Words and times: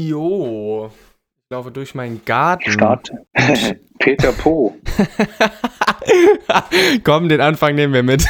Jo, 0.00 0.90
ich 0.92 1.50
laufe 1.50 1.72
durch 1.72 1.92
meinen 1.96 2.20
Garten. 2.24 2.70
Start. 2.70 3.10
Peter 3.98 4.30
Po. 4.30 4.76
Komm, 7.04 7.28
den 7.28 7.40
Anfang 7.40 7.74
nehmen 7.74 7.92
wir 7.92 8.04
mit. 8.04 8.22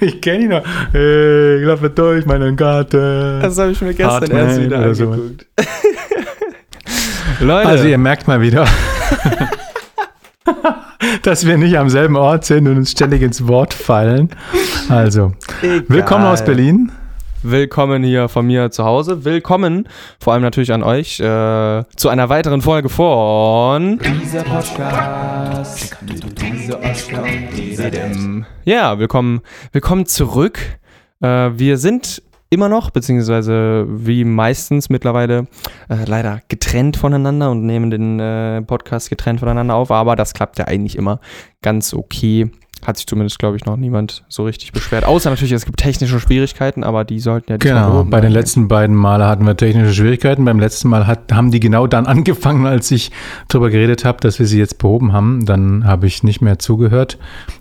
ich 0.00 0.20
kenne 0.20 0.42
ihn 0.44 0.48
noch. 0.50 0.64
Hey, 0.90 1.60
ich 1.60 1.64
laufe 1.64 1.90
durch 1.90 2.26
meinen 2.26 2.56
Garten. 2.56 3.40
Das 3.40 3.56
habe 3.56 3.70
ich 3.70 3.80
mir 3.80 3.94
gestern 3.94 4.14
Hartmann 4.14 4.48
erst 4.48 4.60
wieder 4.62 4.94
so. 4.96 5.12
angeguckt. 5.12 5.46
Leute, 7.38 7.68
Also 7.68 7.86
ihr 7.86 7.98
merkt 7.98 8.26
mal 8.26 8.40
wieder, 8.40 8.66
dass 11.22 11.46
wir 11.46 11.56
nicht 11.56 11.78
am 11.78 11.88
selben 11.88 12.16
Ort 12.16 12.46
sind 12.46 12.66
und 12.66 12.78
uns 12.78 12.90
ständig 12.90 13.22
ins 13.22 13.46
Wort 13.46 13.74
fallen. 13.74 14.30
Also, 14.88 15.34
egal. 15.62 15.84
willkommen 15.86 16.24
aus 16.24 16.44
Berlin. 16.44 16.90
Willkommen 17.42 18.02
hier 18.02 18.28
von 18.28 18.46
mir 18.46 18.70
zu 18.70 18.84
Hause. 18.84 19.24
Willkommen 19.24 19.88
vor 20.20 20.34
allem 20.34 20.42
natürlich 20.42 20.74
an 20.74 20.82
euch 20.82 21.20
äh, 21.20 21.84
zu 21.96 22.10
einer 22.10 22.28
weiteren 22.28 22.60
Folge 22.60 22.90
von 22.90 23.98
dieser 23.98 24.42
Podcast. 24.42 25.96
Diese 26.36 26.78
Oscar. 26.78 27.24
Ja, 28.66 28.98
willkommen, 28.98 29.40
willkommen 29.72 30.04
zurück. 30.04 30.58
Äh, 31.22 31.52
wir 31.54 31.78
sind 31.78 32.22
immer 32.50 32.68
noch, 32.68 32.90
beziehungsweise 32.90 33.86
wie 33.88 34.24
meistens 34.24 34.90
mittlerweile, 34.90 35.46
äh, 35.88 36.04
leider 36.04 36.42
getrennt 36.48 36.98
voneinander 36.98 37.50
und 37.50 37.64
nehmen 37.64 37.90
den 37.90 38.20
äh, 38.20 38.60
Podcast 38.60 39.08
getrennt 39.08 39.40
voneinander 39.40 39.76
auf, 39.76 39.90
aber 39.90 40.14
das 40.14 40.34
klappt 40.34 40.58
ja 40.58 40.66
eigentlich 40.66 40.94
immer 40.94 41.20
ganz 41.62 41.94
okay. 41.94 42.50
Hat 42.84 42.96
sich 42.96 43.06
zumindest, 43.06 43.38
glaube 43.38 43.56
ich, 43.56 43.64
noch 43.64 43.76
niemand 43.76 44.24
so 44.28 44.44
richtig 44.44 44.72
beschwert. 44.72 45.04
Außer 45.04 45.30
natürlich, 45.30 45.52
es 45.52 45.66
gibt 45.66 45.78
technische 45.78 46.18
Schwierigkeiten, 46.18 46.82
aber 46.82 47.04
die 47.04 47.20
sollten 47.20 47.52
ja 47.52 47.58
diesmal 47.58 47.84
Genau, 47.84 48.04
bei 48.04 48.20
den 48.20 48.32
letzten 48.32 48.68
beiden 48.68 48.96
Male 48.96 49.26
hatten 49.26 49.46
wir 49.46 49.56
technische 49.56 49.92
Schwierigkeiten. 49.92 50.44
Beim 50.44 50.58
letzten 50.58 50.88
Mal 50.88 51.06
hat, 51.06 51.32
haben 51.32 51.50
die 51.50 51.60
genau 51.60 51.86
dann 51.86 52.06
angefangen, 52.10 52.66
als 52.66 52.90
ich 52.90 53.10
darüber 53.48 53.70
geredet 53.70 54.04
habe, 54.04 54.18
dass 54.20 54.38
wir 54.38 54.46
sie 54.46 54.58
jetzt 54.58 54.78
behoben 54.78 55.12
haben. 55.12 55.46
Dann 55.46 55.84
habe 55.84 56.06
ich 56.06 56.22
nicht 56.22 56.40
mehr 56.40 56.58
zugehört 56.58 57.18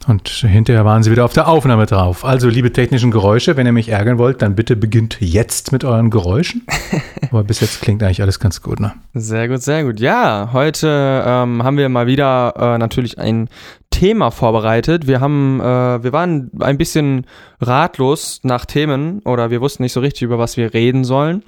und 0.08 0.28
hinterher 0.30 0.86
waren 0.86 1.04
sie 1.04 1.12
wieder 1.12 1.26
auf 1.26 1.34
der 1.34 1.48
Aufnahme 1.48 1.86
drauf. 1.86 2.26
Also, 2.26 2.50
liebe 2.50 2.72
technischen 2.72 3.12
Geräusche, 3.12 3.58
wenn 3.58 3.66
ihr 3.66 3.72
mich 3.72 3.90
ärgern 3.90 4.18
wollt, 4.18 4.42
dann 4.42 4.56
bitte 4.56 4.76
beginnt 4.76 5.18
jetzt 5.20 5.72
mit 5.72 5.84
euren 5.84 6.10
Geräuschen. 6.10 6.66
Aber 7.32 7.44
bis 7.44 7.60
jetzt 7.60 7.82
klingt 7.82 8.02
eigentlich 8.04 8.22
alles 8.22 8.40
ganz 8.40 8.62
gut. 8.62 8.80
Ne? 8.80 8.94
Sehr 9.14 9.48
gut, 9.48 9.62
sehr 9.62 9.84
gut. 9.84 10.00
Ja, 10.00 10.50
heute 10.54 11.24
ähm, 11.26 11.64
haben 11.64 11.78
wir 11.78 11.90
mal 11.90 12.08
wieder 12.08 12.54
äh, 12.58 12.78
natürlich 12.78 13.18
ein 13.20 13.50
Thema 13.90 14.32
vorbereitet. 14.32 15.08
Wir 15.08 15.20
haben, 15.20 15.60
äh, 15.60 16.04
wir 16.04 16.14
waren 16.14 16.52
ein 16.60 16.78
bisschen 16.78 17.26
ratlos 17.60 18.40
nach 18.44 18.66
Themen 18.66 19.20
oder 19.26 19.50
wir 19.50 19.62
wussten 19.62 19.84
nicht 19.84 19.94
so 19.94 20.00
richtig, 20.00 20.24
über 20.24 20.40
was 20.40 20.58
wir 20.58 20.74
reden 20.74 21.04
sollen 21.04 21.44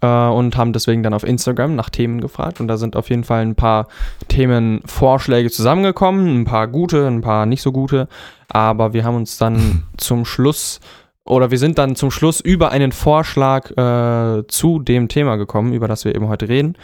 äh, 0.00 0.06
und 0.06 0.56
haben 0.56 0.72
deswegen 0.72 1.02
dann 1.02 1.14
auf 1.14 1.24
Instagram 1.24 1.76
nach 1.76 1.90
Themen 1.90 2.20
gefragt 2.20 2.60
und 2.60 2.68
da 2.68 2.76
sind 2.76 2.96
auf 2.96 3.10
jeden 3.10 3.24
Fall 3.24 3.42
ein 3.42 3.54
paar 3.54 3.88
Themenvorschläge 4.28 5.50
zusammengekommen, 5.50 6.42
ein 6.42 6.44
paar 6.44 6.68
gute, 6.68 7.06
ein 7.06 7.20
paar 7.20 7.46
nicht 7.46 7.62
so 7.62 7.70
gute, 7.70 8.08
aber 8.48 8.92
wir 8.92 9.04
haben 9.04 9.16
uns 9.16 9.38
dann 9.38 9.84
zum 9.96 10.24
Schluss 10.24 10.80
oder 11.24 11.50
wir 11.50 11.58
sind 11.58 11.78
dann 11.78 11.96
zum 11.96 12.10
Schluss 12.10 12.40
über 12.40 12.70
einen 12.70 12.92
Vorschlag 12.92 13.70
äh, 13.76 14.46
zu 14.48 14.78
dem 14.78 15.08
Thema 15.08 15.36
gekommen, 15.36 15.72
über 15.72 15.88
das 15.88 16.04
wir 16.04 16.14
eben 16.14 16.28
heute 16.28 16.48
reden. 16.48 16.76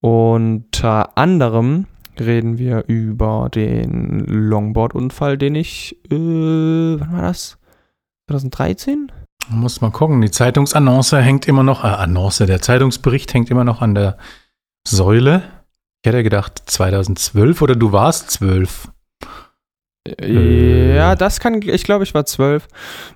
Unter 0.00 1.16
anderem 1.16 1.86
reden 2.20 2.58
wir 2.58 2.84
über 2.86 3.48
den 3.52 4.20
Longboard-Unfall, 4.20 5.38
den 5.38 5.54
ich, 5.54 5.96
äh, 6.10 6.14
wann 7.00 7.12
war 7.12 7.22
das? 7.22 7.58
2013? 8.28 9.12
Man 9.48 9.60
muss 9.60 9.80
mal 9.80 9.90
gucken. 9.90 10.20
Die 10.20 10.30
Zeitungsannonce 10.30 11.22
hängt 11.22 11.46
immer 11.46 11.62
noch, 11.62 11.84
äh, 11.84 11.88
Annonce, 11.88 12.46
der 12.46 12.60
Zeitungsbericht 12.60 13.32
hängt 13.34 13.50
immer 13.50 13.64
noch 13.64 13.80
an 13.80 13.94
der 13.94 14.18
Säule. 14.86 15.42
Ich 16.02 16.08
hätte 16.08 16.22
gedacht 16.22 16.62
2012 16.66 17.62
oder 17.62 17.76
du 17.76 17.92
warst 17.92 18.30
12. 18.30 18.90
Äh. 20.20 20.96
Ja, 20.96 21.14
das 21.14 21.40
kann, 21.40 21.60
ich 21.62 21.84
glaube, 21.84 22.04
ich 22.04 22.14
war 22.14 22.24
12. 22.24 22.66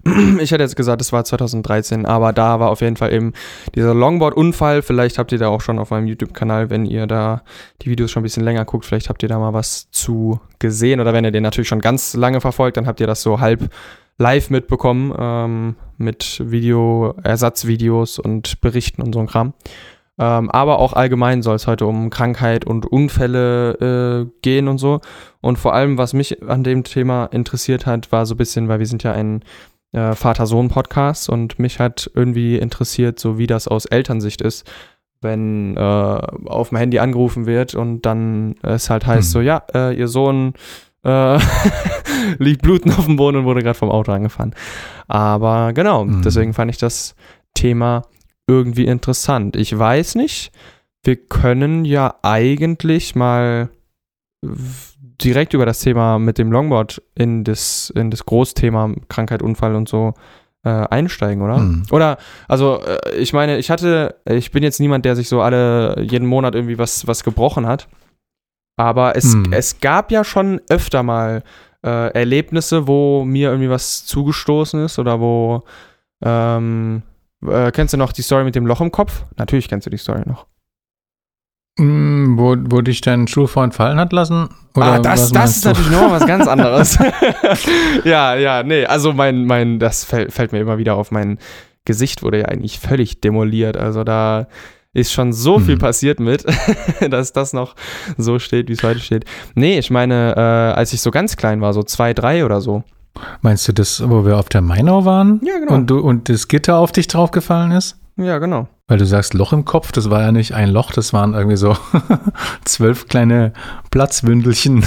Ich 0.41 0.53
hätte 0.53 0.63
jetzt 0.63 0.77
gesagt, 0.77 1.01
es 1.03 1.13
war 1.13 1.25
2013, 1.25 2.07
aber 2.07 2.33
da 2.33 2.61
war 2.61 2.71
auf 2.71 2.81
jeden 2.81 2.97
Fall 2.97 3.13
eben 3.13 3.33
dieser 3.75 3.95
Longboard-Unfall. 3.95 4.83
Vielleicht 4.83 5.19
habt 5.19 5.33
ihr 5.33 5.39
da 5.39 5.49
auch 5.49 5.61
schon 5.61 5.79
auf 5.79 5.91
meinem 5.91 6.07
YouTube-Kanal, 6.07 6.71
wenn 6.71 6.87
ihr 6.87 7.07
da 7.07 7.43
die 7.83 7.91
Videos 7.91 8.11
schon 8.11 8.21
ein 8.21 8.25
bisschen 8.25 8.45
länger 8.45 8.65
guckt, 8.65 8.85
vielleicht 8.85 9.09
habt 9.09 9.23
ihr 9.23 9.29
da 9.29 9.39
mal 9.39 9.53
was 9.53 9.91
zu 9.91 10.41
gesehen. 10.59 11.01
Oder 11.01 11.13
wenn 11.13 11.25
ihr 11.25 11.31
den 11.31 11.43
natürlich 11.43 11.69
schon 11.69 11.81
ganz 11.81 12.15
lange 12.15 12.41
verfolgt, 12.41 12.77
dann 12.77 12.87
habt 12.87 13.01
ihr 13.01 13.07
das 13.07 13.23
so 13.23 13.41
halb 13.41 13.71
live 14.19 14.51
mitbekommen 14.51 15.15
ähm, 15.19 15.77
mit 15.97 16.43
Video, 16.45 17.15
Ersatzvideos 17.23 18.19
und 18.19 18.61
Berichten 18.61 19.03
und 19.03 19.15
so 19.15 19.21
ein 19.21 19.27
Kram. 19.27 19.55
Ähm, 20.23 20.51
aber 20.51 20.79
auch 20.81 20.93
allgemein 20.93 21.41
soll 21.41 21.57
es 21.57 21.67
heute 21.67 21.87
um 21.87 22.11
Krankheit 22.11 22.67
und 22.67 22.85
Unfälle 22.85 24.27
äh, 24.29 24.31
gehen 24.43 24.69
und 24.69 24.77
so. 24.77 25.01
Und 25.41 25.59
vor 25.59 25.73
allem, 25.73 25.97
was 25.97 26.13
mich 26.13 26.43
an 26.47 26.63
dem 26.63 26.85
Thema 26.85 27.25
interessiert 27.25 27.87
hat, 27.87 28.13
war 28.13 28.27
so 28.27 28.35
ein 28.35 28.37
bisschen, 28.37 28.69
weil 28.69 28.81
wir 28.81 28.87
sind 28.87 29.03
ja 29.03 29.13
ein 29.13 29.43
äh, 29.93 30.15
Vater-Sohn-Podcast 30.15 31.31
und 31.31 31.59
mich 31.59 31.81
hat 31.81 32.11
irgendwie 32.15 32.59
interessiert, 32.59 33.19
so 33.19 33.39
wie 33.39 33.47
das 33.47 33.67
aus 33.67 33.87
Elternsicht 33.87 34.43
ist, 34.43 34.71
wenn 35.23 35.77
äh, 35.79 35.81
auf 35.81 36.69
dem 36.69 36.77
Handy 36.79 36.99
angerufen 36.99 37.47
wird 37.47 37.75
und 37.75 38.03
dann 38.03 38.57
es 38.63 38.91
halt 38.91 39.07
heißt 39.07 39.29
Hm. 39.29 39.33
so, 39.33 39.41
ja, 39.41 39.63
äh, 39.75 39.95
ihr 39.99 40.09
Sohn 40.09 40.53
äh, 41.03 41.39
liegt 42.39 42.61
blutend 42.63 42.99
auf 42.99 43.07
dem 43.07 43.17
Boden 43.17 43.39
und 43.39 43.45
wurde 43.47 43.63
gerade 43.63 43.79
vom 43.79 43.91
Auto 43.91 44.13
angefahren. 44.13 44.55
Aber 45.09 45.73
genau, 45.73 46.03
Hm. 46.03 46.21
deswegen 46.23 46.53
fand 46.53 46.71
ich 46.71 46.79
das 46.79 47.15
Thema 47.55 48.03
irgendwie 48.51 48.87
interessant. 48.87 49.55
Ich 49.55 49.77
weiß 49.79 50.17
nicht, 50.17 50.51
wir 51.05 51.17
können 51.17 51.85
ja 51.85 52.17
eigentlich 52.23 53.15
mal 53.15 53.71
direkt 55.23 55.55
über 55.55 55.67
das 55.67 55.81
Thema 55.81 56.19
mit 56.19 56.37
dem 56.39 56.51
Longboard 56.51 57.01
in 57.15 57.45
das, 57.45 57.91
in 57.95 58.11
das 58.11 58.27
Großthema 58.27 58.93
Krankheit, 59.09 59.43
Unfall 59.43 59.75
und 59.77 59.89
so 59.89 60.15
äh, 60.65 60.69
einsteigen, 60.71 61.43
oder? 61.43 61.57
Hm. 61.59 61.85
Oder, 61.91 62.19
also, 62.49 62.81
äh, 62.83 63.17
ich 63.17 63.33
meine, 63.33 63.59
ich 63.59 63.71
hatte, 63.71 64.17
ich 64.29 64.51
bin 64.51 64.63
jetzt 64.63 64.81
niemand, 64.81 65.05
der 65.05 65.17
sich 65.17 65.29
so 65.29 65.41
alle, 65.41 66.01
jeden 66.03 66.27
Monat 66.27 66.55
irgendwie 66.55 66.79
was, 66.79 67.07
was 67.07 67.23
gebrochen 67.23 67.67
hat. 67.67 67.89
Aber 68.77 69.17
es, 69.17 69.33
Hm. 69.33 69.53
es 69.53 69.81
gab 69.81 70.11
ja 70.11 70.25
schon 70.25 70.61
öfter 70.69 71.03
mal 71.03 71.43
äh, 71.85 72.13
Erlebnisse, 72.13 72.87
wo 72.87 73.25
mir 73.25 73.51
irgendwie 73.51 73.71
was 73.71 74.05
zugestoßen 74.07 74.85
ist 74.85 74.99
oder 74.99 75.21
wo, 75.21 75.63
ähm, 76.23 77.03
äh, 77.47 77.71
kennst 77.73 77.93
du 77.95 77.99
noch 77.99 78.13
die 78.13 78.23
Story 78.23 78.45
mit 78.45 78.55
dem 78.55 78.67
Loch 78.67 78.81
im 78.81 78.91
Kopf? 78.91 79.25
Natürlich 79.37 79.69
kennst 79.69 79.87
du 79.87 79.91
die 79.91 79.97
Story 79.99 80.23
noch. 80.27 80.47
Mm, 81.79 82.37
Wo, 82.39 82.57
wo 82.59 82.81
dich 82.81 83.01
dein 83.01 83.27
Schulfreund 83.29 83.75
fallen 83.75 83.99
hat 83.99 84.13
lassen? 84.13 84.49
Ah, 84.75 84.99
das, 84.99 85.33
das 85.33 85.57
ist 85.57 85.65
du? 85.65 85.69
natürlich 85.71 85.91
noch 85.91 86.11
was 86.11 86.27
ganz 86.27 86.47
anderes. 86.55 86.99
ja, 88.05 88.35
ja, 88.35 88.63
nee, 88.63 88.85
also 88.85 89.13
mein, 89.13 89.45
mein, 89.47 89.79
das 89.79 90.05
fällt, 90.05 90.33
fällt 90.33 90.53
mir 90.53 90.61
immer 90.61 90.79
wieder 90.79 90.97
auf. 90.97 91.11
Mein 91.11 91.39
Gesicht 91.85 92.23
wurde 92.23 92.41
ja 92.41 92.45
eigentlich 92.47 92.79
völlig 92.81 93.21
demoliert. 93.21 93.77
Also 93.77 94.05
da 94.05 94.49
ist 94.93 95.13
schon 95.13 95.33
so 95.33 95.59
viel 95.61 95.75
Hm. 95.75 95.79
passiert 95.81 96.19
mit, 96.21 96.45
dass 97.11 97.33
das 97.33 97.53
noch 97.53 97.77
so 98.19 98.39
steht, 98.41 98.69
wie 98.69 98.73
es 98.73 98.83
heute 98.83 98.99
steht. 99.01 99.25
Nee, 99.55 99.79
ich 99.79 99.91
meine, 99.91 100.35
äh, 100.37 100.41
als 100.77 100.93
ich 100.93 101.01
so 101.01 101.11
ganz 101.13 101.37
klein 101.37 101.61
war, 101.61 101.73
so 101.73 101.83
zwei, 101.85 102.13
drei 102.13 102.45
oder 102.45 102.61
so. 102.61 102.83
Meinst 103.43 103.67
du 103.69 103.73
das, 103.73 104.09
wo 104.09 104.25
wir 104.25 104.39
auf 104.39 104.49
der 104.49 104.61
Mainau 104.61 105.05
waren? 105.05 105.41
Ja, 105.45 105.59
genau. 105.59 105.75
Und, 105.75 105.91
du, 105.91 105.99
und 105.99 106.29
das 106.29 106.49
Gitter 106.49 106.79
auf 106.79 106.93
dich 106.93 107.09
draufgefallen 107.09 107.73
ist? 107.73 107.97
Ja, 108.17 108.39
genau. 108.39 108.69
Weil 108.87 108.99
du 108.99 109.07
sagst 109.07 109.35
Loch 109.35 109.53
im 109.53 109.65
Kopf, 109.65 109.93
das 109.93 110.11
war 110.11 110.21
ja 110.21 110.33
nicht 110.33 110.53
ein 110.53 110.69
Loch, 110.69 110.91
das 110.93 111.13
waren 111.13 111.33
irgendwie 111.33 111.57
so 111.57 111.77
zwölf 112.65 113.09
kleine 113.09 113.53
Platzwündelchen 113.91 114.85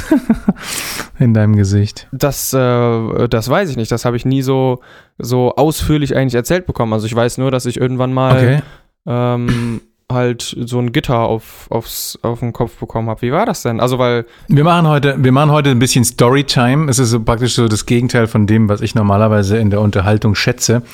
in 1.20 1.34
deinem 1.34 1.56
Gesicht. 1.56 2.08
Das, 2.12 2.54
äh, 2.54 3.28
das 3.28 3.50
weiß 3.50 3.70
ich 3.70 3.78
nicht. 3.78 3.92
Das 3.92 4.06
habe 4.06 4.18
ich 4.18 4.26
nie 4.26 4.42
so, 4.42 4.82
so 5.18 5.56
ausführlich 5.56 6.16
eigentlich 6.16 6.36
erzählt 6.36 6.66
bekommen. 6.66 6.94
Also 6.94 7.06
ich 7.08 7.16
weiß 7.16 7.38
nur, 7.38 7.50
dass 7.50 7.66
ich 7.66 7.80
irgendwann 7.80 8.14
mal 8.14 8.38
Okay. 8.38 8.62
ähm, 9.08 9.82
halt 10.14 10.56
so 10.66 10.80
ein 10.80 10.92
Gitter 10.92 11.20
auf, 11.20 11.68
aufs, 11.70 12.18
auf 12.22 12.40
den 12.40 12.54
Kopf 12.54 12.76
bekommen 12.78 13.10
habe. 13.10 13.22
Wie 13.22 13.32
war 13.32 13.46
das 13.46 13.64
denn? 13.64 13.80
Also, 13.80 14.00
weil, 14.00 14.26
Wir 14.48 14.64
machen 14.64 14.88
heute, 14.88 15.16
wir 15.18 15.32
machen 15.32 15.52
heute 15.52 15.70
ein 15.72 15.80
bisschen 15.80 16.06
Storytime. 16.06 16.90
Es 16.90 17.00
ist 17.00 17.10
so 17.10 17.20
praktisch 17.22 17.56
so 17.56 17.68
das 17.68 17.86
Gegenteil 17.86 18.28
von 18.28 18.48
dem, 18.48 18.70
was 18.70 18.82
ich 18.82 18.96
normalerweise 18.96 19.58
in 19.58 19.70
der 19.70 19.82
Unterhaltung 19.82 20.36
schätze. 20.36 20.84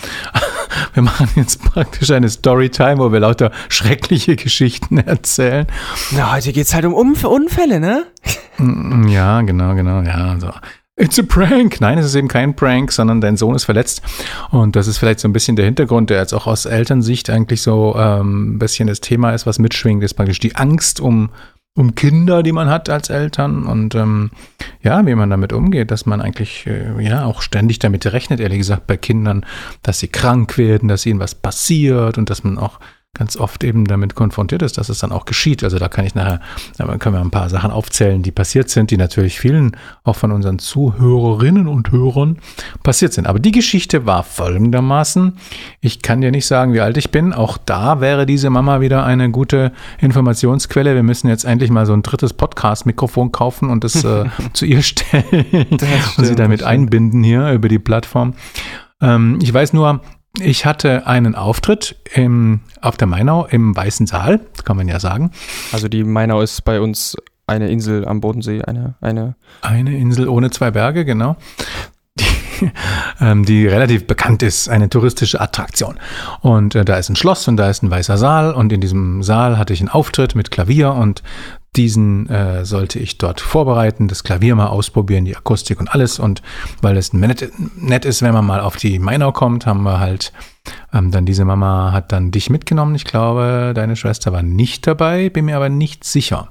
Wir 0.93 1.03
machen 1.03 1.27
jetzt 1.35 1.63
praktisch 1.63 2.11
eine 2.11 2.29
Storytime, 2.29 2.97
wo 2.99 3.11
wir 3.11 3.19
lauter 3.19 3.51
schreckliche 3.69 4.35
Geschichten 4.35 4.97
erzählen. 5.05 5.65
na, 6.11 6.31
heute 6.33 6.53
geht's 6.53 6.73
halt 6.73 6.85
um 6.85 6.93
Unf 6.93 7.23
Unfälle, 7.23 7.79
ne? 7.79 8.05
Mm, 8.57 9.07
Ja, 9.07 9.41
genau, 9.41 9.73
genau, 9.75 10.01
ja. 10.01 10.39
So. 10.39 10.49
It's 10.99 11.17
a 11.17 11.23
prank. 11.23 11.79
Nein, 11.79 11.97
es 11.97 12.07
ist 12.07 12.15
eben 12.15 12.27
kein 12.27 12.57
Prank, 12.57 12.91
sondern 12.91 13.21
dein 13.21 13.37
Sohn 13.37 13.55
ist 13.55 13.63
verletzt. 13.63 14.01
Und 14.51 14.75
das 14.75 14.85
ist 14.85 14.97
vielleicht 14.97 15.21
so 15.21 15.29
ein 15.29 15.33
bisschen 15.33 15.55
der 15.55 15.63
Hintergrund, 15.63 16.09
der 16.09 16.19
jetzt 16.19 16.33
auch 16.33 16.45
aus 16.45 16.65
Elternsicht 16.65 17.29
eigentlich 17.29 17.61
so 17.61 17.95
ähm, 17.97 18.55
ein 18.55 18.59
bisschen 18.59 18.87
das 18.87 18.99
Thema 18.99 19.31
ist, 19.31 19.45
was 19.45 19.59
mitschwingt, 19.59 20.03
ist 20.03 20.15
praktisch 20.15 20.39
die 20.39 20.57
Angst 20.57 20.99
um, 20.99 21.29
um 21.73 21.95
Kinder, 21.95 22.43
die 22.43 22.51
man 22.51 22.69
hat 22.69 22.89
als 22.89 23.09
Eltern 23.09 23.63
und 23.65 23.95
ähm, 23.95 24.31
ja, 24.81 25.05
wie 25.05 25.15
man 25.15 25.29
damit 25.29 25.53
umgeht, 25.53 25.89
dass 25.89 26.05
man 26.05 26.19
eigentlich 26.19 26.67
äh, 26.67 27.01
ja 27.01 27.23
auch 27.23 27.41
ständig 27.41 27.79
damit 27.79 28.05
rechnet, 28.11 28.41
ehrlich 28.41 28.57
gesagt, 28.57 28.85
bei 28.85 28.97
Kindern, 28.97 29.45
dass 29.81 29.99
sie 29.99 30.09
krank 30.09 30.57
werden, 30.57 30.89
dass 30.89 31.05
ihnen 31.05 31.21
was 31.21 31.33
passiert 31.33 32.17
und 32.17 32.29
dass 32.29 32.43
man 32.43 32.57
auch 32.57 32.77
ganz 33.15 33.35
oft 33.35 33.63
eben 33.63 33.85
damit 33.85 34.13
konfrontiert 34.13 34.61
ist, 34.61 34.77
dass 34.77 34.87
es 34.87 34.99
dann 34.99 35.11
auch 35.11 35.25
geschieht. 35.25 35.63
Also 35.63 35.79
da 35.79 35.87
kann 35.87 36.05
ich 36.05 36.13
nachher, 36.13 36.39
da 36.77 36.85
können 36.97 37.15
wir 37.15 37.21
ein 37.21 37.31
paar 37.31 37.49
Sachen 37.49 37.71
aufzählen, 37.71 38.21
die 38.21 38.31
passiert 38.31 38.69
sind, 38.69 38.91
die 38.91 38.97
natürlich 38.97 39.39
vielen 39.39 39.75
auch 40.03 40.15
von 40.15 40.31
unseren 40.31 40.59
Zuhörerinnen 40.59 41.67
und 41.67 41.91
Hörern 41.91 42.37
passiert 42.83 43.13
sind. 43.13 43.25
Aber 43.27 43.39
die 43.39 43.51
Geschichte 43.51 44.05
war 44.05 44.23
folgendermaßen. 44.23 45.37
Ich 45.81 46.01
kann 46.01 46.21
dir 46.21 46.31
nicht 46.31 46.45
sagen, 46.45 46.73
wie 46.73 46.81
alt 46.81 46.97
ich 46.97 47.09
bin. 47.09 47.33
Auch 47.33 47.57
da 47.57 47.99
wäre 47.99 48.25
diese 48.25 48.51
Mama 48.51 48.79
wieder 48.79 49.03
eine 49.05 49.31
gute 49.31 49.73
Informationsquelle. 49.99 50.93
Wir 50.93 51.03
müssen 51.03 51.29
jetzt 51.29 51.45
endlich 51.45 51.71
mal 51.71 51.87
so 51.87 51.93
ein 51.93 52.03
drittes 52.03 52.33
Podcast-Mikrofon 52.33 53.31
kaufen 53.31 53.69
und 53.69 53.83
das 53.83 54.03
äh, 54.03 54.25
zu 54.53 54.65
ihr 54.65 54.83
stellen 54.83 55.79
und 56.17 56.25
sie 56.25 56.35
damit 56.35 56.63
einbinden 56.63 57.23
hier 57.23 57.51
über 57.51 57.69
die 57.69 57.79
Plattform. 57.79 58.35
Ähm, 59.01 59.39
ich 59.41 59.53
weiß 59.53 59.73
nur, 59.73 60.01
ich 60.41 60.65
hatte 60.65 61.07
einen 61.07 61.35
Auftritt 61.35 61.95
im, 62.13 62.61
auf 62.81 62.97
der 62.97 63.07
Mainau 63.07 63.45
im 63.45 63.75
Weißen 63.75 64.07
Saal, 64.07 64.39
kann 64.63 64.77
man 64.77 64.87
ja 64.87 64.99
sagen. 64.99 65.31
Also 65.71 65.87
die 65.87 66.03
Mainau 66.03 66.41
ist 66.41 66.63
bei 66.63 66.81
uns 66.81 67.15
eine 67.47 67.69
Insel 67.69 68.07
am 68.07 68.21
Bodensee, 68.21 68.61
eine, 68.61 68.95
eine. 69.01 69.35
Eine 69.61 69.97
Insel 69.97 70.27
ohne 70.27 70.51
zwei 70.51 70.71
Berge, 70.71 71.03
genau. 71.05 71.35
Die, 72.19 72.25
ähm, 73.21 73.45
die 73.45 73.67
relativ 73.67 74.07
bekannt 74.07 74.43
ist, 74.43 74.69
eine 74.69 74.89
touristische 74.89 75.41
Attraktion. 75.41 75.99
Und 76.41 76.75
äh, 76.75 76.85
da 76.85 76.97
ist 76.97 77.09
ein 77.09 77.15
Schloss 77.15 77.47
und 77.47 77.57
da 77.57 77.69
ist 77.69 77.81
ein 77.83 77.89
weißer 77.91 78.17
Saal 78.17 78.53
und 78.53 78.71
in 78.71 78.81
diesem 78.81 79.23
Saal 79.23 79.57
hatte 79.57 79.73
ich 79.73 79.79
einen 79.79 79.89
Auftritt 79.89 80.35
mit 80.35 80.51
Klavier 80.51 80.93
und 80.93 81.23
diesen 81.75 82.27
äh, 82.29 82.65
sollte 82.65 82.99
ich 82.99 83.17
dort 83.17 83.41
vorbereiten, 83.41 84.07
das 84.07 84.23
Klavier 84.23 84.55
mal 84.55 84.67
ausprobieren, 84.67 85.25
die 85.25 85.35
Akustik 85.35 85.79
und 85.79 85.93
alles. 85.93 86.19
Und 86.19 86.41
weil 86.81 86.97
es 86.97 87.13
nett, 87.13 87.51
nett 87.77 88.05
ist, 88.05 88.21
wenn 88.21 88.33
man 88.33 88.45
mal 88.45 88.59
auf 88.59 88.75
die 88.75 88.99
Mainau 88.99 89.31
kommt, 89.31 89.65
haben 89.65 89.83
wir 89.83 89.99
halt 89.99 90.33
ähm, 90.93 91.11
dann 91.11 91.25
diese 91.25 91.45
Mama 91.45 91.91
hat 91.91 92.11
dann 92.11 92.31
dich 92.31 92.49
mitgenommen. 92.49 92.95
Ich 92.95 93.05
glaube, 93.05 93.73
deine 93.75 93.95
Schwester 93.95 94.31
war 94.31 94.43
nicht 94.43 94.87
dabei, 94.87 95.29
bin 95.29 95.45
mir 95.45 95.55
aber 95.55 95.69
nicht 95.69 96.03
sicher. 96.03 96.49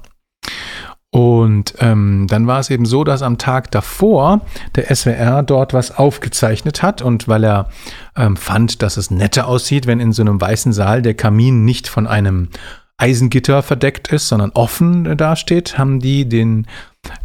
Und 1.11 1.73
ähm, 1.79 2.27
dann 2.29 2.45
war 2.45 2.59
es 2.59 2.69
eben 2.69 2.85
so, 2.85 3.03
dass 3.03 3.23
am 3.23 3.39
Tag 3.39 3.71
davor 3.71 4.41
der 4.75 4.95
SWR 4.95 5.41
dort 5.41 5.73
was 5.73 5.97
aufgezeichnet 5.97 6.83
hat 6.83 7.01
und 7.01 7.27
weil 7.27 7.43
er 7.43 7.69
ähm, 8.15 8.37
fand, 8.37 8.83
dass 8.83 8.95
es 8.95 9.09
netter 9.09 9.47
aussieht, 9.47 9.87
wenn 9.87 9.99
in 9.99 10.13
so 10.13 10.21
einem 10.21 10.39
weißen 10.39 10.71
Saal 10.71 11.01
der 11.01 11.15
Kamin 11.15 11.65
nicht 11.65 11.87
von 11.87 12.05
einem 12.05 12.49
Eisengitter 12.99 13.63
verdeckt 13.63 14.09
ist, 14.09 14.27
sondern 14.27 14.51
offen 14.51 15.17
dasteht, 15.17 15.77
haben 15.77 15.99
die 15.99 16.27
den 16.27 16.67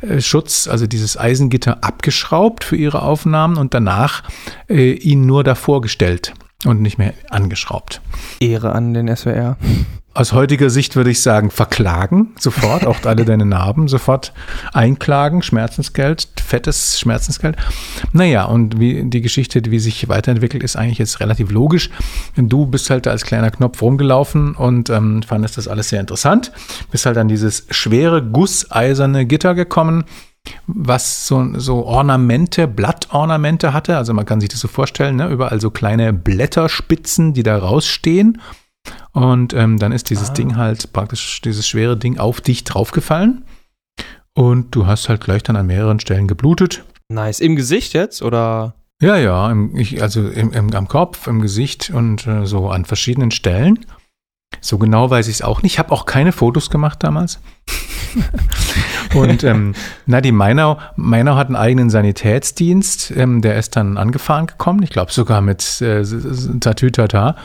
äh, 0.01 0.21
Schutz, 0.21 0.69
also 0.69 0.87
dieses 0.87 1.19
Eisengitter 1.19 1.83
abgeschraubt 1.83 2.65
für 2.65 2.77
ihre 2.77 3.03
Aufnahmen 3.03 3.57
und 3.57 3.75
danach 3.75 4.23
äh, 4.69 4.93
ihn 4.93 5.27
nur 5.27 5.45
davor 5.45 5.81
gestellt 5.81 6.33
und 6.65 6.81
nicht 6.81 6.99
mehr 6.99 7.13
angeschraubt. 7.31 8.01
Ehre 8.41 8.73
an 8.73 8.95
den 8.95 9.15
SWR. 9.15 9.57
Aus 10.15 10.33
heutiger 10.33 10.71
Sicht 10.71 10.95
würde 10.95 11.11
ich 11.11 11.21
sagen, 11.21 11.51
verklagen 11.51 12.35
sofort, 12.39 12.87
auch 12.87 13.05
alle 13.05 13.25
deine 13.25 13.45
Narben 13.45 13.89
sofort 13.89 14.33
einklagen, 14.73 15.43
Schmerzensgeld, 15.43 16.29
fettes 16.41 17.01
Schmerzensgeld. 17.01 17.57
Naja, 18.13 18.45
und 18.45 18.79
wie 18.79 19.03
die 19.03 19.21
Geschichte, 19.23 19.61
wie 19.67 19.81
sich 19.81 20.09
weiterentwickelt, 20.09 20.63
ist 20.63 20.77
eigentlich 20.77 20.99
jetzt 20.99 21.19
relativ 21.19 21.51
logisch. 21.51 21.91
Du 22.37 22.67
bist 22.67 22.91
halt 22.91 23.09
als 23.09 23.25
kleiner 23.25 23.51
Knopf 23.51 23.83
rumgelaufen 23.83 24.55
und 24.55 24.89
ähm, 24.89 25.25
fandest 25.25 25.59
das 25.59 25.67
alles 25.67 25.89
sehr 25.89 25.99
interessant. 26.01 26.53
Bist 26.93 27.07
halt 27.07 27.19
an 27.19 27.27
dieses 27.27 27.67
schwere, 27.71 28.23
gusseiserne 28.23 29.27
Gitter 29.27 29.55
gekommen 29.57 30.05
was 30.67 31.27
so, 31.27 31.59
so 31.59 31.87
Ornamente, 31.87 32.69
Blattornamente 32.69 33.73
hatte. 33.73 33.97
Also 33.97 34.13
man 34.13 34.27
kann 34.27 34.41
sich 34.41 34.51
das 34.51 34.61
so 34.61 34.69
vorstellen, 34.69 35.17
ne? 35.17 35.29
überall 35.29 35.59
so 35.61 35.71
kleine 35.71 36.13
Blätterspitzen, 36.13 37.33
die 37.33 37.43
da 37.43 37.57
rausstehen. 37.57 38.41
Und 39.15 39.55
ähm, 39.55 39.79
dann 39.79 39.93
ist 39.93 40.11
dieses 40.11 40.31
ah. 40.31 40.33
Ding 40.35 40.57
halt 40.57 40.93
praktisch, 40.93 41.41
dieses 41.41 41.67
schwere 41.67 41.97
Ding 41.97 42.19
auf 42.19 42.41
dich 42.41 42.65
draufgefallen. 42.65 43.45
Und 44.35 44.75
du 44.75 44.87
hast 44.87 45.09
halt 45.09 45.23
gleich 45.23 45.45
dann 45.45 45.57
an 45.57 45.69
mehreren 45.69 46.01
Stellen 46.01 46.27
geblutet. 46.27 46.85
Nice. 47.09 47.41
Im 47.41 47.55
Gesicht 47.55 47.95
jetzt 47.95 48.23
oder? 48.23 48.75
Ja, 49.01 49.17
ja, 49.17 49.51
im, 49.51 49.77
ich, 49.77 50.03
also 50.03 50.29
im, 50.29 50.53
im, 50.53 50.75
am 50.75 50.89
Kopf, 50.89 51.27
im 51.29 51.41
Gesicht 51.41 51.91
und 51.91 52.27
äh, 52.27 52.45
so 52.45 52.69
an 52.69 52.85
verschiedenen 52.85 53.31
Stellen. 53.31 53.87
So 54.61 54.79
genau 54.79 55.11
weiß 55.11 55.29
ich 55.29 55.37
es 55.37 55.43
auch 55.43 55.63
nicht. 55.63 55.75
Ich 55.75 55.79
habe 55.79 55.93
auch 55.93 56.07
keine 56.07 56.33
Fotos 56.33 56.71
gemacht 56.71 57.03
damals. 57.03 57.41
und 59.15 59.45
ähm, 59.45 59.75
na, 60.07 60.21
die 60.21 60.33
Mainau, 60.33 60.79
Mainau 60.97 61.37
hat 61.37 61.49
einen 61.49 61.57
eigenen 61.57 61.91
Sanitätsdienst, 61.91 63.13
ähm, 63.17 63.43
der 63.43 63.57
ist 63.57 63.77
dann 63.77 63.97
angefahren 63.97 64.47
gekommen, 64.47 64.83
ich 64.83 64.91
glaube 64.91 65.13
sogar 65.13 65.41
mit 65.41 65.81
äh, 65.81 66.05
Tatütata 66.61 67.37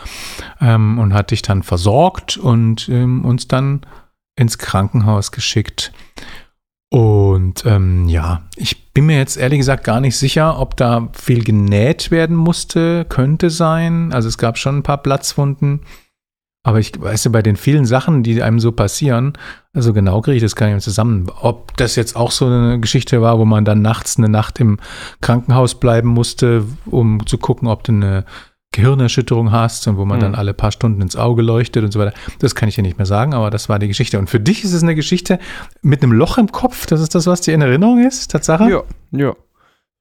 ähm, 0.61 0.99
und 0.99 1.13
hat 1.13 1.31
dich 1.31 1.41
dann 1.41 1.63
versorgt 1.63 2.37
und 2.37 2.89
ähm, 2.89 3.25
uns 3.25 3.47
dann 3.47 3.81
ins 4.35 4.57
Krankenhaus 4.57 5.31
geschickt. 5.31 5.91
Und 6.91 7.65
ähm, 7.65 8.07
ja, 8.07 8.41
ich 8.55 8.91
bin 8.93 9.05
mir 9.05 9.17
jetzt 9.17 9.37
ehrlich 9.37 9.59
gesagt 9.59 9.83
gar 9.83 10.01
nicht 10.01 10.17
sicher, 10.17 10.59
ob 10.59 10.75
da 10.75 11.09
viel 11.13 11.43
genäht 11.43 12.09
werden 12.09 12.35
musste, 12.35 13.05
könnte 13.05 13.51
sein. 13.51 14.11
Also 14.11 14.27
es 14.27 14.39
gab 14.39 14.57
schon 14.57 14.79
ein 14.79 14.83
paar 14.83 15.03
Platzwunden. 15.03 15.81
Aber 16.63 16.79
ich 16.79 16.99
weiß 16.99 17.23
ja, 17.23 17.31
bei 17.31 17.41
den 17.41 17.55
vielen 17.55 17.85
Sachen, 17.85 18.21
die 18.21 18.43
einem 18.43 18.59
so 18.59 18.73
passieren, 18.73 19.33
also 19.73 19.93
genau 19.93 20.21
kriege 20.21 20.37
ich 20.37 20.43
das 20.43 20.55
gar 20.55 20.65
nicht 20.65 20.73
mehr 20.73 20.81
zusammen. 20.81 21.31
Ob 21.41 21.77
das 21.77 21.95
jetzt 21.95 22.17
auch 22.17 22.31
so 22.31 22.47
eine 22.47 22.79
Geschichte 22.79 23.21
war, 23.21 23.39
wo 23.39 23.45
man 23.45 23.63
dann 23.63 23.81
nachts 23.81 24.17
eine 24.17 24.27
Nacht 24.27 24.59
im 24.59 24.77
Krankenhaus 25.21 25.79
bleiben 25.79 26.09
musste, 26.09 26.65
um 26.85 27.25
zu 27.25 27.37
gucken, 27.37 27.69
ob 27.69 27.83
du 27.83 27.93
eine 27.93 28.25
Gehirnerschütterung 28.73 29.51
hast 29.51 29.87
und 29.87 29.97
wo 29.97 30.03
man 30.03 30.17
mhm. 30.17 30.21
dann 30.21 30.35
alle 30.35 30.53
paar 30.53 30.71
Stunden 30.71 31.01
ins 31.01 31.15
Auge 31.15 31.41
leuchtet 31.41 31.83
und 31.85 31.91
so 31.91 31.99
weiter. 31.99 32.13
Das 32.39 32.55
kann 32.55 32.67
ich 32.67 32.75
dir 32.75 32.81
nicht 32.81 32.97
mehr 32.97 33.07
sagen, 33.07 33.33
aber 33.33 33.51
das 33.51 33.69
war 33.69 33.79
die 33.79 33.87
Geschichte. 33.87 34.19
Und 34.19 34.29
für 34.29 34.41
dich 34.41 34.65
ist 34.65 34.73
es 34.73 34.83
eine 34.83 34.95
Geschichte 34.95 35.39
mit 35.81 36.03
einem 36.03 36.11
Loch 36.11 36.37
im 36.37 36.51
Kopf. 36.51 36.85
Das 36.87 36.99
ist 36.99 37.15
das, 37.15 37.25
was 37.25 37.39
dir 37.39 37.53
in 37.53 37.61
Erinnerung 37.61 38.05
ist, 38.05 38.31
Tatsache? 38.31 38.69
Ja, 38.69 38.83
ja. 39.11 39.33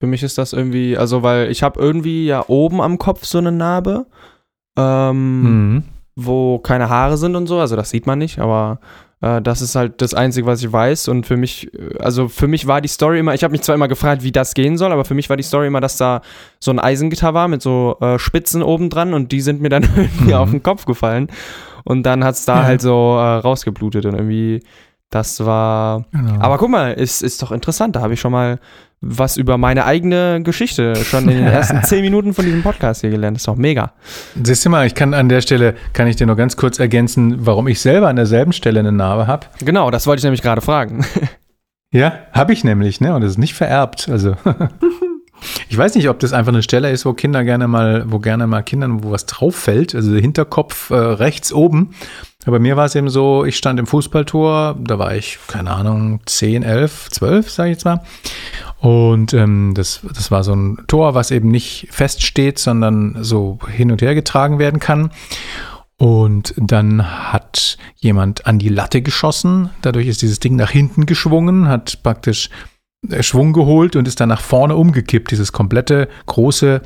Für 0.01 0.07
mich 0.07 0.23
ist 0.23 0.39
das 0.39 0.53
irgendwie, 0.53 0.99
also 0.99 1.23
weil 1.23 1.51
ich 1.51 1.63
habe 1.63 1.81
irgendwie 1.81 2.27
ja 2.27 2.45
oben 2.49 2.81
am 2.81 2.99
Kopf 2.99 3.25
so 3.25 3.39
eine 3.39 3.53
Narbe. 3.53 4.07
Ähm, 4.77 5.43
mhm 5.43 5.83
wo 6.21 6.59
keine 6.59 6.89
Haare 6.89 7.17
sind 7.17 7.37
und 7.37 7.47
so, 7.47 7.61
also 7.61 7.77
das 7.77 7.91
sieht 7.91 8.07
man 8.07 8.19
nicht, 8.19 8.41
aber 8.41 8.81
äh, 9.21 9.41
das 9.41 9.63
ist 9.63 9.77
halt 9.77 10.03
das 10.03 10.15
Einzige, 10.15 10.47
was 10.47 10.63
ich 10.63 10.73
weiß. 10.73 11.09
Und 11.09 11.27
für 11.27 11.37
mich, 11.37 11.73
äh, 11.75 11.99
also 12.01 12.29
für 12.29 12.49
mich 12.49 12.67
war 12.67 12.81
die 12.81 12.89
Story 12.89 13.21
immer, 13.21 13.35
ich 13.35 13.45
habe 13.45 13.53
mich 13.53 13.63
zwar 13.63 13.77
immer 13.77 13.89
gefragt, 13.89 14.25
wie 14.25 14.33
das 14.33 14.55
gehen 14.55 14.77
soll, 14.77 14.93
aber 14.93 15.05
für 15.05 15.15
mich 15.15 15.31
war 15.31 15.37
die 15.37 15.45
Story 15.45 15.69
immer, 15.69 15.81
dass 15.81 15.97
da 15.97 16.23
so 16.59 16.73
ein 16.73 16.81
Eisengitter 16.81 17.35
war 17.35 17.47
mit 17.47 17.63
so 17.63 17.97
äh, 18.01 18.19
Spitzen 18.19 18.63
oben 18.63 18.91
dran 18.91 19.15
und 19.15 19.31
die 19.31 19.41
sind 19.41 19.61
mir 19.61 19.69
dann 19.69 19.83
irgendwie 19.97 20.33
mhm. 20.33 20.35
auf 20.35 20.51
den 20.51 20.63
Kopf 20.63 20.85
gefallen. 20.85 21.29
Und 21.85 22.03
dann 22.03 22.25
hat 22.25 22.35
es 22.35 22.45
da 22.45 22.57
ja. 22.57 22.65
halt 22.65 22.81
so 22.81 23.17
äh, 23.17 23.37
rausgeblutet 23.39 24.07
und 24.07 24.15
irgendwie, 24.15 24.63
das 25.11 25.45
war. 25.45 26.05
Genau. 26.13 26.41
Aber 26.41 26.59
guck 26.59 26.71
mal, 26.71 26.93
ist, 26.93 27.23
ist 27.23 27.43
doch 27.43 27.53
interessant, 27.53 27.97
da 27.97 28.03
habe 28.03 28.15
ich 28.15 28.21
schon 28.21 28.33
mal 28.33 28.59
was 29.01 29.37
über 29.37 29.59
meine 29.59 29.85
eigene 29.85 30.43
Geschichte 30.43 30.97
schon 30.97 31.29
in 31.29 31.37
den 31.37 31.47
ersten 31.47 31.83
zehn 31.85 32.03
Minuten 32.03 32.35
von 32.35 32.45
diesem 32.45 32.63
Podcast 32.63 33.01
hier 33.03 33.11
gelernt. 33.11 33.37
Das 33.37 33.43
ist 33.43 33.49
doch 33.49 33.57
mega. 33.57 33.93
Siehst 34.43 34.65
du 34.65 34.71
mal, 34.71 34.87
ich 34.87 34.95
kann 34.95 35.15
an 35.15 35.29
der 35.29 35.41
Stelle, 35.41 35.75
kann 35.93 36.09
ich 36.09 36.17
dir 36.17 36.27
nur 36.27 36.37
ganz 36.37 36.57
kurz 36.57 36.79
ergänzen, 36.79 37.47
warum 37.47 37.69
ich 37.69 37.81
selber 37.81 38.09
an 38.09 38.17
derselben 38.17 38.53
Stelle 38.53 38.81
eine 38.81 38.93
Narbe 38.93 39.27
habe. 39.27 39.47
Genau, 39.61 39.91
das 39.91 40.07
wollte 40.07 40.21
ich 40.21 40.25
nämlich 40.25 40.43
gerade 40.43 40.61
fragen. 40.61 41.05
ja, 41.93 42.19
habe 42.33 42.53
ich 42.53 42.65
nämlich, 42.65 43.01
ne? 43.01 43.15
Und 43.15 43.23
es 43.23 43.33
ist 43.33 43.39
nicht 43.39 43.55
vererbt. 43.55 44.09
Also. 44.09 44.37
Ich 45.69 45.79
weiß 45.79 45.95
nicht, 45.95 46.09
ob 46.09 46.19
das 46.19 46.33
einfach 46.33 46.53
eine 46.53 46.63
Stelle 46.63 46.91
ist, 46.91 47.07
wo 47.07 47.13
Kinder 47.13 47.45
gerne 47.45 47.69
mal, 47.69 48.05
wo 48.09 48.19
gerne 48.19 48.47
mal 48.47 48.63
Kindern, 48.63 49.05
wo 49.05 49.13
was 49.13 49.27
drauf 49.27 49.55
fällt, 49.55 49.95
also 49.95 50.15
Hinterkopf 50.17 50.91
äh, 50.91 50.97
rechts 50.97 51.53
oben. 51.53 51.95
Aber 52.49 52.57
bei 52.57 52.63
mir 52.63 52.79
war 52.79 52.87
es 52.87 52.95
eben 52.95 53.11
so, 53.11 53.45
ich 53.45 53.59
stand 53.59 53.79
im 53.79 53.87
Fußballtor, 53.87 54.75
da 54.81 54.99
war 54.99 55.15
ich, 55.15 55.39
keine 55.49 55.71
Ahnung, 55.71 56.21
10, 56.25 56.63
11, 56.63 57.11
12, 57.11 57.51
sage 57.51 57.69
ich 57.69 57.75
jetzt 57.75 57.85
mal. 57.85 58.01
Und 58.79 59.35
ähm, 59.35 59.75
das, 59.75 60.01
das 60.03 60.31
war 60.31 60.43
so 60.43 60.55
ein 60.55 60.79
Tor, 60.87 61.15
was 61.15 61.31
eben 61.31 61.51
nicht 61.51 61.89
feststeht, 61.91 62.59
sondern 62.59 63.19
so 63.21 63.59
hin 63.69 63.93
und 63.93 64.01
her 64.01 64.15
getragen 64.15 64.59
werden 64.59 64.81
kann. 64.81 65.11
Und 65.99 66.55
dann 66.57 67.31
hat 67.31 67.77
jemand 67.97 68.47
an 68.47 68.59
die 68.59 68.71
Latte 68.71 69.03
geschossen. 69.03 69.69
Dadurch 69.83 70.07
ist 70.07 70.23
dieses 70.23 70.41
Ding 70.41 70.57
nach 70.57 70.71
hinten 70.71 71.05
geschwungen, 71.05 71.69
hat 71.69 72.03
praktisch 72.03 72.49
äh, 73.11 73.23
Schwung 73.23 73.53
geholt 73.53 73.95
und 73.95 74.09
ist 74.09 74.21
dann 74.21 74.31
nach 74.31 74.41
vorne 74.41 74.75
umgekippt. 74.75 75.33
Dieses 75.33 75.53
komplette 75.53 76.09
große 76.25 76.81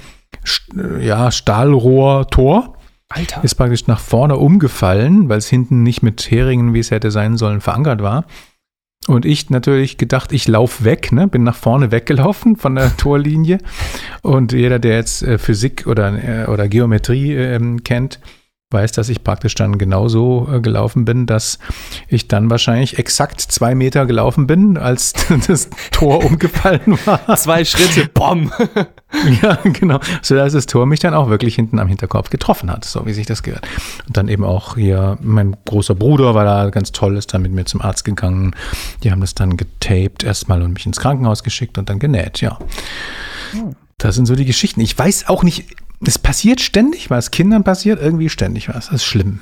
ja, 0.99 1.31
Stahlrohr-Tor. 1.31 2.79
Alter. 3.15 3.45
Ist 3.45 3.55
praktisch 3.55 3.87
nach 3.87 4.01
vorne 4.01 4.37
umgefallen, 4.37 5.29
weil 5.29 5.39
es 5.39 5.49
hinten 5.49 5.83
nicht 5.83 6.03
mit 6.03 6.31
Heringen, 6.31 6.75
wie 6.75 6.81
es 6.81 6.91
hätte 6.91 7.11
sein 7.11 7.37
sollen, 7.37 7.61
verankert 7.61 8.03
war. 8.03 8.25
Und 9.09 9.25
ich 9.25 9.51
natürlich 9.51 9.99
gedacht, 9.99 10.33
ich 10.33 10.47
laufe 10.47 10.85
weg, 10.85 11.11
ne? 11.11 11.27
bin 11.27 11.43
nach 11.43 11.57
vorne 11.57 11.91
weggelaufen 11.91 12.57
von 12.57 12.77
der 12.77 12.97
Torlinie. 12.97 13.59
Und 14.23 14.53
jeder, 14.53 14.79
der 14.79 14.97
jetzt 14.97 15.23
äh, 15.23 15.39
Physik 15.39 15.87
oder, 15.87 16.45
äh, 16.45 16.47
oder 16.47 16.69
Geometrie 16.69 17.35
äh, 17.35 17.77
kennt, 17.83 18.21
weiß, 18.73 18.93
dass 18.93 19.09
ich 19.09 19.25
praktisch 19.25 19.55
dann 19.55 19.79
genauso 19.79 20.49
äh, 20.53 20.61
gelaufen 20.61 21.05
bin, 21.05 21.27
dass 21.27 21.59
ich 22.09 22.29
dann 22.29 22.51
wahrscheinlich 22.51 22.99
exakt 22.99 23.41
zwei 23.41 23.75
Meter 23.75 24.07
gelaufen 24.07 24.47
bin, 24.47 24.77
als 24.77 25.13
das 25.47 25.71
Tor 25.91 26.25
umgefallen 26.25 26.99
war. 27.05 27.37
Zwei 27.37 27.65
Schritte, 27.65 28.09
bom. 28.13 28.53
ja, 29.43 29.59
genau. 29.65 30.01
So 30.23 30.35
dass 30.35 30.53
das 30.53 30.67
Tor 30.67 30.87
mich 30.87 31.01
dann 31.01 31.15
auch 31.15 31.29
wirklich 31.29 31.55
hinten 31.55 31.79
am 31.79 31.89
Hinterkopf 31.89 32.31
getroffen 32.31 32.71
hat, 32.71 32.85
so 32.85 33.07
wie 33.07 33.13
sich 33.13 33.27
das 33.27 33.43
gehört. 33.43 33.67
Und 34.07 34.17
dann 34.17 34.29
eben 34.29 34.45
auch 34.45 34.77
hier 34.77 35.19
mein 35.21 35.57
großer 35.65 35.95
Bruder 35.95 36.35
war 36.35 36.45
da 36.45 36.71
ganz 36.71 36.93
toll, 36.93 37.17
ist 37.17 37.35
dann 37.35 37.43
mit 37.43 37.53
mir 37.53 37.65
zum 37.65 37.81
Arzt 37.81 38.05
gegangen. 38.05 38.55
Die 39.03 39.11
haben 39.11 39.21
das 39.21 39.35
dann 39.35 39.57
getaped 39.57 40.25
erstmal 40.25 40.63
und 40.63 40.73
mich 40.73 40.87
ins 40.87 41.01
Krankenhaus 41.01 41.43
geschickt 41.43 41.79
und 41.79 41.89
dann 41.89 41.99
genäht, 41.99 42.41
ja. 42.41 42.59
Das 43.99 44.17
sind 44.17 44.27
so 44.27 44.35
die 44.35 44.45
Geschichten. 44.45 44.81
Ich 44.81 44.99
weiß 44.99 45.29
auch 45.29 45.43
nicht, 45.43 45.77
es 46.07 46.19
passiert 46.19 46.61
ständig 46.61 47.11
was. 47.11 47.31
Kindern 47.31 47.65
passiert 47.65 48.01
irgendwie 48.01 48.29
ständig 48.29 48.69
was. 48.69 48.87
Das 48.87 48.97
ist 48.97 49.05
schlimm. 49.05 49.41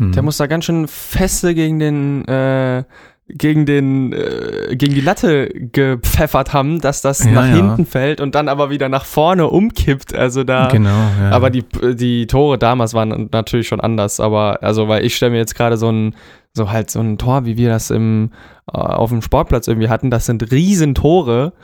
Hm. 0.00 0.12
Der 0.12 0.22
muss 0.22 0.36
da 0.36 0.46
ganz 0.46 0.64
schön 0.64 0.88
feste 0.88 1.54
gegen 1.54 1.78
den, 1.78 2.26
äh, 2.26 2.84
gegen 3.28 3.66
den, 3.66 4.12
äh, 4.12 4.76
gegen 4.76 4.94
die 4.94 5.00
Latte 5.00 5.48
gepfeffert 5.48 6.52
haben, 6.52 6.80
dass 6.80 7.00
das 7.00 7.24
Ja, 7.24 7.30
nach 7.30 7.46
ja. 7.46 7.54
hinten 7.54 7.86
fällt 7.86 8.20
und 8.20 8.34
dann 8.34 8.48
aber 8.48 8.70
wieder 8.70 8.88
nach 8.88 9.04
vorne 9.04 9.48
umkippt. 9.48 10.14
Also 10.14 10.44
da. 10.44 10.68
Genau, 10.68 10.88
ja. 11.20 11.30
Aber 11.30 11.50
die, 11.50 11.64
die 11.94 12.26
Tore 12.26 12.58
damals 12.58 12.94
waren 12.94 13.28
natürlich 13.32 13.68
schon 13.68 13.80
anders, 13.80 14.20
aber 14.20 14.62
also, 14.62 14.88
weil 14.88 15.04
ich 15.04 15.16
stelle 15.16 15.32
mir 15.32 15.38
jetzt 15.38 15.54
gerade 15.54 15.76
so 15.76 15.90
ein, 15.90 16.14
so 16.52 16.70
halt 16.70 16.90
so 16.90 17.00
ein 17.00 17.16
Tor, 17.16 17.46
wie 17.46 17.56
wir 17.56 17.70
das 17.70 17.90
im, 17.90 18.30
äh, 18.72 18.76
auf 18.76 19.10
dem 19.10 19.22
Sportplatz 19.22 19.68
irgendwie 19.68 19.88
hatten, 19.88 20.10
das 20.10 20.26
sind 20.26 20.50
riesen 20.50 20.94
Tore 20.94 21.54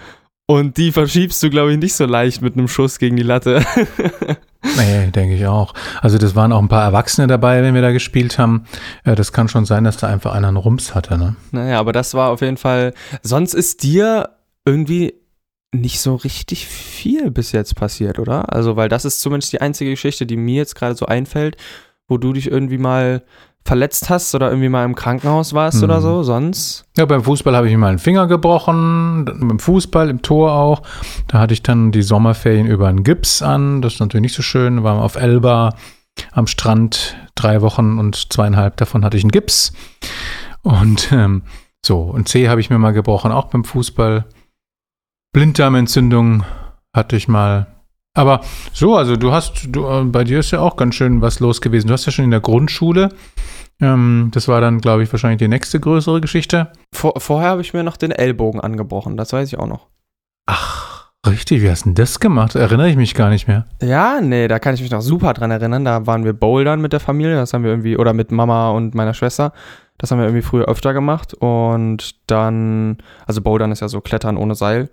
und 0.51 0.79
die 0.79 0.93
verschiebst 0.93 1.43
du, 1.43 1.51
glaube 1.51 1.73
ich, 1.73 1.79
nicht 1.79 1.95
so 1.95 2.07
leicht 2.07 2.41
mit 2.41 2.55
einem 2.55 2.69
Schuss 2.69 2.99
gegen 2.99 3.17
die 3.17 3.23
Latte. 3.23 3.63
Nee, 4.77 5.07
denke 5.13 5.37
ich 5.37 5.47
auch. 5.47 5.73
Also 6.03 6.19
das 6.19 6.35
waren 6.35 6.53
auch 6.53 6.59
ein 6.61 6.67
paar 6.69 6.83
Erwachsene 6.83 7.29
dabei, 7.29 7.63
wenn 7.63 7.75
wir 7.75 7.81
da 7.81 7.93
gespielt 7.93 8.39
haben. 8.39 8.65
Äh, 9.05 9.15
Das 9.15 9.33
kann 9.33 9.49
schon 9.49 9.65
sein, 9.65 9.85
dass 9.85 9.99
da 9.99 10.09
einfach 10.09 10.35
einer 10.35 10.49
einen 10.49 10.57
Rums 10.57 10.97
hatte, 10.97 11.17
ne? 11.17 11.37
naja, 11.53 11.79
aber 11.79 11.93
das 11.93 12.15
war 12.15 12.31
auf 12.31 12.41
jeden 12.41 12.57
Fall, 12.57 12.93
sonst 13.23 13.55
ist 13.55 13.85
dir 13.85 14.31
irgendwie 14.65 15.15
nicht 15.73 16.01
so 16.01 16.17
richtig 16.17 16.67
viel 16.67 17.31
bis 17.31 17.53
jetzt 17.53 17.77
passiert, 17.77 18.19
oder? 18.19 18.53
Also, 18.53 18.75
weil 18.75 18.89
das 18.89 19.05
ist 19.05 19.21
zumindest 19.21 19.53
die 19.53 19.61
einzige 19.61 19.91
Geschichte, 19.91 20.27
die 20.27 20.37
mir 20.37 20.57
jetzt 20.57 20.75
gerade 20.75 20.97
so 20.97 21.07
einfällt, 21.07 21.57
wo 22.09 22.19
du 22.19 22.33
dich 22.33 22.51
irgendwie 22.51 22.79
mal 22.79 23.23
verletzt 23.69 24.09
hast 24.11 24.35
oder 24.35 24.49
irgendwie 24.49 24.69
mal 24.71 24.85
im 24.85 24.95
Krankenhaus 24.95 25.53
warst 25.53 25.79
Mhm. 25.79 25.85
oder 25.85 26.01
so, 26.01 26.23
sonst. 26.23 26.87
Ja, 26.97 27.05
beim 27.05 27.23
Fußball 27.23 27.55
habe 27.55 27.67
ich 27.67 27.73
mir 27.73 27.79
mal 27.79 27.89
einen 27.91 27.99
Finger 27.99 28.27
gebrochen, 28.27 29.27
beim 29.27 29.59
Fußball 29.59 30.09
im 30.09 30.23
Tor 30.23 30.53
auch. 30.53 30.83
Da 31.29 31.39
hatte 31.39 31.53
ich 31.55 31.63
dann 31.63 31.93
die 31.93 32.03
Sommerferien 32.03 32.67
über 32.67 32.89
einen 32.89 33.05
Gips 33.05 33.43
an. 33.43 33.83
Das 33.83 33.95
ist 33.95 34.01
natürlich 34.01 34.23
nicht 34.23 34.35
so 34.35 34.43
schön. 34.43 34.83
Waren 34.83 34.99
auf 34.99 35.17
Elba 35.17 35.75
am 36.33 36.47
Strand 36.47 37.17
drei 37.35 37.61
Wochen 37.63 37.99
und 37.99 38.33
zweieinhalb 38.33 38.77
davon 38.79 39.05
hatte 39.05 39.17
ich 39.19 39.23
einen 39.25 39.31
Gips. 39.31 39.73
Und 40.63 41.13
ähm, 41.13 41.43
so, 41.85 42.01
und 42.01 42.29
C 42.29 42.49
habe 42.49 42.61
ich 42.61 42.71
mir 42.71 42.79
mal 42.79 42.93
gebrochen, 42.93 43.31
auch 43.33 43.47
beim 43.47 43.65
Fußball. 43.65 44.25
Blinddarmentzündung 45.33 46.43
hatte 46.95 47.17
ich 47.17 47.29
mal. 47.29 47.67
Aber 48.15 48.41
so, 48.73 48.97
also 48.97 49.17
du 49.17 49.33
hast, 49.33 49.69
du, 49.69 49.87
äh, 49.87 50.05
bei 50.05 50.25
dir 50.25 50.41
ist 50.41 50.51
ja 50.51 50.61
auch 50.61 50.77
ganz 50.77 50.95
schön 50.95 51.21
was 51.21 51.41
los 51.41 51.61
gewesen. 51.61 51.89
Du 51.89 51.93
hast 51.93 52.07
ja 52.07 52.13
schon 52.13 52.25
in 52.25 52.31
der 52.31 52.41
Grundschule, 52.41 53.11
ähm, 53.81 54.31
das 54.33 54.49
war 54.49 54.61
dann, 54.61 54.81
glaube 54.81 55.03
ich, 55.03 55.13
wahrscheinlich 55.13 55.39
die 55.39 55.49
nächste 55.49 55.79
größere 55.79 56.21
Geschichte. 56.21 56.73
Vor, 56.93 57.15
vorher 57.19 57.51
habe 57.51 57.61
ich 57.61 57.75
mir 57.75 57.85
noch 57.85 57.97
den 57.97 58.11
Ellbogen 58.11 58.61
angebrochen, 58.61 59.17
das 59.17 59.33
weiß 59.33 59.53
ich 59.53 59.59
auch 59.59 59.67
noch. 59.67 59.87
Ach, 60.47 61.11
richtig, 61.27 61.63
wie 61.63 61.71
hast 61.71 61.85
du 61.85 61.91
denn 61.91 61.95
das 61.95 62.21
gemacht? 62.21 62.55
Erinnere 62.55 62.89
ich 62.89 62.97
mich 62.97 63.15
gar 63.15 63.31
nicht 63.31 63.47
mehr. 63.47 63.67
Ja, 63.83 64.21
nee, 64.21 64.49
da 64.49 64.59
kann 64.59 64.75
ich 64.75 64.81
mich 64.81 64.91
noch 64.91 65.03
super 65.03 65.35
dran 65.35 65.51
erinnern. 65.51 65.85
Da 65.85 66.07
waren 66.07 66.25
wir 66.25 66.33
bouldern 66.33 66.81
mit 66.81 66.93
der 66.93 67.01
Familie, 67.01 67.37
das 67.37 67.53
haben 67.53 67.63
wir 67.63 67.71
irgendwie, 67.71 67.97
oder 67.97 68.15
mit 68.15 68.33
Mama 68.33 68.71
und 68.71 68.95
meiner 68.95 69.15
Schwester. 69.15 69.53
Das 69.99 70.11
haben 70.11 70.19
wir 70.19 70.27
irgendwie 70.27 70.43
früher 70.43 70.67
öfter 70.67 70.95
gemacht. 70.95 71.35
Und 71.35 72.31
dann, 72.31 72.99
also 73.27 73.43
bouldern 73.43 73.73
ist 73.73 73.81
ja 73.81 73.89
so 73.89 74.01
Klettern 74.01 74.37
ohne 74.37 74.55
Seil. 74.55 74.91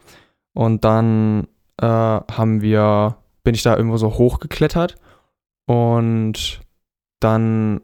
Und 0.54 0.84
dann 0.84 1.48
äh, 1.82 1.86
haben 1.86 2.62
wir, 2.62 3.16
bin 3.44 3.54
ich 3.56 3.64
da 3.64 3.76
irgendwo 3.76 3.98
so 3.98 4.18
hochgeklettert. 4.18 4.96
Und 5.68 6.62
dann 7.20 7.82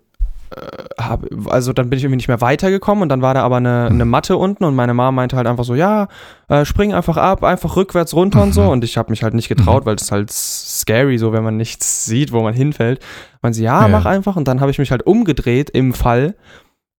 äh, 0.55 1.01
hab, 1.01 1.24
also 1.50 1.74
dann 1.74 1.89
bin 1.89 1.98
ich 1.98 2.03
irgendwie 2.03 2.17
nicht 2.17 2.27
mehr 2.27 2.41
weitergekommen 2.41 3.01
und 3.01 3.10
dann 3.10 3.21
war 3.21 3.33
da 3.33 3.41
aber 3.43 3.57
eine, 3.57 3.88
eine 3.89 4.05
Matte 4.05 4.38
unten 4.38 4.63
und 4.65 4.75
meine 4.75 4.93
Mama 4.93 5.12
meinte 5.12 5.36
halt 5.38 5.48
einfach 5.48 5.63
so, 5.63 5.74
ja, 5.74 6.07
äh, 6.48 6.63
spring 6.65 6.93
einfach 6.93 7.17
ab, 7.17 7.43
einfach 7.43 7.75
rückwärts 7.75 8.13
runter 8.13 8.43
und 8.43 8.53
so 8.53 8.63
Mhm. 8.63 8.69
und 8.69 8.83
ich 8.83 8.98
habe 8.98 9.10
mich 9.10 9.24
halt 9.24 9.33
nicht 9.33 9.48
getraut, 9.50 9.86
weil 9.86 9.95
das 9.95 10.03
ist 10.03 10.12
halt 10.12 10.31
scary, 10.31 11.17
so 11.17 11.33
wenn 11.33 11.43
man 11.43 11.57
nichts 11.57 12.05
sieht, 12.05 12.31
wo 12.33 12.41
man 12.43 12.53
hinfällt. 12.53 13.00
Meinte 13.41 13.57
sie, 13.57 13.63
ja, 13.63 13.81
Ja. 13.81 13.88
mach 13.88 14.05
einfach 14.05 14.36
und 14.36 14.48
dann 14.48 14.62
habe 14.62 14.69
ich 14.71 14.77
mich 14.77 14.91
halt 14.91 15.05
umgedreht 15.07 15.69
im 15.71 15.93
Fall 15.93 16.36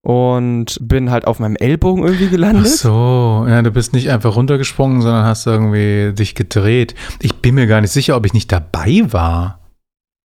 und 0.02 0.78
bin 0.82 1.10
halt 1.10 1.26
auf 1.26 1.38
meinem 1.38 1.56
Ellbogen 1.56 2.02
irgendwie 2.04 2.26
Ach 2.26 2.30
gelandet. 2.32 2.68
so, 2.68 3.46
ja, 3.48 3.62
du 3.62 3.70
bist 3.70 3.92
nicht 3.92 4.10
einfach 4.10 4.34
runtergesprungen, 4.36 5.00
sondern 5.00 5.24
hast 5.24 5.46
irgendwie 5.46 6.12
dich 6.12 6.34
gedreht. 6.34 6.94
Ich 7.20 7.36
bin 7.36 7.54
mir 7.54 7.66
gar 7.66 7.80
nicht 7.80 7.92
sicher, 7.92 8.16
ob 8.16 8.26
ich 8.26 8.32
nicht 8.34 8.50
dabei 8.50 9.02
war. 9.06 9.60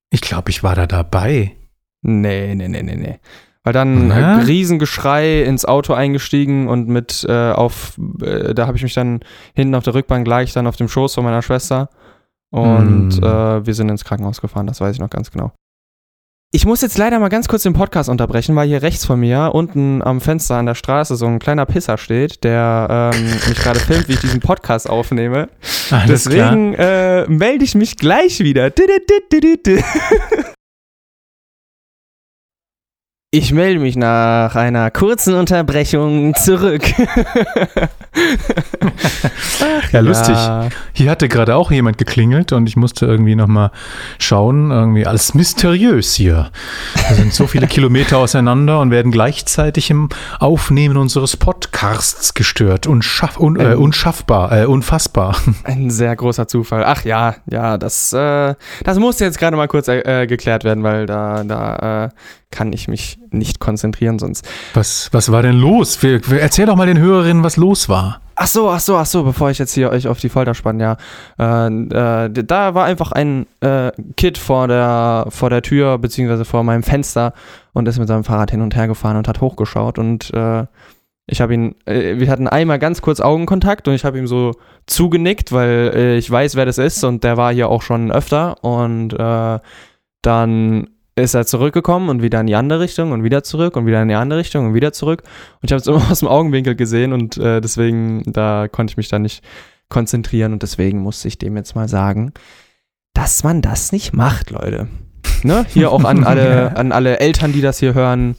Ich 0.09 0.21
glaube, 0.21 0.49
ich 0.49 0.63
war 0.63 0.75
da 0.75 0.87
dabei. 0.87 1.55
Nee, 2.01 2.55
nee, 2.55 2.67
nee, 2.67 2.81
nee, 2.83 2.95
nee. 2.95 3.19
Weil 3.63 3.73
dann 3.73 4.07
Na? 4.07 4.39
äh, 4.39 4.43
Riesengeschrei 4.43 5.43
ins 5.43 5.65
Auto 5.65 5.93
eingestiegen 5.93 6.69
und 6.69 6.87
mit 6.87 7.25
äh, 7.27 7.51
auf, 7.51 7.99
äh, 8.21 8.53
da 8.55 8.65
habe 8.65 8.77
ich 8.77 8.83
mich 8.83 8.93
dann 8.93 9.19
hinten 9.53 9.75
auf 9.75 9.83
der 9.83 9.93
Rückbank 9.93 10.25
lag 10.25 10.41
ich 10.43 10.53
dann 10.53 10.67
auf 10.67 10.77
dem 10.77 10.87
Schoß 10.87 11.13
von 11.15 11.23
meiner 11.25 11.41
Schwester 11.41 11.89
und 12.49 13.11
Hm. 13.11 13.23
äh, 13.23 13.65
wir 13.65 13.73
sind 13.73 13.89
ins 13.89 14.05
Krankenhaus 14.05 14.39
gefahren, 14.39 14.67
das 14.67 14.79
weiß 14.79 14.95
ich 14.95 15.01
noch 15.01 15.09
ganz 15.09 15.31
genau. 15.31 15.51
Ich 16.53 16.65
muss 16.65 16.81
jetzt 16.81 16.97
leider 16.97 17.19
mal 17.19 17.27
ganz 17.27 17.49
kurz 17.49 17.63
den 17.63 17.73
Podcast 17.73 18.07
unterbrechen, 18.07 18.55
weil 18.55 18.69
hier 18.69 18.81
rechts 18.81 19.05
von 19.05 19.19
mir 19.19 19.51
unten 19.53 20.01
am 20.01 20.21
Fenster 20.21 20.55
an 20.55 20.65
der 20.65 20.75
Straße 20.75 21.17
so 21.17 21.25
ein 21.25 21.39
kleiner 21.39 21.65
Pisser 21.65 21.97
steht, 21.97 22.45
der 22.45 23.11
ähm, 23.13 23.25
mich 23.49 23.59
gerade 23.59 23.79
filmt, 23.81 24.07
wie 24.07 24.13
ich 24.13 24.21
diesen 24.21 24.39
Podcast 24.39 24.89
aufnehme. 24.89 25.49
Alles. 25.91 26.23
Deswegen 26.23 26.73
äh, 26.73 27.27
melde 27.27 27.65
ich 27.65 27.75
mich 27.75 27.97
gleich 27.97 28.39
wieder. 28.39 28.71
Ich 33.37 33.53
melde 33.53 33.79
mich 33.79 33.95
nach 33.95 34.55
einer 34.55 34.89
kurzen 34.89 35.35
Unterbrechung 35.35 36.33
zurück. 36.33 36.81
Ja, 39.91 39.99
lustig. 40.01 40.35
Hier 40.93 41.11
hatte 41.11 41.29
gerade 41.29 41.55
auch 41.55 41.71
jemand 41.71 41.97
geklingelt 41.97 42.51
und 42.51 42.67
ich 42.67 42.75
musste 42.75 43.05
irgendwie 43.05 43.35
nochmal 43.35 43.71
schauen. 44.19 44.71
Irgendwie 44.71 45.05
alles 45.05 45.33
mysteriös 45.33 46.13
hier. 46.13 46.51
Wir 47.07 47.15
sind 47.15 47.33
so 47.33 47.47
viele 47.47 47.67
Kilometer 47.67 48.17
auseinander 48.17 48.79
und 48.79 48.91
werden 48.91 49.11
gleichzeitig 49.11 49.89
im 49.89 50.09
Aufnehmen 50.39 50.97
unseres 50.97 51.37
Podcasts 51.37 52.33
gestört. 52.33 52.87
Unschaff, 52.87 53.39
un, 53.39 53.59
äh, 53.59 53.75
unschaffbar, 53.75 54.51
äh, 54.51 54.65
unfassbar. 54.65 55.37
Ein 55.63 55.89
sehr 55.89 56.15
großer 56.15 56.47
Zufall. 56.47 56.83
Ach 56.85 57.05
ja, 57.05 57.35
ja, 57.49 57.77
das, 57.77 58.13
äh, 58.13 58.55
das 58.83 58.99
musste 58.99 59.25
jetzt 59.25 59.39
gerade 59.39 59.55
mal 59.55 59.67
kurz 59.67 59.87
äh, 59.87 60.27
geklärt 60.27 60.63
werden, 60.63 60.83
weil 60.83 61.05
da, 61.05 61.43
da 61.43 62.05
äh, 62.05 62.09
kann 62.51 62.71
ich 62.71 62.87
mich 62.87 63.19
nicht 63.29 63.59
konzentrieren 63.59 64.19
sonst. 64.19 64.47
Was, 64.73 65.09
was 65.11 65.31
war 65.31 65.41
denn 65.41 65.59
los? 65.59 66.01
Wir, 66.01 66.21
erzähl 66.39 66.65
doch 66.65 66.75
mal 66.75 66.87
den 66.87 66.97
Hörerinnen, 66.97 67.43
was 67.43 67.57
los 67.57 67.89
war. 67.89 68.21
Ach 68.35 68.47
so, 68.47 68.69
ach 68.69 68.79
so, 68.79 68.95
ach 68.97 69.05
so, 69.05 69.23
bevor 69.23 69.49
ich 69.49 69.57
jetzt 69.57 69.73
hier 69.73 69.89
euch 69.89 70.07
auf 70.07 70.19
die 70.19 70.29
Folter 70.29 70.53
spanne, 70.53 70.97
ja. 71.39 71.67
Äh, 71.67 72.25
äh, 72.25 72.29
da 72.29 72.73
war 72.73 72.85
einfach 72.85 73.11
ein 73.11 73.47
äh, 73.61 73.91
Kid 74.15 74.37
vor 74.37 74.67
der, 74.67 75.25
vor 75.29 75.49
der 75.49 75.61
Tür, 75.61 75.97
beziehungsweise 75.97 76.45
vor 76.45 76.63
meinem 76.63 76.83
Fenster 76.83 77.33
und 77.73 77.87
ist 77.87 77.99
mit 77.99 78.07
seinem 78.07 78.23
Fahrrad 78.23 78.51
hin 78.51 78.61
und 78.61 78.75
her 78.75 78.87
gefahren 78.87 79.17
und 79.17 79.27
hat 79.27 79.41
hochgeschaut 79.41 79.97
und 79.99 80.33
äh, 80.33 80.65
ich 81.29 81.41
habe 81.41 81.53
ihn, 81.53 81.75
äh, 81.85 82.19
wir 82.19 82.29
hatten 82.29 82.47
einmal 82.47 82.79
ganz 82.79 83.01
kurz 83.01 83.19
Augenkontakt 83.19 83.87
und 83.87 83.95
ich 83.95 84.05
habe 84.05 84.17
ihm 84.17 84.27
so 84.27 84.53
zugenickt, 84.85 85.51
weil 85.51 85.91
äh, 85.93 86.17
ich 86.17 86.29
weiß, 86.29 86.55
wer 86.55 86.65
das 86.65 86.77
ist 86.77 87.03
und 87.03 87.23
der 87.23 87.37
war 87.37 87.51
hier 87.51 87.69
auch 87.69 87.81
schon 87.81 88.11
öfter 88.11 88.63
und 88.63 89.17
dann 90.21 90.87
ist 91.17 91.33
er 91.33 91.45
zurückgekommen 91.45 92.09
und 92.09 92.21
wieder 92.21 92.39
in 92.39 92.47
die 92.47 92.55
andere 92.55 92.79
Richtung 92.79 93.11
und 93.11 93.23
wieder 93.23 93.43
zurück 93.43 93.75
und 93.75 93.85
wieder 93.85 94.01
in 94.01 94.07
die 94.07 94.15
andere 94.15 94.39
Richtung 94.39 94.67
und 94.67 94.73
wieder 94.73 94.93
zurück. 94.93 95.23
Und 95.61 95.69
ich 95.69 95.71
habe 95.71 95.81
es 95.81 95.87
immer 95.87 96.11
aus 96.11 96.19
dem 96.19 96.27
Augenwinkel 96.27 96.75
gesehen 96.75 97.13
und 97.13 97.37
äh, 97.37 97.59
deswegen, 97.59 98.23
da 98.25 98.67
konnte 98.67 98.91
ich 98.91 98.97
mich 98.97 99.09
da 99.09 99.19
nicht 99.19 99.43
konzentrieren 99.89 100.53
und 100.53 100.63
deswegen 100.63 100.99
musste 100.99 101.27
ich 101.27 101.37
dem 101.37 101.55
jetzt 101.57 101.75
mal 101.75 101.87
sagen, 101.87 102.33
dass 103.13 103.43
man 103.43 103.61
das 103.61 103.91
nicht 103.91 104.13
macht, 104.13 104.51
Leute. 104.51 104.87
Ne? 105.43 105.65
Hier 105.69 105.91
auch 105.91 106.03
an 106.03 106.23
alle, 106.23 106.75
an 106.77 106.91
alle 106.91 107.19
Eltern, 107.19 107.51
die 107.51 107.61
das 107.61 107.79
hier 107.79 107.93
hören. 107.93 108.35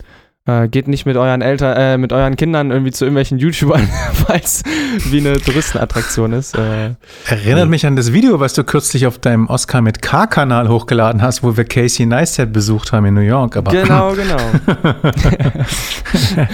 Äh, 0.49 0.67
geht 0.67 0.87
nicht 0.87 1.05
mit 1.05 1.15
euren 1.15 1.41
Eltern, 1.41 1.77
äh, 1.77 1.97
mit 1.97 2.11
euren 2.11 2.35
Kindern 2.35 2.71
irgendwie 2.71 2.91
zu 2.91 3.05
irgendwelchen 3.05 3.37
YouTubern, 3.37 3.87
weil 4.27 4.41
es 4.43 4.63
wie 5.09 5.19
eine 5.19 5.39
Touristenattraktion 5.39 6.33
ist. 6.33 6.57
Äh, 6.57 6.95
Erinnert 7.27 7.69
mich 7.69 7.85
an 7.85 7.95
das 7.95 8.13
Video, 8.13 8.39
was 8.39 8.53
du 8.53 8.63
kürzlich 8.63 9.05
auf 9.05 9.19
deinem 9.19 9.47
Oscar 9.47 9.81
mit 9.81 10.01
K-Kanal 10.01 10.67
hochgeladen 10.67 11.21
hast, 11.21 11.43
wo 11.43 11.55
wir 11.55 11.65
Casey 11.65 12.07
Neistat 12.07 12.51
besucht 12.51 12.91
haben 12.91 13.05
in 13.05 13.13
New 13.13 13.21
York. 13.21 13.57
Aber 13.57 13.71
genau, 13.71 14.13
genau. 14.15 14.37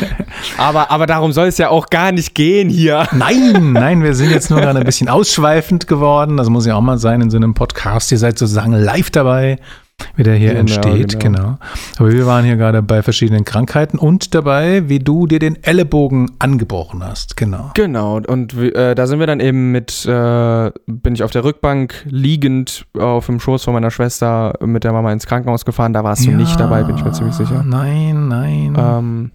aber, 0.57 0.91
aber 0.91 1.05
darum 1.05 1.31
soll 1.31 1.47
es 1.47 1.57
ja 1.57 1.69
auch 1.69 1.87
gar 1.87 2.11
nicht 2.11 2.35
gehen 2.35 2.69
hier. 2.69 3.07
Nein, 3.13 3.71
nein, 3.71 4.03
wir 4.03 4.13
sind 4.13 4.29
jetzt 4.29 4.49
nur 4.49 4.59
gerade 4.59 4.79
ein 4.79 4.85
bisschen 4.85 5.07
ausschweifend 5.07 5.87
geworden. 5.87 6.35
Das 6.35 6.49
muss 6.49 6.65
ja 6.65 6.75
auch 6.75 6.81
mal 6.81 6.97
sein 6.97 7.21
in 7.21 7.29
so 7.29 7.37
einem 7.37 7.53
Podcast. 7.53 8.11
Ihr 8.11 8.17
seid 8.17 8.37
sozusagen 8.37 8.73
live 8.73 9.09
dabei. 9.09 9.57
Wie 10.15 10.23
der 10.23 10.35
hier 10.35 10.49
Genau, 10.49 10.59
entsteht, 10.61 11.19
genau. 11.19 11.39
genau. 11.39 11.57
Aber 11.97 12.11
wir 12.11 12.25
waren 12.25 12.45
hier 12.45 12.55
gerade 12.55 12.81
bei 12.81 13.01
verschiedenen 13.01 13.45
Krankheiten 13.45 13.97
und 13.97 14.33
dabei, 14.33 14.87
wie 14.89 14.99
du 14.99 15.27
dir 15.27 15.39
den 15.39 15.61
Ellenbogen 15.63 16.31
angebrochen 16.39 17.03
hast, 17.03 17.37
genau. 17.37 17.71
Genau, 17.73 18.17
und 18.27 18.53
äh, 18.57 18.95
da 18.95 19.07
sind 19.07 19.19
wir 19.19 19.27
dann 19.27 19.39
eben 19.39 19.71
mit, 19.71 20.05
äh, 20.05 20.71
bin 20.87 21.15
ich 21.15 21.23
auf 21.23 21.31
der 21.31 21.43
Rückbank 21.43 22.05
liegend 22.09 22.85
auf 22.97 23.25
dem 23.25 23.39
Schoß 23.39 23.63
von 23.63 23.73
meiner 23.73 23.91
Schwester 23.91 24.53
mit 24.61 24.83
der 24.83 24.93
Mama 24.93 25.11
ins 25.11 25.25
Krankenhaus 25.25 25.65
gefahren. 25.65 25.93
Da 25.93 26.03
warst 26.03 26.25
du 26.25 26.31
nicht 26.31 26.59
dabei, 26.59 26.83
bin 26.83 26.95
ich 26.97 27.03
mir 27.03 27.11
ziemlich 27.11 27.35
sicher. 27.35 27.63
Nein, 27.67 28.27
nein. 28.27 28.75
Ähm, 28.77 29.31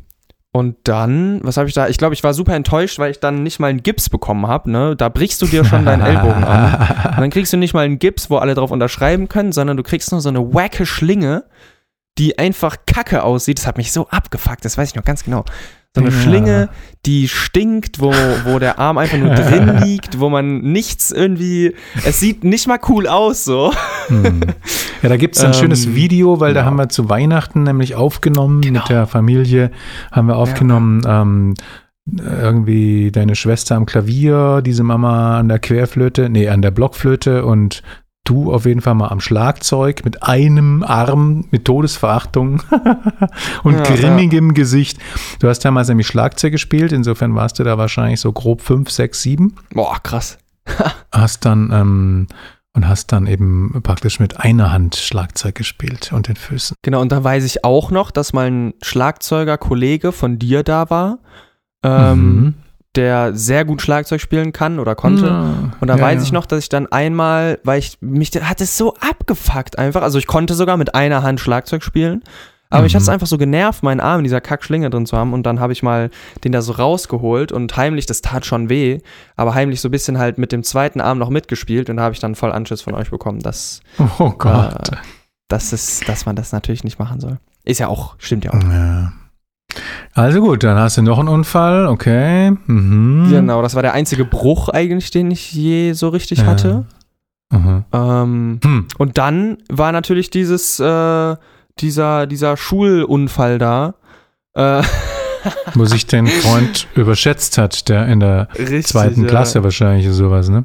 und 0.52 0.76
dann, 0.84 1.40
was 1.44 1.56
habe 1.56 1.68
ich 1.68 1.74
da? 1.74 1.86
Ich 1.88 1.96
glaube, 1.96 2.14
ich 2.14 2.24
war 2.24 2.34
super 2.34 2.56
enttäuscht, 2.56 2.98
weil 2.98 3.12
ich 3.12 3.20
dann 3.20 3.44
nicht 3.44 3.60
mal 3.60 3.68
einen 3.68 3.84
Gips 3.84 4.08
bekommen 4.08 4.48
habe. 4.48 4.68
Ne? 4.68 4.96
Da 4.96 5.08
brichst 5.08 5.40
du 5.42 5.46
dir 5.46 5.64
schon 5.64 5.84
deinen 5.84 6.02
Ellbogen 6.02 6.42
an. 6.42 6.74
Und 7.10 7.20
dann 7.20 7.30
kriegst 7.30 7.52
du 7.52 7.56
nicht 7.56 7.72
mal 7.72 7.84
einen 7.84 8.00
Gips, 8.00 8.30
wo 8.30 8.36
alle 8.38 8.54
drauf 8.54 8.72
unterschreiben 8.72 9.28
können, 9.28 9.52
sondern 9.52 9.76
du 9.76 9.84
kriegst 9.84 10.10
nur 10.10 10.20
so 10.20 10.28
eine 10.28 10.52
wacke 10.52 10.86
Schlinge, 10.86 11.44
die 12.18 12.36
einfach 12.36 12.78
kacke 12.84 13.22
aussieht. 13.22 13.58
Das 13.58 13.66
hat 13.68 13.76
mich 13.76 13.92
so 13.92 14.08
abgefuckt, 14.08 14.64
das 14.64 14.76
weiß 14.76 14.88
ich 14.88 14.94
noch 14.96 15.04
ganz 15.04 15.22
genau. 15.22 15.44
So 15.96 16.02
eine 16.02 16.10
Ja. 16.14 16.20
Schlinge, 16.22 16.68
die 17.04 17.26
stinkt, 17.26 18.00
wo, 18.00 18.12
wo 18.44 18.60
der 18.60 18.78
Arm 18.78 18.96
einfach 18.98 19.18
nur 19.18 19.34
drin 19.34 19.78
liegt, 19.84 20.20
wo 20.20 20.28
man 20.30 20.60
nichts 20.60 21.10
irgendwie. 21.10 21.74
Es 22.04 22.20
sieht 22.20 22.44
nicht 22.44 22.68
mal 22.68 22.78
cool 22.88 23.08
aus, 23.08 23.44
so. 23.44 23.72
Hm. 24.06 24.40
Ja, 25.02 25.08
da 25.08 25.16
gibt 25.16 25.34
es 25.36 25.42
ein 25.42 25.48
Ähm, 25.52 25.58
schönes 25.58 25.94
Video, 25.94 26.38
weil 26.38 26.54
da 26.54 26.60
genau. 26.60 26.70
haben 26.70 26.76
wir 26.78 26.88
zu 26.90 27.08
Weihnachten 27.08 27.64
nämlich 27.64 27.96
aufgenommen 27.96 28.60
Genau. 28.60 28.80
mit 28.80 28.88
der 28.88 29.06
Familie, 29.08 29.72
haben 30.12 30.28
wir 30.28 30.36
aufgenommen, 30.36 31.02
ähm, 31.08 31.54
irgendwie 32.06 33.10
deine 33.10 33.34
Schwester 33.34 33.74
am 33.76 33.86
Klavier, 33.86 34.62
diese 34.64 34.82
Mama 34.84 35.38
an 35.38 35.48
der 35.48 35.58
Querflöte, 35.58 36.28
nee, 36.28 36.48
an 36.48 36.62
der 36.62 36.70
Blockflöte 36.70 37.44
und 37.44 37.82
du 38.24 38.52
auf 38.52 38.64
jeden 38.66 38.80
Fall 38.80 38.94
mal 38.94 39.08
am 39.08 39.20
Schlagzeug 39.20 40.04
mit 40.04 40.22
einem 40.22 40.82
Arm 40.82 41.46
mit 41.50 41.64
Todesverachtung 41.64 42.62
und 43.64 43.74
Ja, 43.74 43.82
grimmigem 43.82 44.54
Gesicht. 44.54 44.98
Du 45.40 45.48
hast 45.48 45.60
damals 45.64 45.88
nämlich 45.88 46.06
Schlagzeug 46.06 46.52
gespielt, 46.52 46.92
insofern 46.92 47.34
warst 47.34 47.58
du 47.58 47.64
da 47.64 47.76
wahrscheinlich 47.78 48.20
so 48.20 48.32
grob 48.32 48.60
fünf, 48.62 48.90
sechs, 48.90 49.22
sieben 49.22 49.56
Boah, 49.74 49.98
krass. 50.02 50.38
hast 51.12 51.44
dann 51.44 51.70
ähm, 51.72 52.26
und 52.72 52.86
hast 52.86 53.10
dann 53.10 53.26
eben 53.26 53.80
praktisch 53.82 54.20
mit 54.20 54.38
einer 54.38 54.70
Hand 54.72 54.94
Schlagzeug 54.94 55.56
gespielt 55.56 56.12
und 56.12 56.28
den 56.28 56.36
Füßen. 56.36 56.76
Genau, 56.82 57.00
und 57.00 57.10
da 57.10 57.24
weiß 57.24 57.44
ich 57.44 57.64
auch 57.64 57.90
noch, 57.90 58.12
dass 58.12 58.32
mal 58.32 58.48
ein 58.48 58.74
Schlagzeuger-Kollege 58.82 60.12
von 60.12 60.38
dir 60.38 60.62
da 60.62 60.88
war, 60.90 61.18
ähm, 61.82 62.34
Mhm. 62.36 62.54
Der 62.96 63.34
sehr 63.34 63.64
gut 63.64 63.82
Schlagzeug 63.82 64.20
spielen 64.20 64.52
kann 64.52 64.78
oder 64.78 64.94
konnte. 64.94 65.26
Ja, 65.26 65.70
Und 65.80 65.88
da 65.88 65.96
ja, 65.96 66.02
weiß 66.02 66.22
ich 66.22 66.32
noch, 66.32 66.46
dass 66.46 66.60
ich 66.64 66.68
dann 66.68 66.90
einmal, 66.90 67.58
weil 67.62 67.78
ich 67.78 67.98
mich 68.00 68.30
hat 68.30 68.60
es 68.60 68.76
so 68.76 68.94
abgefuckt 68.94 69.78
einfach. 69.78 70.02
Also 70.02 70.18
ich 70.18 70.26
konnte 70.26 70.54
sogar 70.54 70.76
mit 70.76 70.94
einer 70.94 71.22
Hand 71.22 71.38
Schlagzeug 71.40 71.82
spielen. 71.84 72.22
Aber 72.72 72.82
Mhm. 72.86 72.94
hat 72.94 73.02
es 73.02 73.08
einfach 73.08 73.26
so 73.26 73.36
genervt, 73.36 73.82
meinen 73.82 73.98
Arm 74.00 74.18
in 74.20 74.24
dieser 74.24 74.40
Kackschlinge 74.40 74.90
drin 74.90 75.04
zu 75.04 75.16
haben. 75.16 75.32
Und 75.32 75.44
dann 75.44 75.58
habe 75.58 75.72
ich 75.72 75.82
mal 75.82 76.08
den 76.44 76.52
da 76.52 76.62
so 76.62 76.72
rausgeholt 76.72 77.50
und 77.50 77.76
heimlich, 77.76 78.06
das 78.06 78.22
tat 78.22 78.46
schon 78.46 78.68
weh, 78.68 78.98
aber 79.36 79.54
heimlich 79.54 79.80
so 79.80 79.88
ein 79.88 79.90
bisschen 79.90 80.18
halt 80.18 80.38
mit 80.38 80.52
dem 80.52 80.62
zweiten 80.62 81.00
Arm 81.00 81.18
noch 81.18 81.30
mitgespielt. 81.30 81.90
Und 81.90 81.96
da 81.96 82.04
habe 82.04 82.14
ich 82.14 82.20
dann 82.20 82.36
voll 82.36 82.52
Anschiss 82.52 82.80
von 82.82 82.94
euch 82.94 83.10
bekommen, 83.10 83.40
dass, 83.40 83.80
Oh 84.20 84.30
Gott. 84.30 84.88
äh, 84.92 84.96
dass, 85.48 85.72
es, 85.72 86.00
dass 86.06 86.26
man 86.26 86.36
das 86.36 86.52
natürlich 86.52 86.84
nicht 86.84 87.00
machen 87.00 87.18
soll. 87.20 87.38
Ist 87.64 87.80
ja 87.80 87.88
auch, 87.88 88.14
stimmt 88.18 88.44
ja 88.44 88.52
auch. 88.52 88.62
Ja. 88.62 89.12
Also 90.14 90.40
gut, 90.40 90.62
dann 90.64 90.78
hast 90.78 90.96
du 90.96 91.02
noch 91.02 91.18
einen 91.18 91.28
Unfall, 91.28 91.86
okay. 91.86 92.50
Mhm. 92.66 93.28
Genau, 93.30 93.62
das 93.62 93.74
war 93.74 93.82
der 93.82 93.92
einzige 93.94 94.24
Bruch 94.24 94.68
eigentlich, 94.68 95.10
den 95.10 95.30
ich 95.30 95.52
je 95.52 95.92
so 95.92 96.08
richtig 96.08 96.40
Ja. 96.40 96.46
hatte. 96.46 96.84
Mhm. 97.52 97.84
Ähm, 97.92 98.60
Hm. 98.62 98.86
und 98.98 99.18
dann 99.18 99.58
war 99.68 99.90
natürlich 99.92 100.30
dieses, 100.30 100.78
äh, 100.78 101.36
dieser, 101.80 102.26
dieser 102.26 102.56
Schulunfall 102.56 103.58
da. 103.58 103.94
Äh, 104.54 104.82
Wo 105.74 105.84
sich 105.86 106.06
dein 106.06 106.26
Freund 106.26 106.86
überschätzt 106.94 107.56
hat, 107.58 107.88
der 107.88 108.06
in 108.06 108.20
der 108.20 108.48
richtig, 108.58 108.86
zweiten 108.86 109.22
ja. 109.22 109.28
Klasse 109.28 109.64
wahrscheinlich 109.64 110.06
sowas, 110.10 110.48
ne? 110.48 110.64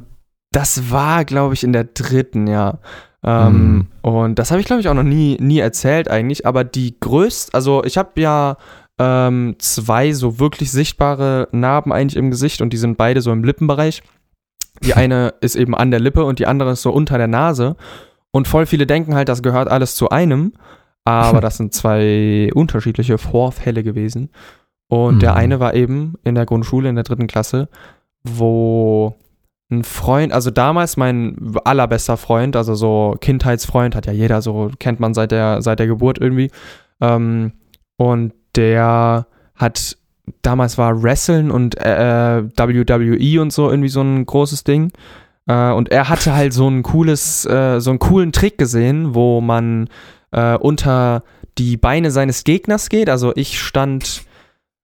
Das 0.52 0.90
war, 0.90 1.24
glaube 1.24 1.54
ich, 1.54 1.64
in 1.64 1.72
der 1.72 1.84
dritten, 1.84 2.46
ja. 2.46 2.78
Ähm, 3.24 3.52
Mhm. 3.74 3.86
Und 4.02 4.38
das 4.38 4.50
habe 4.50 4.60
ich, 4.60 4.66
glaube 4.66 4.80
ich, 4.80 4.88
auch 4.88 4.94
noch 4.94 5.02
nie, 5.02 5.36
nie 5.40 5.58
erzählt 5.58 6.08
eigentlich. 6.08 6.46
Aber 6.46 6.62
die 6.62 7.00
größte, 7.00 7.54
also 7.54 7.82
ich 7.84 7.96
habe 7.98 8.20
ja 8.20 8.56
ähm, 8.98 9.56
zwei 9.58 10.12
so 10.12 10.38
wirklich 10.38 10.72
sichtbare 10.72 11.48
Narben 11.52 11.92
eigentlich 11.92 12.16
im 12.16 12.30
Gesicht 12.30 12.60
und 12.60 12.72
die 12.72 12.76
sind 12.78 12.96
beide 12.96 13.20
so 13.20 13.32
im 13.32 13.44
Lippenbereich. 13.44 14.02
Die 14.82 14.94
eine 14.94 15.34
ist 15.40 15.56
eben 15.56 15.74
an 15.74 15.90
der 15.90 16.00
Lippe 16.00 16.24
und 16.24 16.38
die 16.38 16.46
andere 16.46 16.72
ist 16.72 16.82
so 16.82 16.90
unter 16.90 17.18
der 17.18 17.28
Nase. 17.28 17.76
Und 18.30 18.48
voll 18.48 18.66
viele 18.66 18.86
denken 18.86 19.14
halt, 19.14 19.28
das 19.28 19.42
gehört 19.42 19.68
alles 19.68 19.96
zu 19.96 20.10
einem. 20.10 20.52
Aber 21.04 21.40
das 21.42 21.56
sind 21.56 21.72
zwei 21.72 22.50
unterschiedliche 22.54 23.18
Vorfälle 23.18 23.82
gewesen. 23.82 24.30
Und 24.88 25.20
der 25.22 25.32
Mhm. 25.32 25.36
eine 25.38 25.60
war 25.60 25.74
eben 25.74 26.14
in 26.24 26.34
der 26.34 26.46
Grundschule 26.46 26.88
in 26.88 26.94
der 26.94 27.04
dritten 27.04 27.26
Klasse, 27.26 27.68
wo 28.22 29.14
ein 29.70 29.82
Freund, 29.82 30.32
also 30.32 30.50
damals 30.50 30.96
mein 30.96 31.56
allerbester 31.64 32.16
Freund, 32.16 32.54
also 32.54 32.74
so 32.74 33.16
Kindheitsfreund, 33.20 33.96
hat 33.96 34.06
ja 34.06 34.12
jeder 34.12 34.42
so, 34.42 34.70
kennt 34.78 35.00
man 35.00 35.12
seit 35.12 35.32
der, 35.32 35.60
seit 35.60 35.80
der 35.80 35.88
Geburt 35.88 36.18
irgendwie. 36.18 36.50
Ähm, 37.00 37.52
und 37.96 38.32
der 38.56 39.26
hat, 39.54 39.96
damals 40.42 40.78
war 40.78 41.02
Wrestling 41.02 41.50
und 41.50 41.76
äh, 41.78 42.42
WWE 42.44 43.40
und 43.40 43.52
so 43.52 43.70
irgendwie 43.70 43.88
so 43.88 44.02
ein 44.02 44.26
großes 44.26 44.64
Ding. 44.64 44.92
Äh, 45.46 45.72
und 45.72 45.90
er 45.90 46.08
hatte 46.08 46.34
halt 46.34 46.52
so 46.52 46.68
ein 46.68 46.82
cooles, 46.82 47.44
äh, 47.46 47.80
so 47.80 47.90
einen 47.90 47.98
coolen 47.98 48.32
Trick 48.32 48.58
gesehen, 48.58 49.14
wo 49.14 49.40
man 49.40 49.88
äh, 50.32 50.56
unter 50.56 51.22
die 51.58 51.76
Beine 51.76 52.10
seines 52.10 52.44
Gegners 52.44 52.88
geht. 52.88 53.08
Also 53.08 53.32
ich 53.34 53.60
stand 53.60 54.24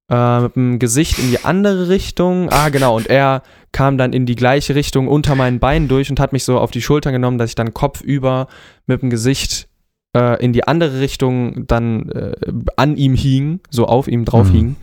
äh, 0.08 0.40
mit 0.40 0.56
dem 0.56 0.78
Gesicht 0.78 1.18
in 1.18 1.30
die 1.30 1.44
andere 1.44 1.88
Richtung. 1.88 2.48
Ah, 2.50 2.68
genau. 2.68 2.96
Und 2.96 3.08
er 3.08 3.42
kam 3.72 3.98
dann 3.98 4.12
in 4.12 4.26
die 4.26 4.36
gleiche 4.36 4.74
Richtung 4.74 5.08
unter 5.08 5.34
meinen 5.34 5.58
Beinen 5.58 5.88
durch 5.88 6.10
und 6.10 6.20
hat 6.20 6.32
mich 6.32 6.44
so 6.44 6.58
auf 6.58 6.70
die 6.70 6.82
Schultern 6.82 7.12
genommen, 7.12 7.38
dass 7.38 7.50
ich 7.50 7.54
dann 7.54 7.74
kopfüber 7.74 8.46
mit 8.86 9.02
dem 9.02 9.10
Gesicht 9.10 9.68
äh, 10.16 10.42
in 10.44 10.52
die 10.52 10.66
andere 10.66 11.00
Richtung 11.00 11.66
dann 11.66 12.08
äh, 12.10 12.32
an 12.76 12.96
ihm 12.96 13.14
hing, 13.14 13.60
so 13.70 13.86
auf 13.86 14.08
ihm 14.08 14.24
drauf 14.24 14.48
Mhm. 14.48 14.52
hing. 14.52 14.76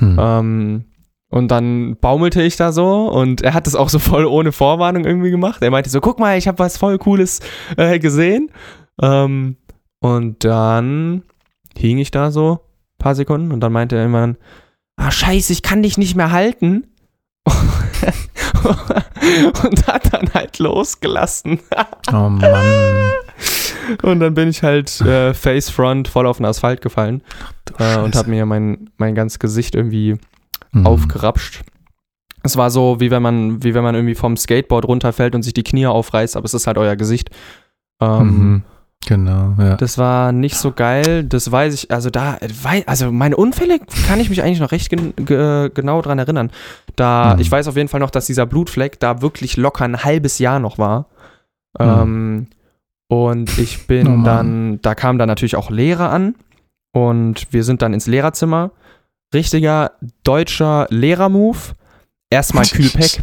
Hm. 0.00 0.16
Ähm, 0.20 0.84
und 1.32 1.48
dann 1.50 1.96
baumelte 2.00 2.42
ich 2.42 2.56
da 2.56 2.72
so 2.72 3.08
und 3.08 3.42
er 3.42 3.54
hat 3.54 3.66
das 3.66 3.76
auch 3.76 3.88
so 3.88 3.98
voll 4.00 4.24
ohne 4.26 4.50
Vorwarnung 4.52 5.04
irgendwie 5.04 5.30
gemacht. 5.30 5.62
Er 5.62 5.70
meinte 5.70 5.88
so, 5.90 6.00
guck 6.00 6.18
mal, 6.18 6.36
ich 6.38 6.48
habe 6.48 6.58
was 6.58 6.76
voll 6.76 6.98
Cooles 6.98 7.40
äh, 7.76 7.98
gesehen. 7.98 8.50
Ähm, 9.00 9.56
und 10.00 10.44
dann 10.44 11.22
hing 11.76 11.98
ich 11.98 12.10
da 12.10 12.30
so 12.30 12.52
ein 12.54 12.98
paar 12.98 13.14
Sekunden 13.14 13.52
und 13.52 13.60
dann 13.60 13.72
meinte 13.72 13.94
er 13.96 14.02
irgendwann, 14.02 14.36
ah 14.96 15.10
scheiße, 15.10 15.52
ich 15.52 15.62
kann 15.62 15.82
dich 15.82 15.98
nicht 15.98 16.16
mehr 16.16 16.32
halten. 16.32 16.86
und 19.62 19.86
hat 19.86 20.12
dann 20.12 20.32
halt 20.34 20.58
losgelassen. 20.58 21.60
Oh 22.12 22.28
Mann. 22.28 22.40
Und 24.02 24.20
dann 24.20 24.34
bin 24.34 24.48
ich 24.48 24.62
halt 24.62 25.00
äh, 25.00 25.34
face 25.34 25.70
front 25.70 26.08
voll 26.08 26.26
auf 26.26 26.36
den 26.38 26.46
Asphalt 26.46 26.80
gefallen 26.80 27.22
äh, 27.78 27.98
und 27.98 28.14
habe 28.16 28.30
mir 28.30 28.46
mein, 28.46 28.90
mein 28.96 29.14
ganzes 29.14 29.38
Gesicht 29.38 29.74
irgendwie 29.74 30.16
Mhm. 30.72 30.86
aufgerapscht. 30.86 31.62
Es 32.44 32.56
war 32.56 32.70
so, 32.70 33.00
wie 33.00 33.10
wenn 33.10 33.22
man, 33.22 33.62
wie 33.64 33.74
wenn 33.74 33.82
man 33.82 33.94
irgendwie 33.96 34.14
vom 34.14 34.36
Skateboard 34.36 34.86
runterfällt 34.86 35.34
und 35.34 35.42
sich 35.42 35.52
die 35.52 35.64
Knie 35.64 35.86
aufreißt, 35.86 36.36
aber 36.36 36.44
es 36.46 36.54
ist 36.54 36.66
halt 36.68 36.78
euer 36.78 36.94
Gesicht. 36.96 37.30
Ähm, 38.00 38.18
Mhm. 38.26 38.62
Genau, 39.06 39.54
ja. 39.58 39.76
Das 39.76 39.96
war 39.98 40.30
nicht 40.30 40.56
so 40.56 40.72
geil, 40.72 41.24
das 41.24 41.50
weiß 41.50 41.72
ich, 41.74 41.90
also 41.90 42.10
da, 42.10 42.38
also 42.86 43.10
meine 43.10 43.34
Unfälle 43.36 43.80
kann 44.06 44.20
ich 44.20 44.28
mich 44.28 44.42
eigentlich 44.42 44.60
noch 44.60 44.72
recht 44.72 44.90
gen 44.90 45.14
ge 45.16 45.70
genau 45.74 46.02
dran 46.02 46.18
erinnern. 46.18 46.50
Da, 46.96 47.32
Mhm. 47.34 47.40
ich 47.40 47.50
weiß 47.50 47.66
auf 47.66 47.76
jeden 47.76 47.88
Fall 47.88 48.00
noch, 48.00 48.10
dass 48.10 48.26
dieser 48.26 48.44
Blutfleck 48.46 49.00
da 49.00 49.22
wirklich 49.22 49.56
locker 49.56 49.86
ein 49.86 50.04
halbes 50.04 50.38
Jahr 50.38 50.60
noch 50.60 50.76
war. 50.78 51.06
Mhm. 51.78 51.86
Ähm, 51.86 52.46
und 53.10 53.58
ich 53.58 53.88
bin 53.88 54.06
Oh 54.06 54.24
dann, 54.24 54.80
da 54.82 54.94
kamen 54.94 55.18
dann 55.18 55.26
natürlich 55.26 55.56
auch 55.56 55.68
Lehrer 55.70 56.10
an 56.10 56.36
und 56.92 57.48
wir 57.50 57.64
sind 57.64 57.82
dann 57.82 57.92
ins 57.92 58.06
Lehrerzimmer. 58.06 58.70
Richtiger 59.34 59.92
deutscher 60.22 60.86
Lehrermove. 60.90 61.74
Erstmal 62.30 62.64
Kühlpack. 62.72 63.18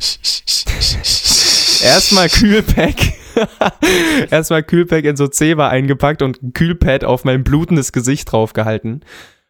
Erstmal 1.84 2.28
Kühlpack. 2.28 2.96
Erstmal 4.30 4.64
Kühlpack 4.64 5.06
in 5.06 5.16
so 5.16 5.28
Zewa 5.28 5.70
eingepackt 5.70 6.22
und 6.22 6.44
ein 6.44 6.54
Kühlpad 6.54 7.06
auf 7.06 7.24
mein 7.24 7.44
blutendes 7.44 7.92
Gesicht 7.94 8.32
draufgehalten. 8.32 9.06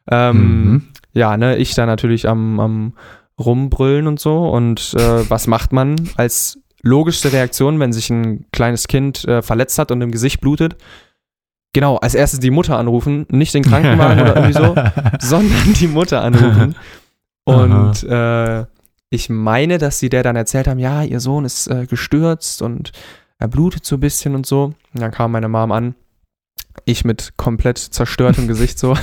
Ähm, 0.10 0.38
Mhm. 0.38 0.88
Ja, 1.14 1.36
ne, 1.36 1.58
ich 1.58 1.74
da 1.74 1.88
natürlich 1.88 2.30
am, 2.30 2.60
am 2.60 2.94
rumbrüllen 3.40 4.06
und 4.06 4.20
so. 4.20 4.50
Und 4.50 4.94
äh, 4.96 5.28
was 5.30 5.48
macht 5.48 5.74
man 5.74 5.96
als 6.16 6.60
logischste 6.88 7.32
Reaktion, 7.32 7.80
wenn 7.80 7.94
sich 7.94 8.10
ein 8.10 8.46
kleines 8.52 8.88
Kind 8.88 9.26
äh, 9.26 9.42
verletzt 9.42 9.78
hat 9.80 9.92
und 9.92 10.02
im 10.02 10.12
Gesicht 10.12 10.42
blutet? 10.42 10.78
Genau, 11.74 11.98
als 11.98 12.16
erstes 12.16 12.40
die 12.40 12.50
Mutter 12.50 12.78
anrufen, 12.78 13.28
nicht 13.30 13.54
den 13.54 13.64
Krankenwagen 13.64 14.22
oder 14.22 14.36
irgendwie 14.36 14.54
so, 14.54 14.76
sondern 15.20 15.74
die 15.74 15.88
Mutter 15.88 16.22
anrufen. 16.24 16.76
Und 17.46 18.04
äh, 18.04 18.66
ich 19.10 19.30
meine, 19.30 19.78
dass 19.78 20.00
sie 20.00 20.10
der 20.10 20.24
dann 20.24 20.36
erzählt 20.36 20.68
haben, 20.68 20.80
ja, 20.80 21.04
ihr 21.04 21.20
Sohn 21.20 21.46
ist 21.46 21.68
äh, 21.68 21.86
gestürzt 21.86 22.62
und 22.62 22.92
er 23.40 23.48
blutet 23.48 23.86
so 23.86 23.96
ein 23.96 24.00
bisschen 24.00 24.36
und 24.36 24.46
so. 24.46 24.74
Und 24.94 25.02
dann 25.02 25.12
kam 25.12 25.32
meine 25.32 25.48
Mom 25.48 25.72
an, 25.72 25.96
Ich 26.86 27.06
mit 27.06 27.34
komplett 27.38 27.78
zerstörtem 27.78 28.48
Gesicht 28.50 28.80
so. 28.80 28.96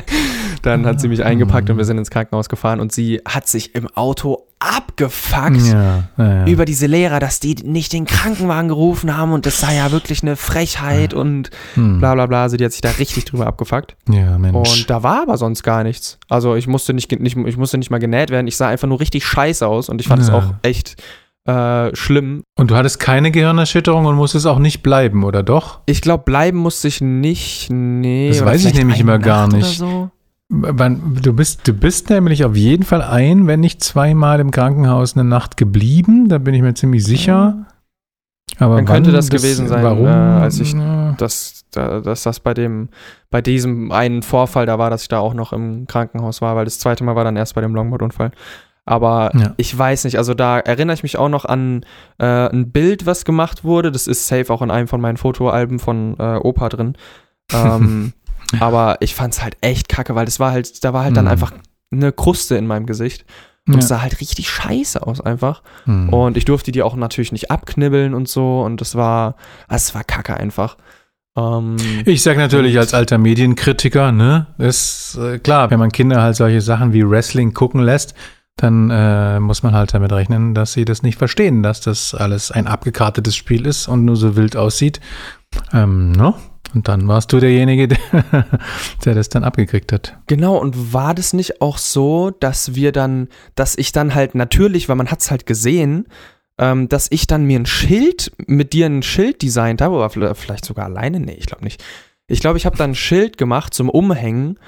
dann 0.62 0.86
hat 0.86 1.00
sie 1.00 1.08
mich 1.08 1.24
eingepackt 1.24 1.70
und 1.70 1.76
wir 1.76 1.84
sind 1.84 1.98
ins 1.98 2.10
Krankenhaus 2.10 2.48
gefahren 2.48 2.80
und 2.80 2.92
sie 2.92 3.20
hat 3.26 3.46
sich 3.46 3.74
im 3.74 3.86
Auto 3.88 4.46
abgefuckt 4.64 5.56
Ja, 5.62 6.04
ja, 6.16 6.34
ja. 6.34 6.46
über 6.46 6.64
diese 6.64 6.86
Lehrer, 6.86 7.20
dass 7.20 7.40
die 7.40 7.54
nicht 7.64 7.92
den 7.92 8.04
Krankenwagen 8.06 8.68
gerufen 8.68 9.16
haben 9.16 9.32
und 9.32 9.46
das 9.46 9.60
sei 9.60 9.76
ja 9.76 9.90
wirklich 9.92 10.22
eine 10.22 10.36
Frechheit 10.36 11.14
und 11.14 11.50
Hm. 11.74 11.98
bla 11.98 12.14
bla 12.14 12.26
bla. 12.26 12.42
Also 12.42 12.56
die 12.56 12.64
hat 12.64 12.72
sich 12.72 12.80
da 12.80 12.90
richtig 12.90 13.24
drüber 13.26 13.46
abgefuckt. 13.46 13.96
Ja, 14.08 14.38
Mensch. 14.38 14.54
Und 14.54 14.90
da 14.90 15.02
war 15.02 15.22
aber 15.22 15.36
sonst 15.38 15.62
gar 15.62 15.84
nichts. 15.84 16.18
Also 16.28 16.54
ich 16.54 16.66
musste 16.66 16.94
nicht, 16.94 17.10
nicht, 17.20 17.36
ich 17.36 17.56
musste 17.56 17.78
nicht 17.78 17.90
mal 17.90 17.98
genäht 17.98 18.30
werden. 18.30 18.46
Ich 18.46 18.56
sah 18.56 18.68
einfach 18.68 18.88
nur 18.88 19.00
richtig 19.00 19.24
scheiße 19.26 19.66
aus 19.66 19.88
und 19.88 20.00
ich 20.00 20.08
fand 20.08 20.22
es 20.22 20.30
auch 20.30 20.54
echt 20.62 20.96
äh, 21.46 21.94
schlimm. 21.94 22.42
Und 22.58 22.70
du 22.70 22.74
hattest 22.74 22.98
keine 23.00 23.30
Gehirnerschütterung 23.30 24.06
und 24.06 24.16
musstest 24.16 24.46
auch 24.46 24.58
nicht 24.58 24.82
bleiben, 24.82 25.24
oder 25.24 25.42
doch? 25.42 25.80
Ich 25.86 26.00
glaube, 26.00 26.24
bleiben 26.24 26.56
musste 26.58 26.88
ich 26.88 27.00
nicht. 27.02 27.68
Nee. 27.70 28.28
Das 28.30 28.44
weiß 28.44 28.64
ich 28.64 28.74
nämlich 28.74 28.98
immer 29.00 29.18
gar 29.18 29.48
nicht. 29.48 29.78
So. 29.78 30.10
Du 30.50 31.32
bist, 31.32 31.66
du 31.66 31.72
bist 31.72 32.10
nämlich 32.10 32.44
auf 32.44 32.54
jeden 32.54 32.84
Fall 32.84 33.02
ein, 33.02 33.46
wenn 33.46 33.60
nicht 33.60 33.82
zweimal 33.82 34.40
im 34.40 34.50
Krankenhaus 34.50 35.14
eine 35.16 35.24
Nacht 35.24 35.56
geblieben, 35.56 36.28
da 36.28 36.38
bin 36.38 36.54
ich 36.54 36.62
mir 36.62 36.74
ziemlich 36.74 37.02
sicher. 37.04 37.66
Aber 38.58 38.76
Dann 38.76 38.84
könnte 38.84 39.08
wann 39.08 39.16
das 39.16 39.30
gewesen 39.30 39.66
sein, 39.68 39.82
Warum? 39.82 40.06
äh, 40.06 40.10
als 40.10 40.60
ich- 40.60 40.74
Ja. 40.74 41.12
Dass, 41.12 41.64
da- 41.72 42.00
dass 42.00 42.22
das 42.22 42.40
bei 42.40 42.54
dem, 42.54 42.88
bei 43.30 43.40
diesem 43.40 43.90
einen 43.90 44.22
Vorfall 44.22 44.66
da 44.66 44.78
war, 44.78 44.90
dass 44.90 45.02
ich 45.02 45.08
da 45.08 45.18
auch 45.18 45.34
noch 45.34 45.52
im 45.52 45.86
Krankenhaus 45.86 46.40
war, 46.42 46.54
weil 46.54 46.66
das 46.66 46.78
zweite 46.78 47.02
Mal 47.04 47.16
war 47.16 47.24
dann 47.24 47.36
erst 47.36 47.54
bei 47.54 47.62
dem 47.62 47.74
Longboard-Unfall. 47.74 48.30
Aber 48.84 49.30
Ja. 49.34 49.54
ich 49.56 49.76
weiß 49.76 50.04
nicht, 50.04 50.18
also 50.18 50.34
da 50.34 50.58
erinnere 50.58 50.94
ich 50.94 51.02
mich 51.02 51.16
auch 51.16 51.30
noch 51.30 51.46
an 51.46 51.84
äh, 52.18 52.26
ein 52.50 52.70
Bild, 52.70 53.06
was 53.06 53.24
gemacht 53.24 53.64
wurde. 53.64 53.90
Das 53.90 54.06
ist 54.06 54.26
safe 54.28 54.52
auch 54.52 54.60
in 54.60 54.70
einem 54.70 54.88
von 54.88 55.00
meinen 55.00 55.16
Fotoalben 55.16 55.78
von 55.78 56.14
äh, 56.18 56.36
Opa 56.36 56.68
drin. 56.68 56.94
Ähm, 57.52 58.12
aber 58.60 58.96
ich 59.00 59.14
fand 59.14 59.34
es 59.34 59.42
halt 59.42 59.56
echt 59.60 59.88
kacke, 59.88 60.14
weil 60.14 60.24
das 60.26 60.40
war 60.40 60.50
halt, 60.52 60.84
da 60.84 60.92
war 60.92 61.04
halt 61.04 61.16
dann 61.16 61.24
Mhm. 61.26 61.30
einfach 61.30 61.52
eine 61.92 62.12
Kruste 62.12 62.56
in 62.56 62.66
meinem 62.66 62.86
Gesicht. 62.86 63.24
Und 63.66 63.74
Ja. 63.74 63.78
es 63.80 63.88
sah 63.88 64.02
halt 64.02 64.20
richtig 64.20 64.50
scheiße 64.50 65.06
aus 65.06 65.20
einfach. 65.22 65.62
Hm. 65.84 66.10
Und 66.10 66.36
ich 66.36 66.44
durfte 66.44 66.70
die 66.70 66.82
auch 66.82 66.96
natürlich 66.96 67.32
nicht 67.32 67.50
abknibbeln 67.50 68.12
und 68.12 68.28
so. 68.28 68.60
Und 68.60 68.80
das 68.82 68.94
war, 68.94 69.36
es 69.70 69.94
war 69.94 70.04
kacke 70.04 70.36
einfach. 70.36 70.76
Ähm, 71.36 71.76
Ich 72.04 72.22
sag 72.22 72.36
natürlich 72.36 72.78
als 72.78 72.92
alter 72.92 73.16
Medienkritiker, 73.18 74.12
ne, 74.12 74.48
ist 74.58 75.16
äh, 75.18 75.38
klar, 75.38 75.70
wenn 75.70 75.78
man 75.78 75.90
Kinder 75.92 76.20
halt 76.22 76.36
solche 76.36 76.60
Sachen 76.60 76.92
wie 76.92 77.08
Wrestling 77.08 77.54
gucken 77.54 77.80
lässt, 77.80 78.14
dann 78.56 78.90
äh, 78.90 79.40
muss 79.40 79.62
man 79.64 79.72
halt 79.74 79.94
damit 79.94 80.12
rechnen, 80.12 80.54
dass 80.54 80.74
sie 80.74 80.84
das 80.84 81.02
nicht 81.02 81.18
verstehen, 81.18 81.62
dass 81.64 81.80
das 81.80 82.14
alles 82.14 82.52
ein 82.52 82.66
abgekartetes 82.68 83.34
Spiel 83.34 83.66
ist 83.66 83.88
und 83.88 84.04
nur 84.04 84.16
so 84.16 84.36
wild 84.36 84.56
aussieht. 84.56 85.00
Ähm, 85.72 86.12
ne? 86.12 86.34
Und 86.74 86.88
dann 86.88 87.06
warst 87.08 87.32
du 87.32 87.38
derjenige, 87.40 87.88
der, 87.88 87.98
der 89.04 89.14
das 89.14 89.28
dann 89.28 89.44
abgekriegt 89.44 89.92
hat. 89.92 90.18
Genau, 90.26 90.56
und 90.56 90.92
war 90.92 91.14
das 91.14 91.32
nicht 91.32 91.60
auch 91.60 91.78
so, 91.78 92.30
dass 92.30 92.74
wir 92.74 92.92
dann, 92.92 93.28
dass 93.54 93.76
ich 93.78 93.92
dann 93.92 94.14
halt 94.14 94.34
natürlich, 94.34 94.88
weil 94.88 94.96
man 94.96 95.10
hat 95.10 95.20
es 95.20 95.30
halt 95.30 95.46
gesehen, 95.46 96.06
ähm, 96.58 96.88
dass 96.88 97.08
ich 97.10 97.26
dann 97.26 97.44
mir 97.44 97.58
ein 97.58 97.66
Schild, 97.66 98.32
mit 98.46 98.72
dir 98.72 98.86
ein 98.86 99.02
Schild 99.02 99.42
designt 99.42 99.80
habe, 99.80 99.96
oder 99.96 100.34
vielleicht- 100.34 100.64
sogar 100.64 100.86
alleine? 100.86 101.20
Nee, 101.20 101.36
ich 101.38 101.46
glaube 101.46 101.64
nicht. 101.64 101.82
Ich 102.26 102.40
glaube, 102.40 102.58
ich 102.58 102.66
habe 102.66 102.76
dann 102.76 102.92
ein 102.92 102.94
Schild 102.96 103.38
gemacht 103.38 103.74
zum 103.74 103.88
Umhängen, 103.90 104.58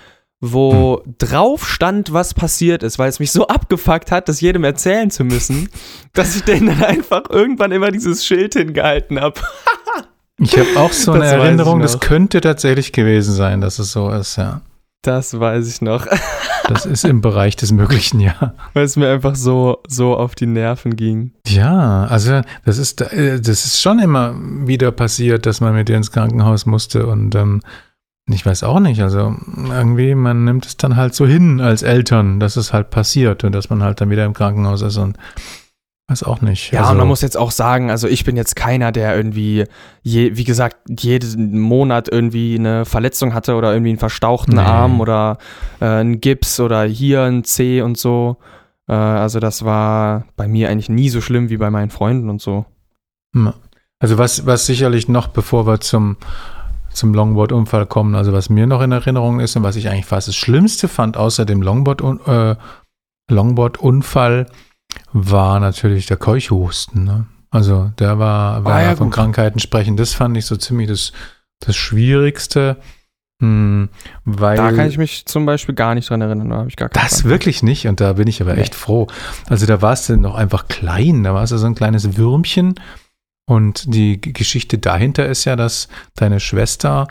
wo 0.40 1.02
drauf 1.18 1.66
stand, 1.66 2.12
was 2.12 2.34
passiert 2.34 2.82
ist, 2.82 2.98
weil 2.98 3.08
es 3.08 3.18
mich 3.20 3.32
so 3.32 3.46
abgefuckt 3.48 4.12
hat, 4.12 4.28
das 4.28 4.40
jedem 4.42 4.64
erzählen 4.64 5.10
zu 5.10 5.24
müssen, 5.24 5.70
dass 6.12 6.36
ich 6.36 6.42
denen 6.42 6.66
dann 6.66 6.84
einfach 6.84 7.22
irgendwann 7.30 7.72
immer 7.72 7.90
dieses 7.90 8.26
Schild 8.26 8.52
hingehalten 8.54 9.18
habe. 9.20 9.40
Ich 10.38 10.58
habe 10.58 10.68
auch 10.76 10.92
so 10.92 11.12
eine 11.12 11.24
Das 11.24 11.32
Erinnerung, 11.32 11.80
das 11.80 12.00
könnte 12.00 12.40
tatsächlich 12.40 12.92
gewesen 12.92 13.32
sein, 13.34 13.60
dass 13.60 13.78
es 13.78 13.92
so 13.92 14.10
ist, 14.10 14.36
ja. 14.36 14.60
Das 15.02 15.38
weiß 15.38 15.68
ich 15.68 15.80
noch, 15.80 16.06
Das 16.68 16.84
ist 16.84 17.04
im 17.04 17.20
Bereich 17.20 17.56
des 17.56 17.72
Möglichen, 17.72 18.20
ja. 18.20 18.54
weil 18.74 18.84
es 18.84 18.96
mir 18.96 19.10
einfach 19.10 19.36
so, 19.36 19.82
so 19.88 20.16
auf 20.16 20.34
die 20.34 20.46
Nerven 20.46 20.96
ging. 20.96 21.32
Ja, 21.46 22.04
also 22.06 22.40
das 22.64 22.78
ist, 22.78 23.00
äh, 23.00 23.40
das 23.40 23.64
ist 23.64 23.80
schon 23.80 23.98
immer 23.98 24.34
wieder 24.36 24.90
passiert, 24.92 25.46
dass 25.46 25.60
man 25.60 25.74
mit 25.74 25.88
dir 25.88 25.96
ins 25.96 26.10
Krankenhaus 26.10 26.66
musste 26.66 27.06
und 27.06 27.34
ähm, 27.34 27.60
ich 28.28 28.44
weiß 28.44 28.64
auch 28.64 28.80
nicht, 28.80 29.00
also 29.02 29.36
irgendwie, 29.70 30.16
man 30.16 30.44
nimmt 30.44 30.66
es 30.66 30.76
dann 30.76 30.96
halt 30.96 31.14
so 31.14 31.26
hin 31.26 31.60
als 31.60 31.82
Eltern, 31.82 32.40
dass 32.40 32.56
es 32.56 32.72
halt 32.72 32.90
passiert 32.90 33.44
und 33.44 33.52
dass 33.52 33.70
man 33.70 33.84
halt 33.84 34.00
dann 34.00 34.10
wieder 34.10 34.24
im 34.24 34.34
Krankenhaus 34.34 34.82
ist 34.82 34.96
und 34.96 35.16
weiß 36.08 36.22
auch 36.22 36.40
nicht. 36.40 36.72
Ja, 36.72 36.80
also, 36.80 36.92
und 36.92 36.98
man 36.98 37.08
muss 37.08 37.20
jetzt 37.20 37.36
auch 37.36 37.50
sagen, 37.50 37.90
also 37.90 38.06
ich 38.06 38.24
bin 38.24 38.36
jetzt 38.36 38.54
keiner, 38.54 38.92
der 38.92 39.16
irgendwie, 39.16 39.64
je, 40.02 40.36
wie 40.36 40.44
gesagt, 40.44 40.76
jeden 41.00 41.58
Monat 41.58 42.08
irgendwie 42.10 42.56
eine 42.58 42.84
Verletzung 42.84 43.34
hatte 43.34 43.54
oder 43.56 43.72
irgendwie 43.72 43.90
einen 43.90 43.98
verstauchten 43.98 44.54
Nee. 44.56 44.60
Arm 44.62 45.00
oder 45.00 45.38
äh, 45.80 45.86
einen 45.86 46.20
Gips 46.20 46.60
oder 46.60 46.84
hier 46.84 47.22
ein 47.22 47.42
C 47.44 47.82
und 47.82 47.98
so. 47.98 48.36
Äh, 48.88 48.92
also 48.94 49.40
das 49.40 49.64
war 49.64 50.26
bei 50.36 50.46
mir 50.46 50.68
eigentlich 50.68 50.88
nie 50.88 51.08
so 51.08 51.20
schlimm 51.20 51.50
wie 51.50 51.56
bei 51.56 51.70
meinen 51.70 51.90
Freunden 51.90 52.30
und 52.30 52.40
so. 52.40 52.66
Also 53.98 54.16
was, 54.16 54.46
was 54.46 54.64
sicherlich 54.66 55.08
noch, 55.08 55.26
bevor 55.28 55.66
wir 55.66 55.80
zum, 55.80 56.16
zum 56.92 57.12
Longboard-Unfall 57.14 57.86
kommen, 57.86 58.14
also 58.14 58.32
was 58.32 58.48
mir 58.48 58.66
noch 58.66 58.80
in 58.80 58.92
Erinnerung 58.92 59.40
ist 59.40 59.56
und 59.56 59.62
was 59.64 59.76
ich 59.76 59.88
eigentlich 59.90 60.06
fast 60.06 60.28
das 60.28 60.36
Schlimmste 60.36 60.86
fand, 60.88 61.16
außer 61.16 61.44
dem 61.44 61.62
Longboard- 61.62 62.26
äh, 62.28 62.56
Longboard-Unfall, 63.30 64.46
war 65.18 65.60
natürlich 65.60 66.06
der 66.06 66.16
Keuchhusten. 66.18 67.04
Ne? 67.04 67.26
Also 67.50 67.90
der 67.98 68.18
war, 68.18 68.64
war 68.64 68.74
Ah, 68.76 68.82
ja, 68.82 68.96
von 68.96 69.06
gut. 69.06 69.14
Krankheiten 69.14 69.58
sprechen, 69.60 69.96
das 69.96 70.12
fand 70.12 70.36
ich 70.36 70.44
so 70.46 70.56
ziemlich 70.56 70.88
das, 70.88 71.12
das 71.60 71.74
Schwierigste. 71.76 72.76
Hm, 73.42 73.88
weil 74.24 74.56
Da 74.56 74.72
kann 74.72 74.88
ich 74.88 74.96
mich 74.98 75.26
zum 75.26 75.44
Beispiel 75.46 75.74
gar 75.74 75.94
nicht 75.94 76.08
dran 76.08 76.20
erinnern, 76.22 76.48
da 76.50 76.56
habe 76.56 76.68
ich 76.68 76.76
gar 76.76 76.88
keine 76.88 77.04
das 77.06 77.20
Ahnung. 77.20 77.30
wirklich 77.30 77.62
nicht 77.62 77.86
und 77.86 78.00
da 78.00 78.14
bin 78.14 78.28
ich 78.28 78.40
aber 78.40 78.54
Nee. 78.54 78.60
echt 78.62 78.74
froh. 78.74 79.06
Also 79.48 79.66
da 79.66 79.82
warst 79.82 80.08
du 80.08 80.16
noch 80.16 80.34
einfach 80.34 80.68
klein, 80.68 81.22
da 81.22 81.34
warst 81.34 81.52
du 81.52 81.58
so 81.58 81.66
ein 81.66 81.74
kleines 81.74 82.16
Würmchen 82.16 82.74
und 83.46 83.92
die 83.94 84.20
Geschichte 84.20 84.78
dahinter 84.78 85.26
ist 85.26 85.44
ja, 85.44 85.54
dass 85.56 85.88
deine 86.14 86.40
Schwester, 86.40 87.08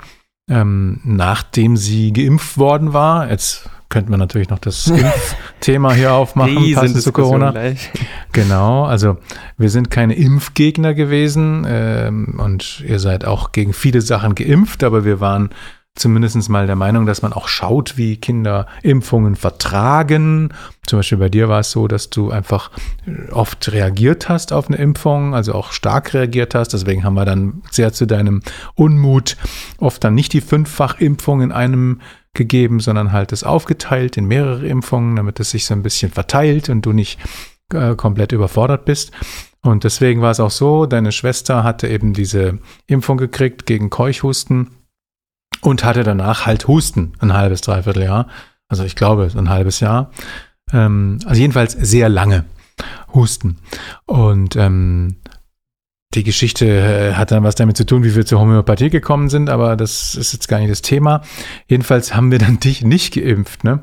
ähm, 0.49 0.99
nachdem 1.03 1.77
sie 1.77 2.11
geimpft 2.11 2.57
worden 2.57 2.93
war, 2.93 3.29
jetzt 3.29 3.69
könnten 3.89 4.11
wir 4.11 4.17
natürlich 4.17 4.49
noch 4.49 4.59
das 4.59 4.87
Impfthema 4.87 5.93
hier 5.93 6.13
aufmachen, 6.13 6.73
passend 6.73 7.01
zu 7.01 7.11
Corona. 7.11 7.51
gleich. 7.51 7.91
Genau, 8.31 8.85
also 8.85 9.17
wir 9.57 9.69
sind 9.69 9.91
keine 9.91 10.15
Impfgegner 10.15 10.93
gewesen 10.93 11.65
ähm, 11.67 12.39
und 12.39 12.83
ihr 12.87 12.99
seid 12.99 13.25
auch 13.25 13.51
gegen 13.51 13.73
viele 13.73 14.01
Sachen 14.01 14.35
geimpft, 14.35 14.83
aber 14.83 15.05
wir 15.05 15.19
waren 15.19 15.49
zumindest 15.95 16.49
mal 16.49 16.67
der 16.67 16.75
Meinung, 16.75 17.05
dass 17.05 17.21
man 17.21 17.33
auch 17.33 17.47
schaut, 17.47 17.97
wie 17.97 18.17
Kinder 18.17 18.67
Impfungen 18.83 19.35
vertragen. 19.35 20.49
Zum 20.85 20.99
Beispiel 20.99 21.17
bei 21.17 21.29
dir 21.29 21.47
war 21.47 21.61
es 21.61 21.71
so, 21.71 21.87
dass 21.87 22.09
du 22.09 22.31
einfach 22.31 22.69
oft 23.31 23.71
reagiert 23.71 24.29
hast 24.29 24.51
auf 24.51 24.67
eine 24.67 24.77
Impfung, 24.77 25.33
also 25.33 25.53
auch 25.53 25.71
stark 25.71 26.13
reagiert 26.13 26.53
hast. 26.53 26.73
Deswegen 26.73 27.03
haben 27.03 27.15
wir 27.15 27.25
dann 27.25 27.63
sehr 27.71 27.93
zu 27.93 28.05
deinem 28.05 28.41
Unmut 28.75 29.37
oft 29.77 30.03
dann 30.03 30.15
nicht 30.15 30.33
die 30.33 30.41
Fünffach-Impfung 30.41 31.41
in 31.41 31.51
einem 31.51 32.01
gegeben, 32.35 32.79
sondern 32.79 33.11
halt 33.11 33.31
es 33.31 33.43
aufgeteilt 33.43 34.17
in 34.17 34.25
mehrere 34.25 34.67
Impfungen, 34.67 35.15
damit 35.15 35.39
es 35.39 35.51
sich 35.51 35.65
so 35.65 35.73
ein 35.73 35.83
bisschen 35.83 36.11
verteilt 36.11 36.69
und 36.69 36.85
du 36.85 36.91
nicht 36.91 37.19
äh, 37.73 37.95
komplett 37.95 38.31
überfordert 38.31 38.85
bist. 38.85 39.11
Und 39.61 39.83
deswegen 39.83 40.21
war 40.21 40.29
es 40.29 40.39
auch 40.39 40.51
so, 40.51 40.85
deine 40.85 41.11
Schwester 41.11 41.63
hatte 41.63 41.87
eben 41.87 42.13
diese 42.13 42.59
Impfung 42.85 43.17
gekriegt 43.17 43.65
gegen 43.65 43.89
Keuchhusten 43.89 44.69
und 45.61 45.83
hatte 45.83 46.03
danach 46.03 46.45
halt 46.45 46.67
Husten, 46.67 47.13
ein 47.19 47.33
halbes, 47.33 47.61
dreiviertel 47.61 48.03
Jahr. 48.03 48.27
Also 48.67 48.83
ich 48.83 48.95
glaube, 48.95 49.31
ein 49.35 49.49
halbes 49.49 49.79
Jahr. 49.79 50.11
Ähm, 50.71 51.17
also 51.25 51.41
jedenfalls 51.41 51.71
sehr 51.73 52.09
lange 52.09 52.45
Husten. 53.13 53.57
Und 54.05 54.55
ähm, 54.55 55.17
die 56.15 56.23
Geschichte 56.23 56.65
äh, 56.65 57.13
hat 57.13 57.31
dann 57.31 57.43
was 57.43 57.55
damit 57.55 57.77
zu 57.77 57.85
tun, 57.85 58.03
wie 58.03 58.15
wir 58.15 58.25
zur 58.25 58.39
Homöopathie 58.39 58.89
gekommen 58.89 59.29
sind, 59.29 59.49
aber 59.49 59.75
das 59.75 60.15
ist 60.15 60.33
jetzt 60.33 60.47
gar 60.47 60.59
nicht 60.59 60.71
das 60.71 60.81
Thema. 60.81 61.21
Jedenfalls 61.67 62.15
haben 62.15 62.31
wir 62.31 62.39
dann 62.39 62.59
dich 62.63 62.83
nicht 62.83 63.13
geimpft, 63.13 63.63
ne? 63.63 63.79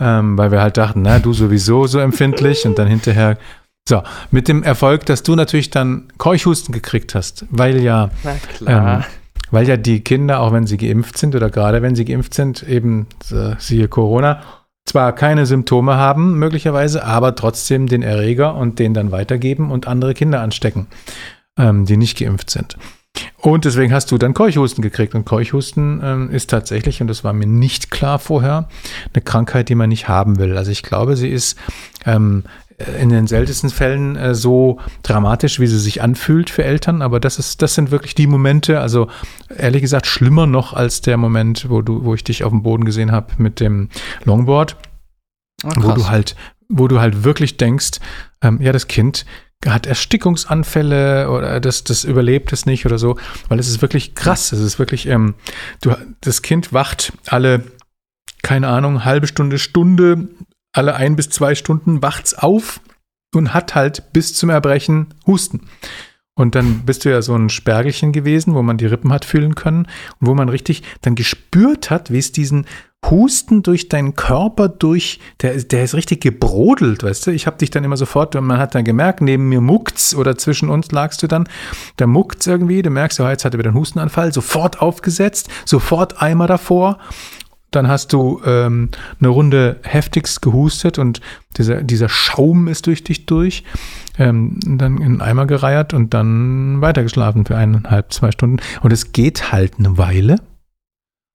Ähm, 0.00 0.38
weil 0.38 0.50
wir 0.50 0.62
halt 0.62 0.78
dachten, 0.78 1.02
na, 1.02 1.18
du 1.18 1.32
sowieso 1.34 1.86
so 1.86 1.98
empfindlich 1.98 2.64
und 2.64 2.78
dann 2.78 2.88
hinterher. 2.88 3.36
So, 3.88 4.02
mit 4.30 4.48
dem 4.48 4.62
Erfolg, 4.62 5.04
dass 5.06 5.22
du 5.22 5.34
natürlich 5.34 5.70
dann 5.70 6.08
Keuchhusten 6.16 6.72
gekriegt 6.72 7.14
hast, 7.14 7.44
weil 7.50 7.80
ja. 7.80 8.10
Ähm, 8.66 9.04
weil 9.50 9.68
ja 9.68 9.76
die 9.76 10.00
Kinder, 10.00 10.40
auch 10.40 10.52
wenn 10.52 10.66
sie 10.66 10.76
geimpft 10.76 11.18
sind 11.18 11.34
oder 11.34 11.50
gerade 11.50 11.82
wenn 11.82 11.96
sie 11.96 12.04
geimpft 12.04 12.34
sind, 12.34 12.62
eben 12.62 13.08
äh, 13.32 13.54
siehe 13.58 13.88
Corona, 13.88 14.42
zwar 14.86 15.12
keine 15.12 15.46
Symptome 15.46 15.96
haben 15.96 16.38
möglicherweise, 16.38 17.04
aber 17.04 17.34
trotzdem 17.34 17.86
den 17.86 18.02
Erreger 18.02 18.54
und 18.54 18.78
den 18.78 18.94
dann 18.94 19.12
weitergeben 19.12 19.70
und 19.70 19.86
andere 19.86 20.14
Kinder 20.14 20.40
anstecken, 20.40 20.86
ähm, 21.58 21.86
die 21.86 21.96
nicht 21.96 22.18
geimpft 22.18 22.50
sind. 22.50 22.76
Und 23.38 23.64
deswegen 23.64 23.92
hast 23.92 24.12
du 24.12 24.18
dann 24.18 24.34
Keuchhusten 24.34 24.82
gekriegt. 24.82 25.14
Und 25.14 25.24
Keuchhusten 25.24 26.00
ähm, 26.02 26.30
ist 26.30 26.50
tatsächlich, 26.50 27.00
und 27.00 27.08
das 27.08 27.24
war 27.24 27.32
mir 27.32 27.46
nicht 27.46 27.90
klar 27.90 28.18
vorher, 28.18 28.68
eine 29.12 29.22
Krankheit, 29.22 29.68
die 29.68 29.74
man 29.74 29.88
nicht 29.88 30.08
haben 30.08 30.38
will. 30.38 30.56
Also 30.56 30.70
ich 30.70 30.82
glaube, 30.82 31.16
sie 31.16 31.28
ist 31.28 31.58
ähm, 32.06 32.44
in 33.00 33.08
den 33.08 33.26
seltensten 33.26 33.70
Fällen 33.70 34.16
äh, 34.16 34.34
so 34.34 34.78
dramatisch, 35.02 35.58
wie 35.60 35.66
sie 35.66 35.78
sich 35.78 36.02
anfühlt 36.02 36.50
für 36.50 36.64
Eltern, 36.64 37.02
aber 37.02 37.20
das 37.20 37.38
ist, 37.38 37.62
das 37.62 37.74
sind 37.74 37.90
wirklich 37.90 38.14
die 38.14 38.26
Momente, 38.26 38.80
also 38.80 39.08
ehrlich 39.54 39.82
gesagt 39.82 40.06
schlimmer 40.06 40.46
noch 40.46 40.72
als 40.72 41.00
der 41.02 41.16
Moment, 41.16 41.68
wo 41.68 41.82
du, 41.82 42.04
wo 42.04 42.14
ich 42.14 42.24
dich 42.24 42.44
auf 42.44 42.50
dem 42.50 42.62
Boden 42.62 42.84
gesehen 42.84 43.12
habe 43.12 43.34
mit 43.38 43.60
dem 43.60 43.90
Longboard, 44.24 44.76
Ah, 45.62 45.74
wo 45.76 45.92
du 45.92 46.08
halt, 46.08 46.36
wo 46.68 46.88
du 46.88 47.00
halt 47.00 47.24
wirklich 47.24 47.58
denkst, 47.58 47.98
ähm, 48.42 48.60
ja, 48.62 48.72
das 48.72 48.88
Kind 48.88 49.26
hat 49.66 49.86
Erstickungsanfälle 49.86 51.30
oder 51.30 51.60
das, 51.60 51.84
das 51.84 52.04
überlebt 52.04 52.52
es 52.52 52.64
nicht 52.64 52.86
oder 52.86 52.98
so, 52.98 53.18
weil 53.48 53.58
es 53.58 53.68
ist 53.68 53.82
wirklich 53.82 54.14
krass. 54.14 54.52
Es 54.52 54.60
ist 54.60 54.78
wirklich, 54.78 55.06
ähm, 55.06 55.34
du, 55.82 55.94
das 56.22 56.42
Kind 56.42 56.72
wacht 56.72 57.12
alle, 57.26 57.64
keine 58.42 58.68
Ahnung, 58.68 59.04
halbe 59.04 59.26
Stunde, 59.26 59.58
Stunde, 59.58 60.28
alle 60.72 60.94
ein 60.94 61.16
bis 61.16 61.28
zwei 61.28 61.54
Stunden 61.54 62.02
wacht's 62.02 62.32
auf 62.32 62.80
und 63.34 63.52
hat 63.52 63.74
halt 63.74 64.12
bis 64.12 64.34
zum 64.34 64.48
Erbrechen 64.48 65.14
Husten. 65.26 65.68
Und 66.34 66.54
dann 66.54 66.80
bist 66.86 67.04
du 67.04 67.10
ja 67.10 67.20
so 67.22 67.34
ein 67.34 67.50
Spergelchen 67.50 68.12
gewesen, 68.12 68.54
wo 68.54 68.62
man 68.62 68.78
die 68.78 68.86
Rippen 68.86 69.12
hat 69.12 69.24
fühlen 69.24 69.54
können 69.54 69.86
und 70.20 70.26
wo 70.26 70.34
man 70.34 70.48
richtig 70.48 70.82
dann 71.02 71.14
gespürt 71.14 71.90
hat, 71.90 72.10
wie 72.10 72.18
es 72.18 72.32
diesen 72.32 72.66
Husten 73.08 73.62
durch 73.62 73.88
deinen 73.88 74.14
Körper 74.14 74.68
durch, 74.68 75.20
der, 75.40 75.56
der 75.56 75.84
ist 75.84 75.94
richtig 75.94 76.20
gebrodelt, 76.20 77.02
weißt 77.02 77.26
du? 77.26 77.30
Ich 77.30 77.46
habe 77.46 77.56
dich 77.56 77.70
dann 77.70 77.82
immer 77.82 77.96
sofort, 77.96 78.36
und 78.36 78.44
man 78.44 78.58
hat 78.58 78.74
dann 78.74 78.84
gemerkt, 78.84 79.22
neben 79.22 79.48
mir 79.48 79.60
muckt's 79.60 80.14
oder 80.14 80.36
zwischen 80.36 80.68
uns 80.68 80.92
lagst 80.92 81.22
du 81.22 81.26
dann, 81.26 81.48
da 81.96 82.06
muckt's 82.06 82.46
irgendwie, 82.46 82.82
du 82.82 82.90
merkst, 82.90 83.18
oh, 83.20 83.28
jetzt 83.28 83.44
hat 83.44 83.54
er 83.54 83.58
wieder 83.58 83.70
einen 83.70 83.78
Hustenanfall, 83.78 84.32
sofort 84.32 84.80
aufgesetzt, 84.80 85.48
sofort 85.64 86.20
Eimer 86.22 86.46
davor. 86.46 86.98
Dann 87.70 87.86
hast 87.88 88.12
du 88.12 88.40
ähm, 88.44 88.88
eine 89.20 89.28
Runde 89.28 89.78
heftigst 89.82 90.42
gehustet 90.42 90.98
und 90.98 91.20
dieser, 91.56 91.82
dieser 91.82 92.08
Schaum 92.08 92.66
ist 92.68 92.86
durch 92.86 93.04
dich 93.04 93.26
durch. 93.26 93.64
Ähm, 94.18 94.58
dann 94.64 94.98
in 94.98 95.14
den 95.14 95.20
Eimer 95.20 95.46
gereiert 95.46 95.94
und 95.94 96.12
dann 96.12 96.80
weitergeschlafen 96.80 97.46
für 97.46 97.56
eineinhalb, 97.56 98.12
zwei 98.12 98.32
Stunden. 98.32 98.58
Und 98.82 98.92
es 98.92 99.12
geht 99.12 99.52
halt 99.52 99.74
eine 99.78 99.96
Weile. 99.98 100.36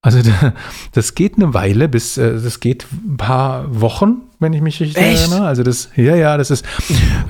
Also 0.02 0.22
da- 0.22 0.54
das 0.92 1.16
geht 1.16 1.38
eine 1.38 1.54
Weile, 1.54 1.88
bis 1.90 2.18
äh, 2.18 2.34
das 2.40 2.60
geht 2.60 2.86
ein 2.92 3.18
paar 3.18 3.80
Wochen, 3.82 4.18
wenn 4.40 4.54
ich 4.54 4.62
mich 4.62 4.80
richtig 4.82 5.02
Echt? 5.02 5.32
erinnere. 5.32 5.48
Also 5.48 5.64
das, 5.64 5.90
ja, 5.96 6.16
ja, 6.16 6.38
das 6.38 6.52
ist. 6.52 6.66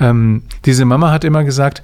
Ähm, 0.00 0.42
diese 0.66 0.84
Mama 0.84 1.10
hat 1.10 1.24
immer 1.24 1.44
gesagt, 1.44 1.82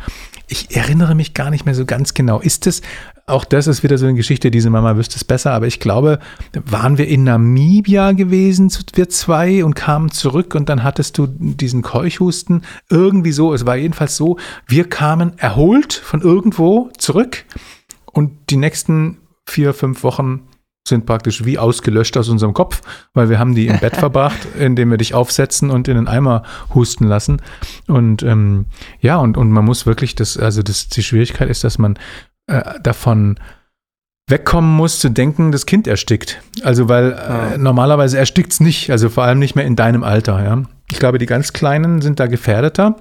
ich 0.49 0.77
erinnere 0.77 1.15
mich 1.15 1.33
gar 1.33 1.49
nicht 1.51 1.65
mehr 1.65 1.75
so 1.75 1.87
ganz 1.87 2.13
genau. 2.13 2.41
Ist 2.41 2.67
es, 2.67 2.83
auch 3.27 3.45
das 3.45 3.67
ist 3.67 3.83
wieder 3.83 3.99
so 3.99 4.07
eine 4.07 4.17
Geschichte, 4.17 4.51
diese 4.51 4.71
Mama 4.71 4.97
wüsste 4.97 5.17
es 5.17 5.25
besser, 5.25 5.53
aber 5.53 5.67
ich 5.67 5.81
glaube, 5.81 6.19
waren 6.55 6.99
wir 6.99 7.07
in 7.07 7.25
Namibia 7.25 8.13
gewesen, 8.13 8.73
wir 8.95 9.09
zwei, 9.09 9.65
und 9.65 9.75
kamen 9.75 10.11
zurück 10.11 10.55
und 10.55 10.69
dann 10.69 10.83
hattest 10.83 11.19
du 11.19 11.29
diesen 11.29 11.83
Keuchhusten. 11.83 12.63
Irgendwie 12.91 13.33
so, 13.33 13.55
es 13.55 13.65
war 13.65 13.77
jedenfalls 13.77 14.17
so, 14.17 14.39
wir 14.67 14.89
kamen 14.89 15.39
erholt 15.39 15.93
von 15.93 16.21
irgendwo 16.21 16.91
zurück 16.99 17.45
und 18.13 18.51
die 18.51 18.57
nächsten 18.57 19.19
vier, 19.47 19.73
fünf 19.75 20.03
Wochen 20.03 20.49
sind 20.87 21.07
praktisch 21.07 21.45
wie 21.45 21.59
ausgelöscht 21.59 22.17
aus 22.17 22.29
unserem 22.29 22.55
Kopf, 22.55 22.83
weil 23.15 23.29
wir 23.29 23.39
haben 23.39 23.55
die 23.55 23.69
im 23.69 23.79
Bett 23.79 23.97
verbracht, 23.99 24.49
indem 24.59 24.91
wir 24.91 24.97
dich 24.97 25.15
aufsetzen 25.15 25.71
und 25.71 25.87
in 25.87 25.95
den 25.95 26.09
Eimer 26.09 26.43
husten 26.75 27.07
lassen. 27.07 27.41
Und 27.87 28.23
ähm, 28.25 28.67
ja, 29.01 29.19
und, 29.19 29.37
und 29.37 29.51
man 29.51 29.65
muss 29.65 29.87
wirklich 29.87 30.17
das, 30.17 30.37
also 30.37 30.63
das, 30.63 30.89
die 30.89 31.05
Schwierigkeit 31.05 31.49
ist, 31.49 31.63
dass 31.63 31.79
man 31.79 31.99
äh, 32.47 32.81
davon 32.83 33.39
wegkommen 34.29 34.71
muss 34.75 35.01
zu 35.01 35.11
denken, 35.11 35.53
das 35.53 35.67
Kind 35.67 35.87
erstickt. 35.87 36.41
Also 36.63 36.89
weil 36.89 37.13
äh, 37.13 37.17
Ja. 37.53 37.59
normalerweise 37.59 38.19
erstickt 38.19 38.53
es 38.53 38.61
nicht, 38.61 38.91
also 38.91 39.09
vor 39.09 39.25
allem 39.25 39.39
nicht 39.39 39.57
mehr 39.57 39.65
in 39.67 39.77
deinem 39.77 40.05
Alter, 40.05 40.43
ja. 40.43 40.63
Ich 40.91 40.99
glaube, 40.99 41.19
die 41.19 41.27
ganz 41.27 41.53
Kleinen 41.53 42.01
sind 42.03 42.21
da 42.21 42.27
gefährdeter. 42.27 42.97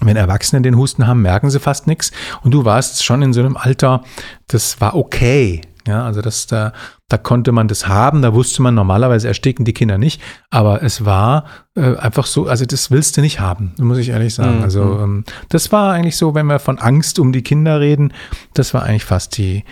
Wenn 0.00 0.16
Erwachsene 0.16 0.62
den 0.62 0.76
Husten 0.76 1.06
haben, 1.06 1.22
merken 1.22 1.48
sie 1.50 1.60
fast 1.60 1.86
nichts. 1.86 2.10
Und 2.42 2.52
du 2.52 2.64
warst 2.64 3.04
schon 3.04 3.22
in 3.22 3.32
so 3.32 3.40
einem 3.40 3.56
Alter, 3.56 4.02
das 4.48 4.80
war 4.80 4.96
okay. 4.96 5.60
Ja, 5.86 6.04
also 6.04 6.22
das, 6.22 6.46
da, 6.46 6.72
da 7.08 7.18
konnte 7.18 7.50
man 7.50 7.66
das 7.66 7.88
haben, 7.88 8.22
da 8.22 8.32
wusste 8.34 8.62
man, 8.62 8.74
normalerweise 8.74 9.26
ersticken 9.26 9.64
die 9.64 9.72
Kinder 9.72 9.98
nicht, 9.98 10.22
aber 10.50 10.82
es 10.82 11.04
war 11.04 11.44
äh, 11.74 11.96
einfach 11.96 12.26
so, 12.26 12.46
also 12.46 12.64
das 12.64 12.90
willst 12.92 13.16
du 13.16 13.20
nicht 13.20 13.40
haben, 13.40 13.72
muss 13.78 13.98
ich 13.98 14.10
ehrlich 14.10 14.34
sagen. 14.34 14.58
Mhm. 14.58 14.62
Also 14.62 15.00
ähm, 15.00 15.24
das 15.48 15.72
war 15.72 15.92
eigentlich 15.92 16.16
so, 16.16 16.34
wenn 16.34 16.46
wir 16.46 16.60
von 16.60 16.78
Angst 16.78 17.18
um 17.18 17.32
die 17.32 17.42
Kinder 17.42 17.80
reden, 17.80 18.12
das 18.54 18.74
war 18.74 18.84
eigentlich 18.84 19.04
fast 19.04 19.36
die, 19.38 19.64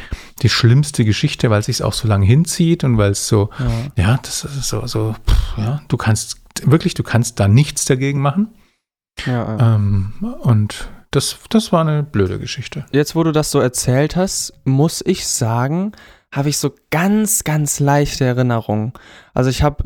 die 0.43 0.49
schlimmste 0.49 1.05
Geschichte, 1.05 1.49
weil 1.49 1.61
es 1.61 1.67
sich 1.67 1.83
auch 1.85 1.93
so 1.93 2.09
lange 2.09 2.27
hinzieht 2.27 2.83
und 2.83 2.99
weil 2.99 3.13
es 3.13 3.29
so, 3.29 3.51
Ja. 3.97 4.03
ja, 4.03 4.19
das 4.23 4.45
ist 4.45 4.69
so, 4.69 4.87
so, 4.87 5.15
pff, 5.29 5.59
ja, 5.59 5.81
du 5.87 5.97
kannst, 5.97 6.41
wirklich, 6.65 6.95
du 6.95 7.05
kannst 7.05 7.39
da 7.39 7.47
nichts 7.47 7.85
dagegen 7.85 8.21
machen. 8.21 8.49
Ja, 9.27 9.57
ja. 9.57 9.75
Ähm, 9.77 10.13
und 10.41 10.89
das, 11.11 11.39
das 11.51 11.73
war 11.73 11.81
eine 11.81 12.03
blöde 12.03 12.39
Geschichte. 12.39 12.85
Jetzt, 12.93 13.17
wo 13.17 13.23
du 13.25 13.33
das 13.33 13.51
so 13.51 13.61
erzählt 13.61 14.17
hast, 14.17 14.53
muss 14.65 15.03
ich 15.05 15.27
sagen, 15.27 15.93
habe 16.33 16.49
ich 16.49 16.59
so 16.59 16.75
ganz, 16.91 17.45
ganz 17.45 17.81
leichte 17.81 18.25
Erinnerungen. 18.25 18.93
Also 19.35 19.51
ich 19.51 19.63
habe 19.63 19.85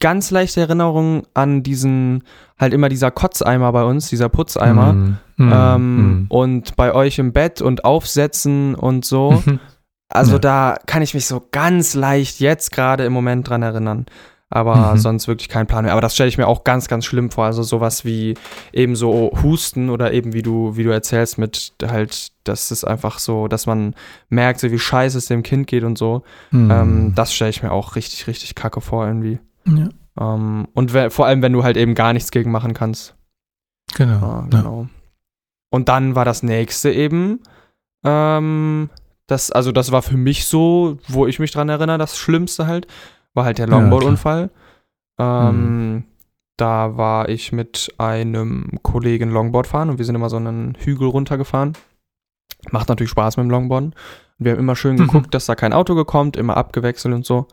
ganz 0.00 0.30
leichte 0.32 0.60
Erinnerungen 0.60 1.22
an 1.34 1.62
diesen, 1.62 2.24
halt 2.58 2.74
immer 2.74 2.88
dieser 2.88 3.12
Kotzeimer 3.12 3.70
bei 3.72 3.84
uns, 3.84 4.08
dieser 4.08 4.28
Putzeimer. 4.28 4.92
Mm, 4.92 5.18
mm, 5.36 5.52
ähm, 5.52 5.96
mm. 6.22 6.26
Und 6.28 6.76
bei 6.76 6.92
euch 6.92 7.18
im 7.20 7.32
Bett 7.32 7.62
und 7.62 7.84
aufsetzen 7.84 8.74
und 8.74 9.04
so. 9.04 9.40
Mhm. 9.46 9.60
Also 10.08 10.32
Ja. 10.32 10.38
da 10.40 10.78
kann 10.86 11.02
ich 11.02 11.14
mich 11.14 11.26
so 11.26 11.46
ganz 11.52 11.94
leicht 11.94 12.40
jetzt 12.40 12.72
gerade 12.72 13.04
im 13.04 13.12
Moment 13.12 13.48
dran 13.48 13.62
erinnern. 13.62 14.06
Aber 14.52 14.94
Mhm. 14.94 14.98
sonst 14.98 15.28
wirklich 15.28 15.48
kein 15.48 15.68
Plan 15.68 15.84
mehr. 15.84 15.92
Aber 15.92 16.00
das 16.00 16.14
stelle 16.14 16.28
ich 16.28 16.36
mir 16.36 16.48
auch 16.48 16.64
ganz, 16.64 16.88
ganz 16.88 17.04
schlimm 17.04 17.30
vor. 17.30 17.44
Also 17.44 17.62
sowas 17.62 18.04
wie 18.04 18.34
eben 18.72 18.96
so 18.96 19.30
Husten 19.44 19.90
oder 19.90 20.12
eben 20.12 20.32
wie 20.32 20.42
du, 20.42 20.76
wie 20.76 20.82
du 20.82 20.90
erzählst 20.90 21.38
mit 21.38 21.72
halt, 21.84 22.32
das 22.42 22.72
ist 22.72 22.82
einfach 22.84 23.20
so, 23.20 23.46
dass 23.46 23.66
man 23.66 23.94
merkt, 24.28 24.58
so 24.58 24.70
wie 24.72 24.78
scheiße 24.78 25.16
es 25.18 25.26
dem 25.26 25.44
Kind 25.44 25.68
geht 25.68 25.84
und 25.84 25.96
so. 25.96 26.24
Mm. 26.50 26.70
Ähm, 26.70 27.12
das 27.14 27.32
stelle 27.32 27.50
ich 27.50 27.62
mir 27.62 27.70
auch 27.70 27.94
richtig, 27.94 28.26
richtig 28.26 28.56
kacke 28.56 28.80
vor 28.80 29.06
irgendwie. 29.06 29.38
ja, 29.66 29.88
Ähm, 30.18 30.66
und 30.74 30.90
vor 31.10 31.26
allem, 31.26 31.42
wenn 31.42 31.52
du 31.52 31.62
halt 31.62 31.76
eben 31.76 31.94
gar 31.94 32.12
nichts 32.12 32.32
gegen 32.32 32.50
machen 32.50 32.74
kannst. 32.74 33.14
genau. 33.94 34.20
Ja, 34.20 34.46
genau. 34.50 34.88
Und 35.70 35.88
dann 35.88 36.16
war 36.16 36.24
das 36.24 36.42
nächste 36.42 36.90
eben, 36.90 37.38
ähm, 38.04 38.90
das, 39.28 39.52
also 39.52 39.70
das 39.70 39.92
war 39.92 40.02
für 40.02 40.16
mich 40.16 40.46
so, 40.46 40.98
wo 41.06 41.26
ich 41.28 41.38
mich 41.38 41.52
dran 41.52 41.68
erinnere, 41.68 41.98
das 41.98 42.18
Schlimmste 42.18 42.66
halt, 42.66 42.88
war 43.34 43.44
halt 43.44 43.58
der 43.58 43.68
Ja, 43.68 43.72
Longboard-Unfall. 43.78 44.50
ähm, 45.18 46.04
Da 46.56 46.96
war 46.98 47.28
ich 47.30 47.52
mit 47.52 47.88
einem 47.96 48.78
Kollegen 48.82 49.30
Longboard 49.30 49.66
fahren 49.66 49.88
und 49.88 49.96
wir 49.98 50.04
sind 50.04 50.14
immer 50.14 50.28
so 50.28 50.36
einen 50.36 50.74
Hügel 50.78 51.08
runtergefahren. 51.08 51.72
Macht 52.70 52.88
natürlich 52.90 53.10
Spaß 53.10 53.38
mit 53.38 53.44
dem 53.44 53.50
Longboarden. 53.50 53.90
Und 53.90 54.44
wir 54.44 54.52
haben 54.52 54.58
immer 54.58 54.76
schön 54.76 54.96
Mhm. 54.96 55.06
geguckt, 55.06 55.32
dass 55.34 55.46
da 55.46 55.54
kein 55.54 55.72
Auto 55.72 55.94
gekommt, 55.94 56.36
immer 56.36 56.56
abgewechselt 56.58 57.14
und 57.14 57.24
so. 57.24 57.46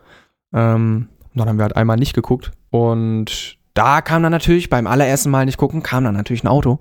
Ähm, 0.53 1.07
und 1.31 1.37
dann 1.39 1.47
haben 1.47 1.57
wir 1.57 1.63
halt 1.63 1.77
einmal 1.77 1.95
nicht 1.97 2.13
geguckt. 2.13 2.51
Und 2.69 3.57
da 3.73 4.01
kam 4.01 4.23
dann 4.23 4.31
natürlich, 4.33 4.69
beim 4.69 4.87
allerersten 4.87 5.29
Mal 5.29 5.45
nicht 5.45 5.57
gucken, 5.57 5.83
kam 5.83 6.03
dann 6.03 6.15
natürlich 6.15 6.43
ein 6.43 6.47
Auto. 6.49 6.79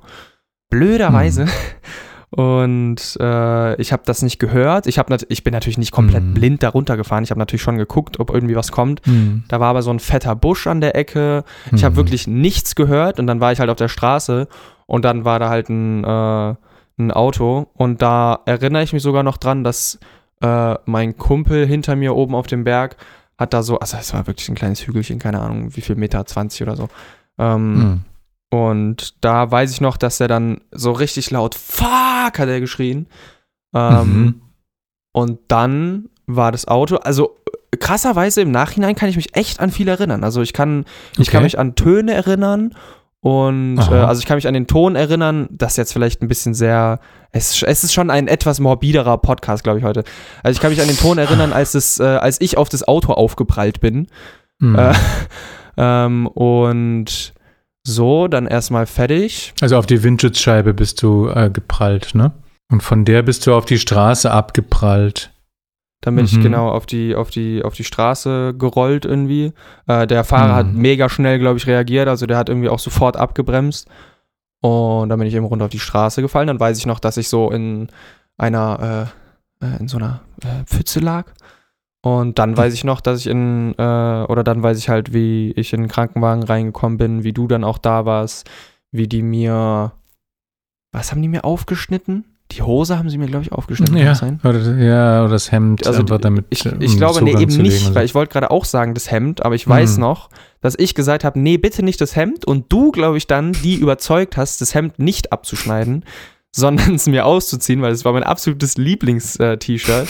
Blöderweise. 0.70 1.44
Mhm. 1.44 1.50
Und 2.30 3.16
äh, 3.20 3.80
ich 3.80 3.92
habe 3.92 4.02
das 4.04 4.22
nicht 4.22 4.38
gehört. 4.38 4.86
Ich, 4.86 4.98
hab 4.98 5.08
ich 5.28 5.44
bin 5.44 5.52
natürlich 5.52 5.78
nicht 5.78 5.92
komplett 5.92 6.24
Mhm. 6.24 6.34
blind 6.34 6.62
da 6.62 6.70
runtergefahren. 6.70 7.24
Ich 7.24 7.30
habe 7.30 7.38
natürlich 7.38 7.62
schon 7.62 7.78
geguckt, 7.78 8.18
ob 8.20 8.30
irgendwie 8.30 8.56
was 8.56 8.72
kommt. 8.72 9.06
Mm. 9.06 9.44
Da 9.48 9.60
war 9.60 9.68
aber 9.68 9.82
so 9.82 9.90
ein 9.90 10.00
fetter 10.00 10.34
Busch 10.34 10.66
an 10.66 10.80
der 10.80 10.96
Ecke. 10.96 11.44
Ich 11.72 11.84
habe 11.84 11.92
Mhm. 11.94 11.96
wirklich 11.98 12.26
nichts 12.26 12.74
gehört 12.74 13.18
und 13.20 13.26
dann 13.26 13.40
war 13.40 13.52
ich 13.52 13.60
halt 13.60 13.70
auf 13.70 13.76
der 13.76 13.88
Straße 13.88 14.48
und 14.86 15.04
dann 15.04 15.24
war 15.24 15.38
da 15.38 15.48
halt 15.48 15.68
ein, 15.68 16.02
äh, 16.04 16.54
ein 16.98 17.10
Auto 17.12 17.68
und 17.74 18.02
da 18.02 18.40
erinnere 18.44 18.82
ich 18.82 18.92
mich 18.92 19.02
sogar 19.02 19.22
noch 19.22 19.36
dran, 19.36 19.62
dass 19.64 19.98
äh, 20.42 20.74
mein 20.84 21.16
Kumpel 21.16 21.66
hinter 21.66 21.96
mir 21.96 22.14
oben 22.14 22.34
auf 22.34 22.46
dem 22.46 22.64
Berg 22.64 22.96
hat 23.38 23.54
da 23.54 23.62
so, 23.62 23.78
also 23.78 23.96
es 23.98 24.12
war 24.12 24.26
wirklich 24.26 24.48
ein 24.48 24.54
kleines 24.54 24.86
Hügelchen, 24.86 25.18
keine 25.18 25.40
Ahnung, 25.40 25.74
wie 25.76 25.80
viel 25.80 25.94
Meter, 25.96 26.24
20 26.26 26.62
oder 26.62 26.76
so. 26.76 26.88
Ähm, 27.38 27.78
Mm. 27.78 28.00
Und 28.50 29.24
da 29.24 29.50
weiß 29.50 29.72
ich 29.72 29.80
noch, 29.80 29.96
dass 29.96 30.20
er 30.20 30.28
dann 30.28 30.60
so 30.70 30.92
richtig 30.92 31.30
laut 31.30 31.54
Fuck 31.54 32.38
hat 32.38 32.48
er 32.48 32.60
geschrien. 32.60 33.06
Ähm, 33.74 34.12
Mhm. 34.24 34.40
Und 35.12 35.38
dann 35.48 36.10
war 36.26 36.52
das 36.52 36.68
Auto, 36.68 36.96
also 36.96 37.36
krasserweise 37.78 38.42
im 38.42 38.50
Nachhinein 38.50 38.94
kann 38.94 39.08
ich 39.08 39.16
mich 39.16 39.34
echt 39.34 39.60
an 39.60 39.70
viel 39.70 39.88
erinnern. 39.88 40.24
Also 40.24 40.42
ich 40.42 40.52
kann, 40.52 40.84
ich 41.18 41.28
kann 41.28 41.38
Okay. 41.38 41.44
mich 41.44 41.58
an 41.58 41.74
Töne 41.74 42.12
erinnern 42.12 42.74
und 43.20 43.78
äh, 43.78 43.94
also 43.94 44.20
ich 44.20 44.26
kann 44.26 44.36
mich 44.36 44.46
an 44.46 44.54
den 44.54 44.66
Ton 44.66 44.94
erinnern, 44.94 45.48
das 45.50 45.76
jetzt 45.76 45.92
vielleicht 45.92 46.22
ein 46.22 46.28
bisschen 46.28 46.54
sehr, 46.54 47.00
es, 47.32 47.62
es 47.62 47.82
ist 47.82 47.92
schon 47.94 48.10
ein 48.10 48.28
etwas 48.28 48.60
morbiderer 48.60 49.18
Podcast, 49.18 49.64
glaube 49.64 49.78
ich, 49.78 49.84
heute. 49.84 50.04
Also 50.42 50.56
ich 50.56 50.60
kann 50.60 50.70
mich 50.70 50.80
an 50.80 50.86
den 50.86 50.98
Ton 50.98 51.18
erinnern, 51.18 51.52
als 51.52 51.74
es, 51.74 51.98
äh, 51.98 52.04
als 52.04 52.40
ich 52.40 52.56
auf 52.56 52.68
das 52.68 52.86
Auto 52.86 53.12
aufgeprallt 53.12 53.80
bin. 53.80 54.06
Mm. 54.58 54.76
Äh, 54.76 54.92
ähm, 55.76 56.26
und 56.28 57.32
so, 57.86 58.26
dann 58.28 58.46
erstmal 58.46 58.86
fertig. 58.86 59.54
Also 59.60 59.76
auf 59.78 59.86
die 59.86 60.02
Windschutzscheibe 60.02 60.74
bist 60.74 61.02
du 61.02 61.28
äh, 61.28 61.50
geprallt, 61.50 62.14
ne? 62.14 62.32
Und 62.70 62.82
von 62.82 63.04
der 63.04 63.22
bist 63.22 63.46
du 63.46 63.54
auf 63.54 63.64
die 63.64 63.78
Straße 63.78 64.30
abgeprallt. 64.30 65.30
Dann 66.00 66.16
bin 66.16 66.24
ich 66.24 66.36
Mhm. 66.36 66.42
genau 66.42 66.68
auf 66.68 66.84
die, 66.86 67.14
auf 67.14 67.30
die, 67.30 67.62
auf 67.64 67.74
die 67.74 67.84
Straße 67.84 68.54
gerollt 68.58 69.04
irgendwie. 69.04 69.52
Äh, 69.86 70.06
der 70.06 70.24
Fahrer 70.24 70.56
hat 70.56 70.66
Mhm. 70.66 70.80
mega 70.80 71.08
schnell, 71.08 71.38
glaube 71.38 71.58
ich, 71.58 71.66
reagiert. 71.66 72.08
Also 72.08 72.26
der 72.26 72.36
hat 72.38 72.48
irgendwie 72.48 72.68
auch 72.68 72.78
sofort 72.80 73.16
abgebremst. 73.16 73.88
Und 74.60 75.08
dann 75.08 75.18
bin 75.18 75.28
ich 75.28 75.34
eben 75.34 75.44
runter 75.46 75.66
auf 75.66 75.70
die 75.70 75.78
Straße 75.78 76.22
gefallen. 76.22 76.48
Dann 76.48 76.60
weiß 76.60 76.78
ich 76.78 76.86
noch, 76.86 76.98
dass 76.98 77.16
ich 77.18 77.28
so 77.28 77.50
in 77.50 77.88
einer, 78.36 79.08
äh, 79.62 79.64
äh, 79.66 79.78
in 79.80 79.86
so 79.88 79.96
einer 79.98 80.22
äh, 80.42 80.64
Pfütze 80.64 80.98
lag. 81.00 81.26
Und 82.06 82.38
dann 82.38 82.56
weiß 82.56 82.72
ich 82.72 82.84
noch, 82.84 83.00
dass 83.00 83.18
ich 83.20 83.26
in, 83.26 83.74
äh, 83.78 83.82
oder 83.82 84.44
dann 84.44 84.62
weiß 84.62 84.78
ich 84.78 84.88
halt, 84.88 85.12
wie 85.12 85.50
ich 85.56 85.72
in 85.72 85.80
den 85.82 85.88
Krankenwagen 85.88 86.44
reingekommen 86.44 86.98
bin, 86.98 87.24
wie 87.24 87.32
du 87.32 87.48
dann 87.48 87.64
auch 87.64 87.78
da 87.78 88.04
warst, 88.04 88.48
wie 88.92 89.08
die 89.08 89.22
mir, 89.22 89.90
was 90.92 91.10
haben 91.10 91.20
die 91.20 91.26
mir 91.26 91.44
aufgeschnitten? 91.44 92.24
Die 92.52 92.62
Hose 92.62 92.96
haben 92.96 93.10
sie 93.10 93.18
mir, 93.18 93.26
glaube 93.26 93.42
ich, 93.44 93.50
aufgeschnitten. 93.50 93.96
Ja, 93.96 94.14
sein? 94.14 94.38
oder, 94.44 94.60
ja, 94.76 95.22
oder 95.22 95.30
das 95.32 95.50
Hemd 95.50 95.84
Also 95.84 95.98
einfach 96.02 96.20
damit. 96.20 96.44
Ich, 96.50 96.64
um 96.64 96.80
ich 96.80 96.96
glaube, 96.96 97.22
nee, 97.24 97.36
eben 97.36 97.56
nicht, 97.56 97.92
weil 97.92 98.04
ich 98.04 98.14
wollte 98.14 98.32
gerade 98.32 98.52
auch 98.52 98.64
sagen, 98.64 98.94
das 98.94 99.10
Hemd, 99.10 99.44
aber 99.44 99.56
ich 99.56 99.66
weiß 99.66 99.96
Mhm. 99.96 100.02
noch, 100.02 100.28
dass 100.60 100.76
ich 100.78 100.94
gesagt 100.94 101.24
habe, 101.24 101.40
nee, 101.40 101.56
bitte 101.58 101.82
nicht 101.84 102.00
das 102.00 102.14
Hemd 102.14 102.44
und 102.44 102.72
du, 102.72 102.92
glaube 102.92 103.16
ich, 103.16 103.26
dann 103.26 103.50
die 103.50 103.74
überzeugt 103.74 104.36
hast, 104.36 104.60
das 104.60 104.76
Hemd 104.76 105.00
nicht 105.00 105.32
abzuschneiden, 105.32 106.04
sondern 106.56 106.94
es 106.96 107.06
mir 107.06 107.26
auszuziehen, 107.26 107.82
weil 107.82 107.92
es 107.92 108.04
war 108.04 108.12
mein 108.12 108.24
absolutes 108.24 108.76
Lieblings-T-Shirt. 108.76 110.08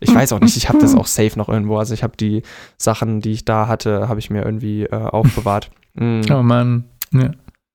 Ich 0.00 0.14
weiß 0.14 0.32
auch 0.32 0.40
nicht, 0.40 0.56
ich 0.56 0.68
habe 0.68 0.78
das 0.78 0.94
auch 0.94 1.06
safe 1.06 1.38
noch 1.38 1.48
irgendwo, 1.48 1.76
also 1.76 1.94
ich 1.94 2.02
habe 2.02 2.16
die 2.16 2.42
Sachen, 2.78 3.20
die 3.20 3.32
ich 3.32 3.44
da 3.44 3.68
hatte, 3.68 4.08
habe 4.08 4.18
ich 4.18 4.30
mir 4.30 4.44
irgendwie 4.44 4.84
äh, 4.84 4.94
aufbewahrt. 4.94 5.70
Mhm. 5.94 6.22
Oh 6.30 6.42
Mann. 6.42 6.84
Ja. 7.12 7.30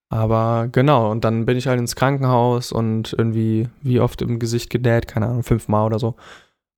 Aber 0.09 0.69
genau, 0.71 1.11
und 1.11 1.23
dann 1.25 1.45
bin 1.45 1.57
ich 1.57 1.67
halt 1.67 1.79
ins 1.79 1.95
Krankenhaus 1.95 2.71
und 2.71 3.13
irgendwie, 3.17 3.67
wie 3.81 3.99
oft 3.99 4.21
im 4.21 4.39
Gesicht 4.39 4.69
genäht, 4.69 5.07
keine 5.07 5.27
Ahnung, 5.27 5.43
fünfmal 5.43 5.85
oder 5.85 5.99
so. 5.99 6.15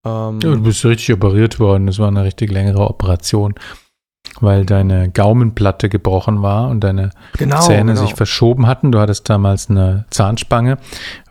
Ähm, 0.06 0.39
Ja, 0.41 0.52
du 0.52 0.62
bist 0.62 0.84
richtig 0.84 1.13
operiert 1.13 1.60
worden. 1.60 1.88
Das 1.88 1.99
war 1.99 2.08
eine 2.08 2.23
richtig 2.23 2.52
längere 2.52 2.89
Operation, 2.89 3.54
weil 4.41 4.65
deine 4.65 5.12
Gaumenplatte 5.12 5.89
gebrochen 5.89 6.41
war 6.41 6.69
und 6.69 6.84
deine 6.84 7.12
genau, 7.38 7.60
Zähne 7.60 7.93
genau. 7.93 8.02
sich 8.02 8.15
verschoben 8.15 8.65
hatten. 8.65 8.91
Du 8.91 8.99
hattest 8.99 9.30
damals 9.30 9.69
eine 9.69 10.06
Zahnspange, 10.10 10.80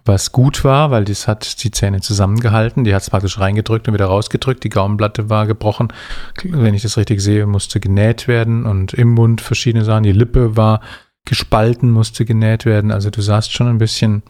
was 0.08 0.32
gut 0.32 0.64
war, 0.64 0.90
weil 0.90 1.04
das 1.04 1.28
hat 1.28 1.62
die 1.62 1.70
Zähne 1.70 2.00
zusammengehalten. 2.00 2.84
Die 2.84 2.94
hat 2.94 3.02
es 3.02 3.10
praktisch 3.10 3.38
reingedrückt 3.38 3.86
und 3.86 3.94
wieder 3.94 4.06
rausgedrückt. 4.06 4.64
Die 4.64 4.70
Gaumenplatte 4.70 5.30
war 5.30 5.46
gebrochen. 5.46 5.92
Wenn 6.42 6.74
ich 6.74 6.82
das 6.82 6.96
richtig 6.96 7.20
sehe, 7.20 7.46
musste 7.46 7.78
genäht 7.78 8.26
werden 8.26 8.66
und 8.66 8.94
im 8.94 9.10
Mund 9.10 9.40
verschiedene 9.40 9.84
Sachen. 9.84 10.02
Die 10.02 10.12
Lippe 10.12 10.56
war 10.56 10.80
gespalten, 11.24 11.90
musste 11.90 12.24
genäht 12.24 12.64
werden. 12.64 12.90
Also 12.90 13.10
du 13.10 13.20
sahst 13.20 13.52
schon 13.52 13.68
ein 13.68 13.78
bisschen 13.78 14.22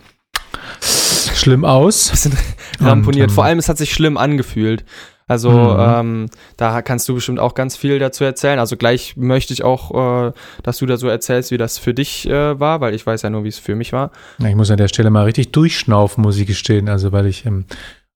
schlimm 0.81 1.65
aus. 1.65 2.11
bisschen 2.11 2.37
ramponiert. 2.81 3.25
Und, 3.25 3.31
ähm, 3.31 3.35
Vor 3.35 3.45
allem, 3.45 3.59
es 3.59 3.69
hat 3.69 3.79
sich 3.79 3.93
schlimm 3.93 4.17
angefühlt. 4.17 4.85
Also, 5.29 5.51
Mhm. 5.51 5.77
ähm, 5.79 6.27
da 6.57 6.83
kannst 6.83 7.09
du 7.09 7.15
bestimmt 7.15 7.39
auch 7.39 7.55
ganz 7.55 7.77
viel 7.77 7.99
dazu 7.99 8.25
erzählen. 8.25 8.59
Also, 8.59 8.77
gleich 8.77 9.17
möchte 9.17 9.53
ich 9.53 9.63
auch, 9.63 10.29
äh, 10.29 10.33
dass 10.63 10.79
du 10.79 10.87
da 10.87 10.97
so 10.97 11.07
erzählst, 11.09 11.51
wie 11.51 11.59
das 11.59 11.79
für 11.79 11.95
dich 11.95 12.29
äh, 12.29 12.59
war, 12.59 12.81
weil 12.81 12.95
ich 12.95 13.07
weiß 13.07 13.23
ja 13.23 13.31
nur, 13.31 13.45
wie 13.45 13.49
es 13.49 13.59
für 13.59 13.75
mich 13.77 13.93
war. 13.93 14.11
Ja, 14.39 14.49
Ich 14.49 14.57
muss 14.57 14.71
an 14.71 14.79
der 14.79 14.89
Stelle 14.89 15.11
mal 15.11 15.25
richtig 15.25 15.53
durchschnaufen, 15.53 16.23
muss 16.23 16.39
ich 16.39 16.47
gestehen. 16.47 16.89
Also, 16.89 17.13
weil 17.13 17.27
ich 17.27 17.45
ähm, 17.47 17.67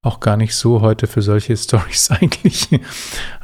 auch 0.02 0.18
gar 0.18 0.36
nicht 0.36 0.56
so 0.56 0.80
heute 0.80 1.06
für 1.06 1.22
solche 1.22 1.56
Stories 1.58 2.10
eigentlich 2.10 2.68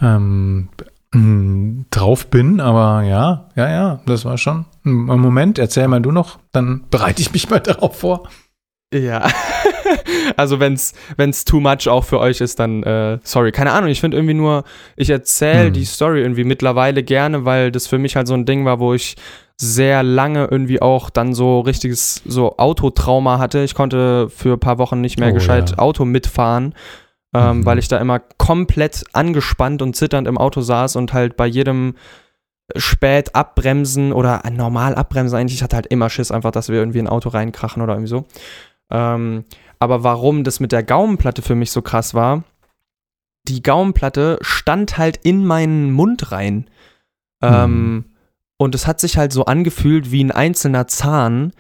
ähm, 0.03 0.69
drauf 1.91 2.27
bin. 2.29 2.61
Aber 2.61 3.03
ja, 3.03 3.49
ja, 3.57 3.71
ja, 3.71 4.01
das 4.07 4.25
war 4.25 4.39
schon. 4.39 4.65
Moment, 4.85 5.59
erzähl 5.59 5.87
mal 5.89 6.01
du 6.01 6.11
noch, 6.13 6.39
dann 6.53 6.85
bereite 6.91 7.21
ich 7.23 7.33
mich 7.33 7.51
mal 7.51 7.61
darauf 7.61 7.99
vor. 7.99 8.29
Ja. 8.95 9.29
also, 10.37 10.61
wenn's, 10.61 10.93
wenn's 11.17 11.45
too 11.45 11.61
much 11.61 11.89
auch 11.89 12.05
für 12.05 12.19
euch 12.21 12.41
ist, 12.41 12.59
dann, 12.59 12.83
äh, 12.83 13.19
sorry. 13.23 13.53
Keine 13.53 13.73
Ahnung, 13.73 13.91
ich 13.91 14.01
finde 14.01 14.17
irgendwie 14.17 14.35
nur, 14.35 14.65
ich 14.97 15.11
erzähle 15.11 15.67
Hm. 15.67 15.73
die 15.73 15.85
Story 15.85 16.21
irgendwie 16.21 16.45
mittlerweile 16.45 17.03
gerne, 17.03 17.45
weil 17.45 17.71
das 17.73 17.87
für 17.87 17.99
mich 17.99 18.17
halt 18.17 18.27
so 18.29 18.35
ein 18.35 18.45
Ding 18.47 18.65
war, 18.65 18.79
wo 18.81 18.95
ich 18.95 19.17
sehr 19.61 20.03
lange 20.05 20.47
irgendwie 20.51 20.81
auch 20.81 21.11
dann 21.11 21.35
so 21.35 21.61
richtiges 21.61 22.23
so 22.25 22.57
Autotrauma 22.59 23.39
hatte. 23.39 23.65
Ich 23.65 23.75
konnte 23.75 24.29
für 24.31 24.53
ein 24.53 24.61
paar 24.61 24.79
Wochen 24.79 25.01
nicht 25.01 25.19
mehr 25.19 25.31
Oh, 25.31 25.35
gescheit 25.35 25.71
ja. 25.71 25.79
Auto 25.79 26.05
mitfahren, 26.05 26.75
ähm, 27.35 27.59
Mhm. 27.59 27.67
weil 27.67 27.79
ich 27.81 27.89
da 27.89 27.99
immer 27.99 28.21
komplett 28.21 29.03
angespannt 29.13 29.83
und 29.83 29.97
zitternd 29.97 30.29
im 30.29 30.39
Auto 30.39 30.61
saß 30.61 30.95
und 30.95 31.13
halt 31.13 31.37
bei 31.37 31.47
jedem 31.47 31.95
spät 32.77 33.35
abbremsen 33.35 34.13
oder 34.13 34.43
normal 34.53 34.95
abbremsen 34.95 35.37
eigentlich, 35.39 35.57
ich 35.57 35.63
hatte 35.63 35.75
halt 35.77 35.87
immer 35.87 36.09
Schiss 36.11 36.31
einfach, 36.31 36.51
dass 36.53 36.69
wir 36.69 36.77
irgendwie 36.77 36.99
in 36.99 37.07
ein 37.07 37.13
Auto 37.13 37.31
reinkrachen 37.31 37.83
oder 37.83 37.95
irgendwie 37.95 38.11
so. 38.11 38.27
Ähm, 38.91 39.45
aber 39.79 40.03
warum 40.05 40.45
das 40.45 40.61
mit 40.61 40.73
der 40.73 40.83
Gaumenplatte 40.83 41.43
für 41.43 41.55
mich 41.55 41.71
so 41.71 41.83
krass 41.83 42.15
war, 42.15 42.45
die 43.49 43.63
Gaumenplatte 43.63 44.39
stand 44.43 44.99
halt 44.99 45.19
in 45.23 45.47
meinen 45.47 45.91
Mund 45.93 46.33
rein. 46.33 46.69
Ähm, 47.43 48.05
und 48.61 48.75
es 48.75 48.87
hat 48.89 48.99
sich 49.01 49.17
halt 49.17 49.33
so 49.33 49.45
angefühlt 49.45 50.11
wie 50.11 50.23
ein 50.23 50.33
einzelner 50.33 50.89
Zahn, 50.89 51.53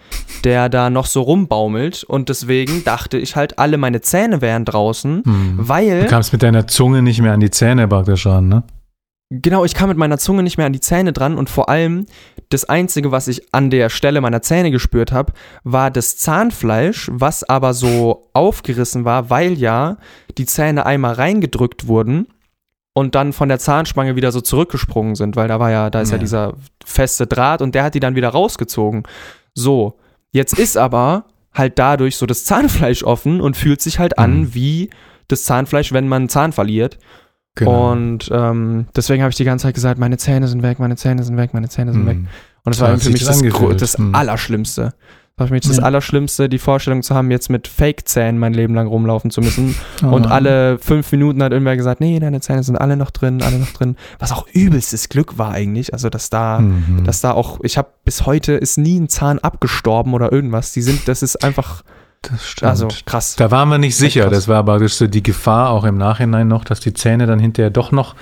der 0.42 0.68
da 0.68 0.90
noch 0.90 1.06
so 1.06 1.22
rumbaumelt. 1.22 2.02
Und 2.02 2.28
deswegen 2.28 2.82
dachte 2.84 3.16
ich 3.18 3.36
halt, 3.36 3.58
alle 3.58 3.78
meine 3.78 4.00
Zähne 4.00 4.40
wären 4.40 4.64
draußen, 4.64 5.22
Hm. 5.24 5.54
Du 5.58 5.68
weil. 5.68 6.06
kamst 6.06 6.32
mit 6.32 6.42
deiner 6.42 6.66
Zunge 6.66 7.02
nicht 7.02 7.22
mehr 7.22 7.32
an 7.32 7.40
die 7.40 7.50
Zähne 7.50 7.86
praktisch 7.86 8.26
ran, 8.26 8.48
ne? 8.48 8.64
Genau, 9.30 9.64
ich 9.64 9.74
kam 9.74 9.90
mit 9.90 9.98
meiner 9.98 10.18
Zunge 10.18 10.42
nicht 10.42 10.56
mehr 10.56 10.66
an 10.66 10.72
die 10.72 10.80
Zähne 10.80 11.12
dran 11.12 11.36
und 11.36 11.50
vor 11.50 11.68
allem 11.68 12.06
das 12.50 12.64
Einzige, 12.64 13.12
was 13.12 13.28
ich 13.28 13.52
an 13.52 13.70
der 13.70 13.90
Stelle 13.90 14.20
meiner 14.20 14.40
Zähne 14.42 14.70
gespürt 14.70 15.12
habe, 15.12 15.32
war 15.64 15.90
das 15.90 16.16
Zahnfleisch, 16.16 17.10
was 17.12 17.44
aber 17.44 17.74
so 17.74 18.30
aufgerissen 18.32 19.04
war, 19.04 19.30
weil 19.30 19.52
ja 19.58 19.98
die 20.38 20.46
Zähne 20.46 20.86
einmal 20.86 21.14
reingedrückt 21.14 21.86
wurden 21.88 22.26
und 22.94 23.14
dann 23.14 23.32
von 23.32 23.48
der 23.48 23.58
Zahnspange 23.58 24.16
wieder 24.16 24.32
so 24.32 24.40
zurückgesprungen 24.40 25.14
sind, 25.14 25.36
weil 25.36 25.48
da 25.48 25.60
war 25.60 25.70
ja, 25.70 25.90
da 25.90 26.00
ist 26.00 26.10
ja, 26.10 26.16
Ja. 26.16 26.20
dieser 26.20 26.54
feste 26.84 27.26
Draht 27.26 27.62
und 27.62 27.74
der 27.74 27.84
hat 27.84 27.94
die 27.94 28.00
dann 28.00 28.14
wieder 28.16 28.30
rausgezogen. 28.30 29.02
So, 29.54 29.98
jetzt 30.32 30.58
ist 30.58 30.76
aber 30.76 31.24
halt 31.54 31.78
dadurch 31.78 32.16
so 32.16 32.26
das 32.26 32.44
Zahnfleisch 32.44 33.02
offen 33.04 33.40
und 33.40 33.56
fühlt 33.56 33.80
sich 33.82 33.98
halt 33.98 34.18
an 34.18 34.40
Mhm. 34.40 34.54
wie 34.54 34.90
das 35.28 35.44
Zahnfleisch, 35.44 35.92
wenn 35.92 36.08
man 36.08 36.22
einen 36.22 36.28
Zahn 36.28 36.52
verliert. 36.52 36.98
Genau. 37.54 37.92
Und 37.92 38.30
ähm, 38.32 38.86
deswegen 38.94 39.22
habe 39.22 39.30
ich 39.30 39.36
die 39.36 39.44
ganze 39.44 39.64
Zeit 39.64 39.74
gesagt, 39.74 39.98
meine 39.98 40.16
Zähne 40.16 40.46
sind 40.48 40.62
weg, 40.62 40.78
meine 40.78 40.96
Zähne 40.96 41.22
sind 41.24 41.36
weg, 41.36 41.54
meine 41.54 41.68
Zähne 41.68 41.92
sind 41.92 42.06
weg. 42.06 42.16
Hm. 42.18 42.28
Und 42.64 42.74
das 42.74 42.78
So 42.78 42.84
war 42.84 42.98
für 42.98 43.10
mich 43.10 43.24
das 43.24 43.28
das, 43.28 43.40
Gro- 43.42 43.46
angefühlt. 43.58 43.82
das 43.82 43.98
Hm. 43.98 44.14
Allerschlimmste. 44.14 44.82
Das 45.36 45.44
war 45.44 45.46
für 45.48 45.54
mich 45.54 45.62
das 45.62 45.76
Ja. 45.78 45.82
Allerschlimmste, 45.84 46.48
die 46.48 46.58
Vorstellung 46.58 47.02
zu 47.02 47.14
haben, 47.14 47.30
jetzt 47.30 47.48
mit 47.50 47.66
Fake-Zähnen 47.68 48.38
mein 48.40 48.54
Leben 48.54 48.74
lang 48.74 48.86
rumlaufen 48.88 49.30
zu 49.30 49.40
müssen. 49.40 49.74
Oh. 50.04 50.06
Und 50.08 50.26
alle 50.26 50.78
fünf 50.78 51.10
Minuten 51.10 51.42
hat 51.42 51.50
irgendwer 51.52 51.76
gesagt, 51.76 52.00
nee, 52.00 52.18
deine 52.20 52.40
Zähne 52.40 52.62
sind 52.62 52.76
alle 52.76 52.96
noch 52.96 53.10
drin, 53.10 53.42
alle 53.42 53.58
noch 53.58 53.72
drin. 53.72 53.96
Was 54.20 54.30
auch 54.30 54.46
übelstes 54.52 55.08
Glück 55.08 55.38
war 55.38 55.50
eigentlich. 55.52 55.92
Also, 55.92 56.08
dass 56.10 56.30
da, 56.30 56.60
Mhm. 56.60 57.02
dass 57.04 57.20
da 57.20 57.32
auch, 57.32 57.58
ich 57.64 57.76
habe 57.78 57.88
bis 58.04 58.26
heute 58.26 58.52
ist 58.52 58.78
nie 58.78 58.98
ein 59.00 59.08
Zahn 59.08 59.40
abgestorben 59.40 60.12
oder 60.14 60.30
irgendwas. 60.32 60.72
Die 60.72 60.82
sind, 60.82 61.08
das 61.08 61.22
ist 61.24 61.42
einfach, 61.42 61.82
das 62.22 62.46
stimmt. 62.46 62.70
also 62.70 62.88
krass. 63.06 63.36
Da 63.36 63.50
waren 63.50 63.68
wir 63.68 63.78
nicht 63.78 63.96
sicher. 63.96 64.28
Das 64.30 64.48
war 64.48 64.58
aber 64.58 64.86
so 64.88 65.06
die 65.06 65.22
Gefahr 65.22 65.70
auch 65.70 65.84
im 65.84 65.96
Nachhinein 65.96 66.48
noch, 66.48 66.64
dass 66.64 66.80
die 66.80 66.94
Zähne 66.94 67.26
dann 67.26 67.38
hinterher 67.38 67.70
doch 67.70 67.92
noch 67.92 68.14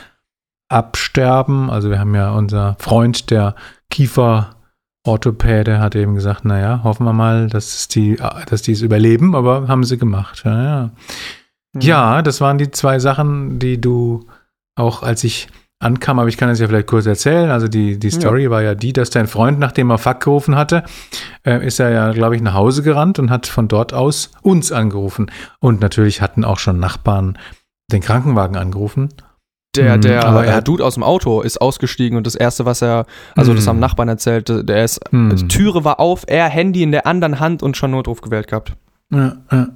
absterben. 0.69 1.71
Also 1.71 1.91
wir 1.91 1.99
haben 1.99 2.15
ja 2.15 2.33
unser 2.33 2.77
Freund, 2.79 3.31
der 3.31 3.55
Kieferorthopäde, 3.91 5.79
hat 5.79 5.95
eben 5.95 6.15
gesagt, 6.15 6.45
naja, 6.45 6.81
hoffen 6.83 7.05
wir 7.05 7.13
mal, 7.13 7.49
dass, 7.49 7.75
es 7.75 7.89
die, 7.89 8.17
dass 8.49 8.63
die 8.63 8.73
es 8.73 8.83
überleben, 8.83 9.35
aber 9.35 9.69
haben 9.69 9.85
sie 9.85 9.99
gemacht. 9.99 10.43
Ja, 10.45 10.63
ja. 10.63 10.91
ja, 11.81 12.23
das 12.23 12.41
waren 12.41 12.59
die 12.59 12.71
zwei 12.71 12.99
Sachen, 12.99 13.59
die 13.59 13.81
du 13.81 14.27
auch, 14.75 15.03
als 15.03 15.25
ich 15.25 15.49
ankam, 15.79 16.19
aber 16.19 16.29
ich 16.29 16.37
kann 16.39 16.49
es 16.49 16.59
ja 16.59 16.67
vielleicht 16.69 16.87
kurz 16.87 17.07
erzählen. 17.07 17.51
Also 17.51 17.69
die, 17.69 17.99
die 17.99 18.11
Story 18.11 18.51
war 18.51 18.63
ja 18.63 18.75
die, 18.75 18.93
dass 18.93 19.11
dein 19.11 19.27
Freund, 19.27 19.59
nachdem 19.59 19.91
er 19.91 19.99
Fuck 19.99 20.21
gerufen 20.21 20.57
hatte, 20.57 20.85
äh, 21.45 21.65
ist 21.67 21.79
er 21.81 21.91
ja, 21.91 22.13
glaube 22.13 22.35
ich, 22.37 22.43
nach 22.43 22.55
Hause 22.55 22.83
gerannt 22.83 23.19
und 23.19 23.31
hat 23.31 23.47
von 23.47 23.69
dort 23.69 23.93
aus 23.93 24.31
uns 24.43 24.73
angerufen. 24.73 25.31
Und 25.61 25.81
natürlich 25.81 26.23
hatten 26.23 26.45
auch 26.45 26.59
schon 26.59 26.79
Nachbarn 26.81 27.39
den 27.93 28.01
Krankenwagen 28.01 28.57
angerufen. 28.57 29.11
Der, 29.77 29.99
Mhm, 29.99 30.01
der 30.01 30.25
aber 30.25 30.47
er 30.47 30.63
Dude 30.63 30.83
aus 30.83 30.95
dem 30.95 31.03
Auto 31.03 31.43
ist 31.43 31.61
ausgestiegen 31.61 32.17
und 32.17 32.27
das 32.27 32.35
erste, 32.35 32.65
was 32.65 32.81
er, 32.81 33.05
also 33.35 33.53
das 33.53 33.65
Mhm. 33.65 33.69
haben 33.69 33.79
Nachbarn 33.81 34.09
erzählt, 34.09 34.49
der 34.49 34.83
ist, 34.85 35.01
Hm. 35.11 35.37
die 35.37 35.49
Türe 35.49 35.85
war 35.85 36.01
auf, 36.01 36.25
er 36.27 36.49
Handy 36.49 36.83
in 36.83 36.93
der 36.93 37.07
anderen 37.07 37.39
Hand 37.41 37.63
und 37.63 37.77
schon 37.77 37.91
Notruf 37.91 38.23
gewählt 38.23 38.49
gehabt. 38.49 38.73
Ja, 39.13 39.37
ja. 39.53 39.69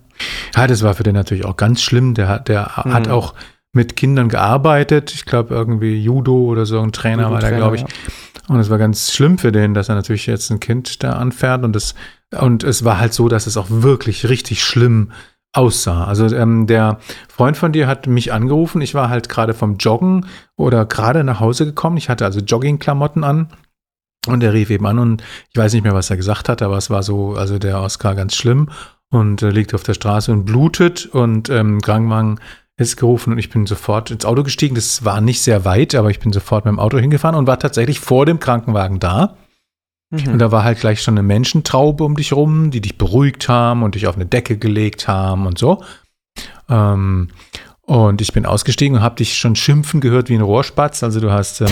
ja, 0.57 0.67
das 0.67 0.83
war 0.83 0.95
für 0.95 1.03
den 1.03 1.15
natürlich 1.15 1.45
auch 1.45 1.57
ganz 1.57 1.83
schlimm. 1.83 2.15
Der, 2.15 2.29
hat- 2.29 2.49
der 2.49 2.77
hat 2.77 3.07
Mhm. 3.09 3.13
auch 3.13 3.35
mit 3.73 3.97
Kindern 3.97 4.29
gearbeitet. 4.29 5.13
Ich 5.15 5.25
glaube, 5.25 5.55
irgendwie 5.55 6.03
Judo 6.03 6.37
oder 6.45 6.67
so 6.67 6.81
ein 6.81 6.93
Trainer 6.93 7.31
war 7.31 7.41
der, 7.41 7.51
Judo-Trainer, 7.51 7.57
glaube 7.57 7.77
ich. 7.77 7.83
ja. 7.83 7.89
Und 8.49 8.59
es 8.59 8.69
war 8.69 8.79
ganz 8.79 9.13
schlimm 9.13 9.39
für 9.39 9.53
den, 9.53 9.75
dass 9.75 9.89
er 9.89 9.95
natürlich 9.95 10.27
jetzt 10.27 10.51
ein 10.51 10.59
Kind 10.59 11.05
da 11.05 11.13
anfährt 11.13 11.63
und 11.63 11.77
es, 11.77 11.95
und 12.37 12.65
es 12.65 12.85
war 12.85 12.99
halt 12.99 13.15
so, 13.15 13.29
dass 13.29 13.47
es 13.47 13.57
auch 13.57 13.67
wirklich 13.69 14.29
richtig 14.29 14.65
schlimm 14.65 15.13
aussah. 15.53 16.05
Also 16.05 16.27
ähm, 16.35 16.66
der 16.66 16.99
Freund 17.29 17.57
von 17.57 17.73
dir 17.73 17.87
hat 17.87 18.07
mich 18.07 18.33
angerufen. 18.33 18.81
Ich 18.81 18.95
war 18.95 19.09
halt 19.09 19.29
gerade 19.29 19.55
vom 19.55 19.77
Joggen 19.77 20.27
oder 20.57 20.85
gerade 20.87 21.25
nach 21.25 21.41
Hause 21.41 21.64
gekommen. 21.64 21.97
Ich 21.97 22.09
hatte 22.09 22.25
also 22.25 22.41
Joggingklamotten 22.41 23.25
an. 23.25 23.49
Und 24.27 24.43
er 24.43 24.53
rief 24.53 24.68
eben 24.68 24.87
an 24.87 24.99
und 24.99 25.23
ich 25.51 25.59
weiß 25.59 25.73
nicht 25.73 25.83
mehr, 25.83 25.95
was 25.95 26.11
er 26.11 26.18
gesagt 26.18 26.51
hat, 26.51 26.61
aber 26.61 26.77
es 26.77 26.91
war 26.91 27.03
so, 27.03 27.33
also 27.37 27.59
der 27.59 27.81
Oscar 27.81 28.14
ganz 28.14 28.37
schlimm 28.37 28.68
und 29.11 29.41
äh, 29.41 29.49
liegt 29.49 29.73
auf 29.73 29.83
der 29.83 29.95
Straße 29.95 30.31
und 30.31 30.45
blutet 30.45 31.07
und 31.07 31.49
ähm, 31.49 31.81
Krankenwagen 31.81 32.39
ist 32.81 32.97
gerufen 32.97 33.33
und 33.33 33.39
ich 33.39 33.51
bin 33.51 33.66
sofort 33.66 34.11
ins 34.11 34.24
Auto 34.24 34.43
gestiegen. 34.43 34.74
Das 34.74 35.05
war 35.05 35.20
nicht 35.20 35.43
sehr 35.43 35.66
weit, 35.66 35.95
aber 35.95 36.11
ich 36.11 36.18
bin 36.18 36.33
sofort 36.33 36.64
mit 36.64 36.72
dem 36.72 36.78
Auto 36.78 36.99
hingefahren 36.99 37.37
und 37.37 37.47
war 37.47 37.59
tatsächlich 37.59 38.01
vor 38.01 38.24
dem 38.24 38.41
Krankenwagen 38.41 38.99
da. 38.99 39.37
Mhm. 40.11 40.33
Und 40.33 40.39
da 40.39 40.51
war 40.51 40.64
halt 40.64 40.81
gleich 40.81 41.03
schon 41.03 41.14
eine 41.14 41.22
Menschentraube 41.22 42.03
um 42.05 42.16
dich 42.16 42.33
rum, 42.33 42.70
die 42.70 42.81
dich 42.81 42.97
beruhigt 42.97 43.51
haben 43.51 43.83
und 43.83 43.97
dich 43.97 44.07
auf 44.07 44.16
eine 44.16 44.24
Decke 44.24 44.57
gelegt 44.57 45.09
haben 45.09 45.47
und 45.47 45.59
so. 45.59 45.85
Ähm, 46.70 47.28
und 47.83 48.22
ich 48.22 48.33
bin 48.33 48.47
ausgestiegen 48.47 48.97
und 48.97 49.03
habe 49.03 49.16
dich 49.16 49.37
schon 49.37 49.57
schimpfen 49.57 50.01
gehört 50.01 50.31
wie 50.31 50.35
ein 50.37 50.41
Rohrspatz. 50.41 51.03
Also 51.03 51.20
du 51.20 51.31
hast, 51.31 51.61
ähm, 51.61 51.68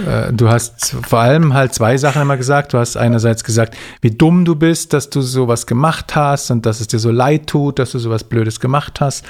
äh, 0.06 0.30
du 0.30 0.50
hast 0.50 0.94
vor 1.06 1.20
allem 1.20 1.54
halt 1.54 1.72
zwei 1.72 1.96
Sachen 1.96 2.20
immer 2.20 2.36
gesagt. 2.36 2.74
Du 2.74 2.78
hast 2.78 2.98
einerseits 2.98 3.44
gesagt, 3.44 3.78
wie 4.02 4.10
dumm 4.10 4.44
du 4.44 4.56
bist, 4.56 4.92
dass 4.92 5.08
du 5.08 5.22
sowas 5.22 5.66
gemacht 5.66 6.14
hast 6.14 6.50
und 6.50 6.66
dass 6.66 6.80
es 6.80 6.88
dir 6.88 6.98
so 6.98 7.10
leid 7.10 7.46
tut, 7.46 7.78
dass 7.78 7.92
du 7.92 7.98
sowas 7.98 8.24
Blödes 8.24 8.60
gemacht 8.60 9.00
hast. 9.00 9.24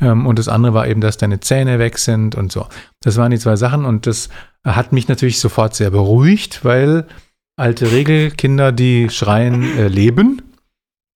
Ähm, 0.00 0.26
und 0.26 0.38
das 0.38 0.48
andere 0.48 0.74
war 0.74 0.86
eben, 0.86 1.00
dass 1.00 1.16
deine 1.16 1.40
Zähne 1.40 1.78
weg 1.78 1.98
sind 1.98 2.34
und 2.34 2.52
so. 2.52 2.66
Das 3.00 3.16
waren 3.16 3.30
die 3.30 3.38
zwei 3.38 3.56
Sachen 3.56 3.84
und 3.84 4.06
das 4.06 4.28
hat 4.64 4.92
mich 4.92 5.08
natürlich 5.08 5.40
sofort 5.40 5.74
sehr 5.74 5.90
beruhigt, 5.90 6.64
weil 6.64 7.06
alte 7.56 7.90
Regel, 7.92 8.30
Kinder, 8.30 8.72
die 8.72 9.08
schreien, 9.10 9.62
äh, 9.62 9.88
leben. 9.88 10.42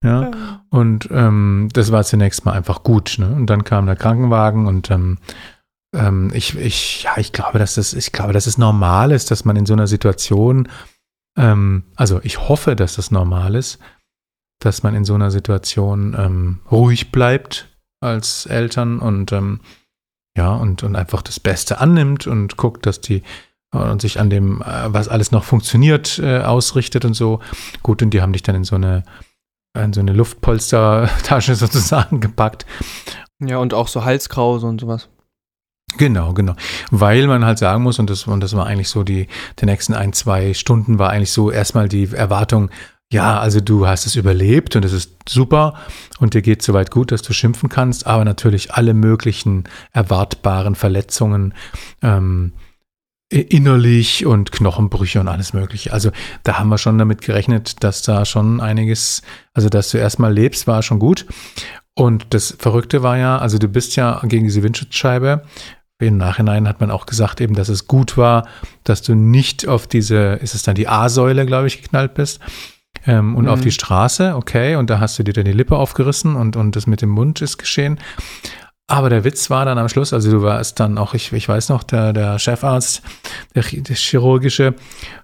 Ja, 0.03 0.63
und 0.71 1.09
ähm, 1.11 1.69
das 1.73 1.91
war 1.91 2.03
zunächst 2.03 2.43
mal 2.43 2.53
einfach 2.53 2.81
gut. 2.81 3.17
Ne? 3.19 3.35
Und 3.35 3.51
dann 3.51 3.63
kam 3.63 3.85
der 3.85 3.95
Krankenwagen 3.95 4.65
und 4.65 4.89
ähm, 4.89 5.19
ähm, 5.95 6.31
ich, 6.33 6.57
ich, 6.57 7.03
ja, 7.03 7.17
ich 7.17 7.33
glaube, 7.33 7.59
dass 7.59 7.75
das, 7.75 7.93
ich 7.93 8.11
glaube, 8.11 8.33
dass 8.33 8.47
es 8.47 8.57
normal 8.57 9.11
ist, 9.11 9.29
dass 9.29 9.45
man 9.45 9.57
in 9.57 9.67
so 9.67 9.73
einer 9.73 9.85
Situation, 9.85 10.69
ähm, 11.37 11.83
also 11.95 12.19
ich 12.23 12.49
hoffe, 12.49 12.75
dass 12.75 12.95
das 12.95 13.11
normal 13.11 13.53
ist, 13.53 13.77
dass 14.59 14.81
man 14.81 14.95
in 14.95 15.05
so 15.05 15.13
einer 15.13 15.29
Situation 15.29 16.15
ähm, 16.17 16.59
ruhig 16.71 17.11
bleibt 17.11 17.70
als 18.01 18.45
Eltern 18.45 18.99
und 18.99 19.31
ähm, 19.31 19.61
ja, 20.35 20.53
und, 20.53 20.83
und 20.83 20.95
einfach 20.95 21.21
das 21.21 21.39
Beste 21.39 21.79
annimmt 21.79 22.27
und 22.27 22.57
guckt, 22.57 22.85
dass 22.85 23.01
die 23.01 23.21
und 23.73 24.01
sich 24.01 24.19
an 24.19 24.29
dem, 24.29 24.61
äh, 24.61 24.93
was 24.93 25.07
alles 25.07 25.31
noch 25.31 25.43
funktioniert, 25.43 26.19
äh, 26.19 26.39
ausrichtet 26.39 27.05
und 27.05 27.13
so. 27.13 27.39
Gut, 27.83 28.01
und 28.01 28.09
die 28.09 28.21
haben 28.21 28.33
dich 28.33 28.43
dann 28.43 28.55
in 28.55 28.63
so 28.63 28.75
eine, 28.75 29.03
in 29.77 29.93
so 29.93 30.01
eine 30.01 30.13
Luftpolstertasche 30.13 31.55
sozusagen 31.55 32.19
gepackt. 32.19 32.65
Ja, 33.39 33.57
und 33.57 33.73
auch 33.73 33.87
so 33.87 34.03
Halskrause 34.03 34.67
und 34.67 34.81
sowas. 34.81 35.09
Genau, 35.97 36.33
genau. 36.33 36.55
Weil 36.89 37.27
man 37.27 37.45
halt 37.45 37.59
sagen 37.59 37.83
muss, 37.83 37.99
und 37.99 38.09
das, 38.09 38.27
und 38.27 38.41
das 38.41 38.55
war 38.55 38.65
eigentlich 38.65 38.89
so 38.89 39.03
die, 39.03 39.27
die 39.59 39.65
nächsten 39.65 39.93
ein, 39.93 40.13
zwei 40.13 40.53
Stunden 40.53 40.99
war 40.99 41.09
eigentlich 41.09 41.31
so 41.31 41.51
erstmal 41.51 41.89
die 41.89 42.11
Erwartung, 42.13 42.69
ja, 43.11 43.39
also 43.39 43.59
du 43.59 43.87
hast 43.87 44.05
es 44.05 44.15
überlebt 44.15 44.75
und 44.77 44.85
es 44.85 44.93
ist 44.93 45.11
super 45.27 45.75
und 46.19 46.33
dir 46.33 46.41
geht 46.41 46.61
soweit 46.61 46.91
gut, 46.91 47.11
dass 47.11 47.21
du 47.21 47.33
schimpfen 47.33 47.67
kannst, 47.67 48.07
aber 48.07 48.23
natürlich 48.23 48.73
alle 48.73 48.93
möglichen 48.93 49.65
erwartbaren 49.91 50.75
Verletzungen 50.75 51.53
ähm, 52.01 52.53
innerlich 53.29 54.25
und 54.25 54.53
Knochenbrüche 54.53 55.19
und 55.19 55.27
alles 55.27 55.51
Mögliche. 55.53 55.91
Also 55.91 56.11
da 56.43 56.57
haben 56.57 56.69
wir 56.69 56.77
schon 56.77 56.97
damit 56.97 57.21
gerechnet, 57.21 57.83
dass 57.83 58.01
da 58.01 58.23
schon 58.23 58.61
einiges, 58.61 59.23
also 59.53 59.67
dass 59.67 59.89
du 59.91 59.97
erstmal 59.97 60.33
lebst, 60.33 60.65
war 60.67 60.81
schon 60.81 60.99
gut. 60.99 61.25
Und 61.93 62.33
das 62.33 62.55
Verrückte 62.59 63.03
war 63.03 63.17
ja, 63.17 63.37
also 63.37 63.57
du 63.57 63.67
bist 63.67 63.97
ja 63.97 64.21
gegen 64.23 64.45
diese 64.45 64.63
Windschutzscheibe. 64.63 65.43
Im 65.99 66.17
Nachhinein 66.17 66.67
hat 66.67 66.79
man 66.79 66.91
auch 66.91 67.05
gesagt, 67.05 67.41
eben, 67.41 67.55
dass 67.55 67.69
es 67.69 67.87
gut 67.87 68.17
war, 68.17 68.47
dass 68.85 69.01
du 69.01 69.15
nicht 69.15 69.67
auf 69.67 69.85
diese, 69.85 70.39
ist 70.41 70.55
es 70.55 70.63
dann 70.63 70.75
die 70.75 70.87
A-Säule, 70.87 71.45
glaube 71.45 71.67
ich, 71.67 71.81
geknallt 71.81 72.13
bist, 72.13 72.39
ähm, 73.05 73.35
und 73.35 73.45
mhm. 73.45 73.51
auf 73.51 73.61
die 73.61 73.71
Straße, 73.71 74.35
okay, 74.35 74.75
und 74.75 74.89
da 74.89 74.99
hast 74.99 75.17
du 75.17 75.23
dir 75.23 75.33
dann 75.33 75.45
die 75.45 75.51
Lippe 75.51 75.77
aufgerissen 75.77 76.35
und, 76.35 76.55
und 76.55 76.75
das 76.75 76.87
mit 76.87 77.01
dem 77.01 77.09
Mund 77.09 77.41
ist 77.41 77.57
geschehen. 77.57 77.99
Aber 78.87 79.09
der 79.09 79.23
Witz 79.23 79.49
war 79.49 79.63
dann 79.63 79.77
am 79.77 79.87
Schluss, 79.87 80.11
also 80.11 80.29
du 80.29 80.41
warst 80.41 80.79
dann 80.81 80.97
auch, 80.97 81.13
ich, 81.13 81.31
ich 81.31 81.47
weiß 81.47 81.69
noch, 81.69 81.83
der, 81.83 82.11
der 82.11 82.39
Chefarzt, 82.39 83.01
der, 83.55 83.63
der 83.63 83.95
chirurgische, 83.95 84.75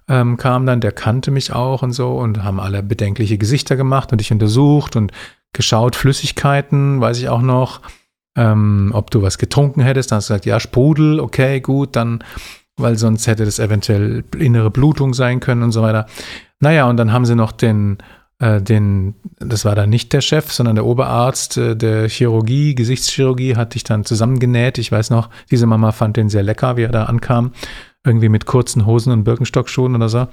ähm, 0.08 0.38
kam 0.38 0.64
dann, 0.64 0.80
der 0.80 0.92
kannte 0.92 1.30
mich 1.30 1.52
auch 1.52 1.82
und 1.82 1.92
so 1.92 2.16
und 2.16 2.42
haben 2.42 2.60
alle 2.60 2.82
bedenkliche 2.82 3.36
Gesichter 3.36 3.76
gemacht 3.76 4.10
und 4.10 4.22
dich 4.22 4.32
untersucht 4.32 4.96
und 4.96 5.12
geschaut, 5.52 5.96
Flüssigkeiten, 5.96 7.02
weiß 7.02 7.18
ich 7.18 7.28
auch 7.28 7.42
noch, 7.42 7.82
ähm, 8.36 8.90
ob 8.94 9.10
du 9.10 9.20
was 9.20 9.36
getrunken 9.36 9.82
hättest. 9.82 10.12
Dann 10.12 10.16
hast 10.16 10.30
du 10.30 10.32
gesagt, 10.32 10.46
ja, 10.46 10.60
Sprudel, 10.60 11.20
okay, 11.20 11.60
gut, 11.60 11.94
dann, 11.94 12.24
weil 12.78 12.96
sonst 12.96 13.26
hätte 13.26 13.44
das 13.44 13.58
eventuell 13.58 14.24
innere 14.38 14.70
Blutung 14.70 15.12
sein 15.12 15.40
können 15.40 15.62
und 15.62 15.72
so 15.72 15.82
weiter. 15.82 16.06
Naja, 16.60 16.88
und 16.88 16.96
dann 16.96 17.12
haben 17.12 17.24
sie 17.24 17.36
noch 17.36 17.52
den, 17.52 17.98
äh, 18.40 18.60
den, 18.60 19.14
das 19.38 19.64
war 19.64 19.74
dann 19.74 19.90
nicht 19.90 20.12
der 20.12 20.20
Chef, 20.20 20.52
sondern 20.52 20.76
der 20.76 20.86
Oberarzt 20.86 21.56
äh, 21.56 21.76
der 21.76 22.08
Chirurgie, 22.08 22.74
Gesichtschirurgie, 22.74 23.56
hat 23.56 23.74
dich 23.74 23.84
dann 23.84 24.04
zusammengenäht. 24.04 24.78
Ich 24.78 24.90
weiß 24.90 25.10
noch, 25.10 25.30
diese 25.50 25.66
Mama 25.66 25.92
fand 25.92 26.16
den 26.16 26.28
sehr 26.28 26.42
lecker, 26.42 26.76
wie 26.76 26.82
er 26.82 26.92
da 26.92 27.04
ankam. 27.04 27.52
Irgendwie 28.04 28.28
mit 28.28 28.46
kurzen 28.46 28.86
Hosen 28.86 29.12
und 29.12 29.24
Birkenstockschuhen 29.24 29.94
oder 29.94 30.08
so. 30.08 30.28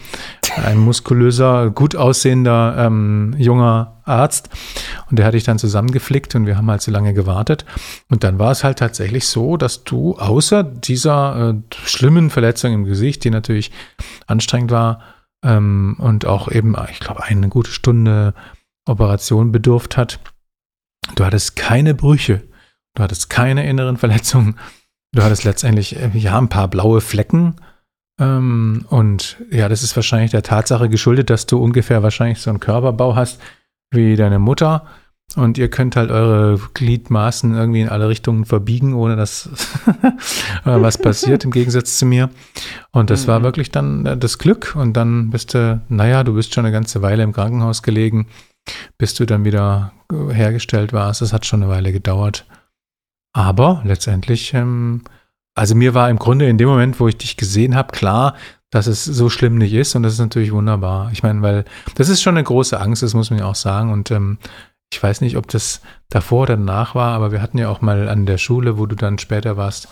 Ein 0.63 0.77
muskulöser, 0.77 1.71
gut 1.71 1.95
aussehender 1.95 2.75
ähm, 2.77 3.35
junger 3.37 4.01
Arzt. 4.05 4.49
Und 5.09 5.17
der 5.17 5.25
hat 5.25 5.33
dich 5.33 5.43
dann 5.43 5.57
zusammengeflickt 5.57 6.35
und 6.35 6.45
wir 6.45 6.57
haben 6.57 6.69
halt 6.69 6.83
so 6.83 6.91
lange 6.91 7.13
gewartet. 7.13 7.65
Und 8.09 8.23
dann 8.23 8.37
war 8.37 8.51
es 8.51 8.63
halt 8.63 8.79
tatsächlich 8.79 9.27
so, 9.27 9.57
dass 9.57 9.83
du 9.83 10.15
außer 10.15 10.63
dieser 10.63 11.49
äh, 11.49 11.75
schlimmen 11.85 12.29
Verletzung 12.29 12.71
im 12.71 12.85
Gesicht, 12.85 13.23
die 13.23 13.31
natürlich 13.31 13.71
anstrengend 14.27 14.71
war, 14.71 14.99
ähm, 15.45 15.95
und 15.99 16.25
auch 16.25 16.51
eben, 16.51 16.75
ich 16.91 16.99
glaube, 16.99 17.23
eine 17.23 17.47
gute 17.49 17.71
Stunde 17.71 18.33
Operation 18.85 19.51
bedurft 19.51 19.95
hat. 19.95 20.19
Du 21.15 21.23
hattest 21.23 21.55
keine 21.55 21.93
Brüche, 21.93 22.43
du 22.95 23.03
hattest 23.03 23.29
keine 23.29 23.67
inneren 23.67 23.97
Verletzungen, 23.97 24.57
du 25.11 25.23
hattest 25.23 25.43
letztendlich 25.43 25.95
äh, 25.95 26.09
ja 26.13 26.37
ein 26.37 26.49
paar 26.49 26.67
blaue 26.67 26.99
Flecken. 27.01 27.55
Ähm, 28.19 28.85
und 28.89 29.37
ja, 29.51 29.69
das 29.69 29.83
ist 29.83 29.95
wahrscheinlich 29.95 30.31
der 30.31 30.43
Tatsache 30.43 30.89
geschuldet, 30.89 31.29
dass 31.29 31.45
du 31.45 31.61
ungefähr 31.61 32.01
wahrscheinlich 32.03 32.39
so 32.41 32.49
einen 32.49 32.59
Körperbau 32.59 33.15
hast 33.15 33.39
wie 33.91 34.15
deine 34.15 34.39
Mutter 34.39 34.87
und 35.35 35.57
ihr 35.57 35.69
könnt 35.69 35.95
halt 35.95 36.11
eure 36.11 36.59
Gliedmaßen 36.73 37.53
irgendwie 37.53 37.81
in 37.81 37.89
alle 37.89 38.07
Richtungen 38.07 38.45
verbiegen, 38.45 38.93
ohne 38.93 39.15
dass 39.15 39.49
was 40.63 40.97
passiert, 40.97 41.43
im 41.43 41.51
Gegensatz 41.51 41.97
zu 41.97 42.05
mir. 42.05 42.29
Und 42.91 43.09
das 43.09 43.23
mhm. 43.23 43.27
war 43.27 43.43
wirklich 43.43 43.69
dann 43.71 44.05
äh, 44.05 44.17
das 44.17 44.37
Glück. 44.37 44.75
Und 44.75 44.93
dann 44.93 45.29
bist 45.31 45.53
du, 45.53 45.81
naja, 45.89 46.23
du 46.23 46.33
bist 46.33 46.53
schon 46.53 46.65
eine 46.65 46.71
ganze 46.71 47.01
Weile 47.01 47.23
im 47.23 47.33
Krankenhaus 47.33 47.83
gelegen, 47.83 48.27
bis 48.97 49.13
du 49.13 49.25
dann 49.25 49.43
wieder 49.43 49.91
äh, 50.11 50.33
hergestellt 50.33 50.93
warst. 50.93 51.21
Das 51.21 51.33
hat 51.33 51.45
schon 51.45 51.63
eine 51.63 51.71
Weile 51.71 51.91
gedauert. 51.91 52.45
Aber 53.33 53.81
letztendlich, 53.83 54.53
ähm, 54.53 55.01
also 55.53 55.75
mir 55.75 55.93
war 55.93 56.09
im 56.09 56.17
Grunde 56.17 56.47
in 56.47 56.57
dem 56.57 56.69
Moment, 56.69 56.99
wo 57.01 57.09
ich 57.09 57.17
dich 57.17 57.35
gesehen 57.35 57.75
habe, 57.75 57.91
klar, 57.91 58.35
dass 58.71 58.87
es 58.87 59.03
so 59.03 59.29
schlimm 59.29 59.57
nicht 59.57 59.73
ist. 59.73 59.95
Und 59.95 60.03
das 60.03 60.13
ist 60.13 60.19
natürlich 60.19 60.53
wunderbar. 60.53 61.09
Ich 61.11 61.23
meine, 61.23 61.41
weil 61.41 61.65
das 61.95 62.07
ist 62.07 62.21
schon 62.21 62.35
eine 62.35 62.43
große 62.43 62.79
Angst, 62.79 63.03
das 63.03 63.13
muss 63.13 63.29
man 63.29 63.39
ja 63.39 63.45
auch 63.45 63.55
sagen. 63.55 63.91
Und 63.91 64.11
ähm, 64.11 64.37
ich 64.93 65.01
weiß 65.01 65.21
nicht, 65.21 65.37
ob 65.37 65.47
das 65.47 65.81
davor 66.09 66.43
oder 66.43 66.57
danach 66.57 66.95
war, 66.95 67.13
aber 67.13 67.31
wir 67.31 67.41
hatten 67.41 67.57
ja 67.57 67.69
auch 67.69 67.81
mal 67.81 68.07
an 68.07 68.25
der 68.25 68.37
Schule, 68.37 68.77
wo 68.77 68.85
du 68.85 68.95
dann 68.95 69.17
später 69.17 69.57
warst, 69.57 69.89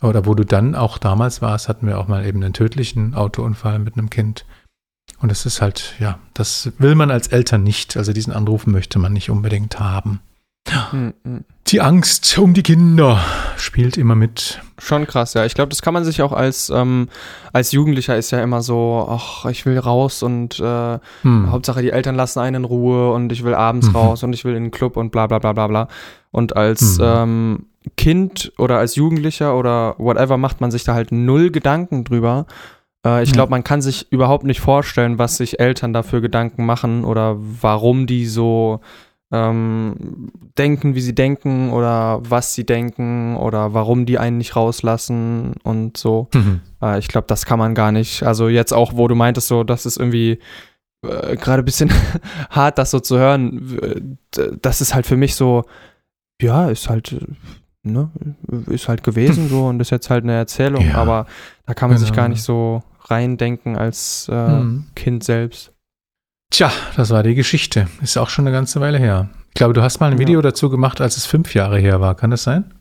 oder 0.00 0.26
wo 0.26 0.34
du 0.34 0.44
dann 0.44 0.74
auch 0.74 0.98
damals 0.98 1.42
warst, 1.42 1.68
hatten 1.68 1.86
wir 1.86 1.98
auch 1.98 2.08
mal 2.08 2.24
eben 2.24 2.42
einen 2.42 2.52
tödlichen 2.52 3.14
Autounfall 3.14 3.78
mit 3.78 3.96
einem 3.96 4.10
Kind. 4.10 4.44
Und 5.20 5.30
das 5.30 5.46
ist 5.46 5.60
halt, 5.60 5.94
ja, 5.98 6.18
das 6.34 6.72
will 6.78 6.94
man 6.94 7.10
als 7.10 7.28
Eltern 7.28 7.64
nicht. 7.64 7.96
Also 7.96 8.12
diesen 8.12 8.32
Anruf 8.32 8.66
möchte 8.66 8.98
man 8.98 9.12
nicht 9.12 9.30
unbedingt 9.30 9.80
haben. 9.80 10.20
Hm, 10.68 11.14
hm. 11.24 11.44
Die 11.68 11.82
Angst 11.82 12.38
um 12.38 12.54
die 12.54 12.62
Kinder 12.62 13.20
spielt 13.58 13.98
immer 13.98 14.14
mit. 14.14 14.62
Schon 14.78 15.06
krass, 15.06 15.34
ja. 15.34 15.44
Ich 15.44 15.54
glaube, 15.54 15.68
das 15.68 15.82
kann 15.82 15.92
man 15.92 16.02
sich 16.02 16.22
auch 16.22 16.32
als, 16.32 16.70
ähm, 16.70 17.08
als 17.52 17.72
Jugendlicher 17.72 18.16
ist 18.16 18.30
ja 18.30 18.42
immer 18.42 18.62
so, 18.62 19.06
ach, 19.10 19.44
ich 19.44 19.66
will 19.66 19.78
raus 19.78 20.22
und 20.22 20.58
äh, 20.60 20.98
hm. 21.22 21.52
Hauptsache 21.52 21.82
die 21.82 21.90
Eltern 21.90 22.14
lassen 22.14 22.38
einen 22.38 22.56
in 22.56 22.64
Ruhe 22.64 23.12
und 23.12 23.32
ich 23.32 23.44
will 23.44 23.52
abends 23.52 23.88
mhm. 23.88 23.96
raus 23.96 24.22
und 24.22 24.32
ich 24.32 24.46
will 24.46 24.54
in 24.54 24.64
den 24.64 24.70
Club 24.70 24.96
und 24.96 25.12
bla 25.12 25.26
bla 25.26 25.40
bla 25.40 25.52
bla 25.52 25.66
bla. 25.66 25.88
Und 26.30 26.56
als 26.56 26.98
mhm. 26.98 27.04
ähm, 27.04 27.66
Kind 27.98 28.50
oder 28.56 28.78
als 28.78 28.94
Jugendlicher 28.94 29.54
oder 29.54 29.94
whatever 29.98 30.38
macht 30.38 30.62
man 30.62 30.70
sich 30.70 30.84
da 30.84 30.94
halt 30.94 31.12
null 31.12 31.50
Gedanken 31.50 32.04
drüber. 32.04 32.46
Äh, 33.04 33.22
ich 33.22 33.32
glaube, 33.32 33.50
man 33.50 33.62
kann 33.62 33.82
sich 33.82 34.10
überhaupt 34.10 34.44
nicht 34.44 34.60
vorstellen, 34.60 35.18
was 35.18 35.36
sich 35.36 35.60
Eltern 35.60 35.92
dafür 35.92 36.22
Gedanken 36.22 36.64
machen 36.64 37.04
oder 37.04 37.36
warum 37.38 38.06
die 38.06 38.26
so 38.26 38.80
ähm, 39.30 40.30
denken, 40.56 40.94
wie 40.94 41.00
sie 41.00 41.14
denken 41.14 41.70
oder 41.70 42.20
was 42.22 42.54
sie 42.54 42.64
denken 42.64 43.36
oder 43.36 43.74
warum 43.74 44.06
die 44.06 44.18
einen 44.18 44.38
nicht 44.38 44.56
rauslassen 44.56 45.54
und 45.62 45.96
so. 45.96 46.28
Mhm. 46.32 46.60
Äh, 46.80 46.98
ich 46.98 47.08
glaube, 47.08 47.26
das 47.26 47.44
kann 47.44 47.58
man 47.58 47.74
gar 47.74 47.92
nicht. 47.92 48.22
Also 48.22 48.48
jetzt 48.48 48.72
auch, 48.72 48.94
wo 48.94 49.06
du 49.06 49.14
meintest, 49.14 49.48
so, 49.48 49.64
das 49.64 49.84
ist 49.84 49.98
irgendwie 49.98 50.38
äh, 51.02 51.36
gerade 51.36 51.62
ein 51.62 51.66
bisschen 51.66 51.92
hart, 52.50 52.78
das 52.78 52.90
so 52.90 53.00
zu 53.00 53.18
hören. 53.18 54.18
Das 54.62 54.80
ist 54.80 54.94
halt 54.94 55.06
für 55.06 55.16
mich 55.16 55.34
so, 55.34 55.64
ja, 56.40 56.70
ist 56.70 56.88
halt, 56.88 57.18
ne, 57.82 58.10
ist 58.68 58.88
halt 58.88 59.02
gewesen 59.02 59.48
so 59.48 59.66
und 59.66 59.80
ist 59.80 59.90
jetzt 59.90 60.08
halt 60.08 60.24
eine 60.24 60.34
Erzählung, 60.34 60.86
ja, 60.86 60.94
aber 60.94 61.26
da 61.66 61.74
kann 61.74 61.90
man 61.90 61.98
genau. 61.98 62.06
sich 62.06 62.16
gar 62.16 62.28
nicht 62.28 62.42
so 62.42 62.82
reindenken 63.02 63.76
als 63.76 64.28
äh, 64.32 64.48
mhm. 64.48 64.86
Kind 64.94 65.24
selbst. 65.24 65.72
Tja, 66.50 66.72
das 66.96 67.10
war 67.10 67.22
die 67.22 67.34
Geschichte. 67.34 67.88
Ist 68.02 68.16
auch 68.16 68.30
schon 68.30 68.46
eine 68.46 68.56
ganze 68.56 68.80
Weile 68.80 68.98
her. 68.98 69.28
Ich 69.48 69.54
glaube, 69.54 69.74
du 69.74 69.82
hast 69.82 70.00
mal 70.00 70.10
ein 70.10 70.18
Video 70.18 70.40
dazu 70.40 70.70
gemacht, 70.70 71.00
als 71.00 71.16
es 71.16 71.26
fünf 71.26 71.54
Jahre 71.54 71.78
her 71.78 72.00
war. 72.00 72.14
Kann 72.14 72.30
das 72.30 72.42
sein? 72.42 72.74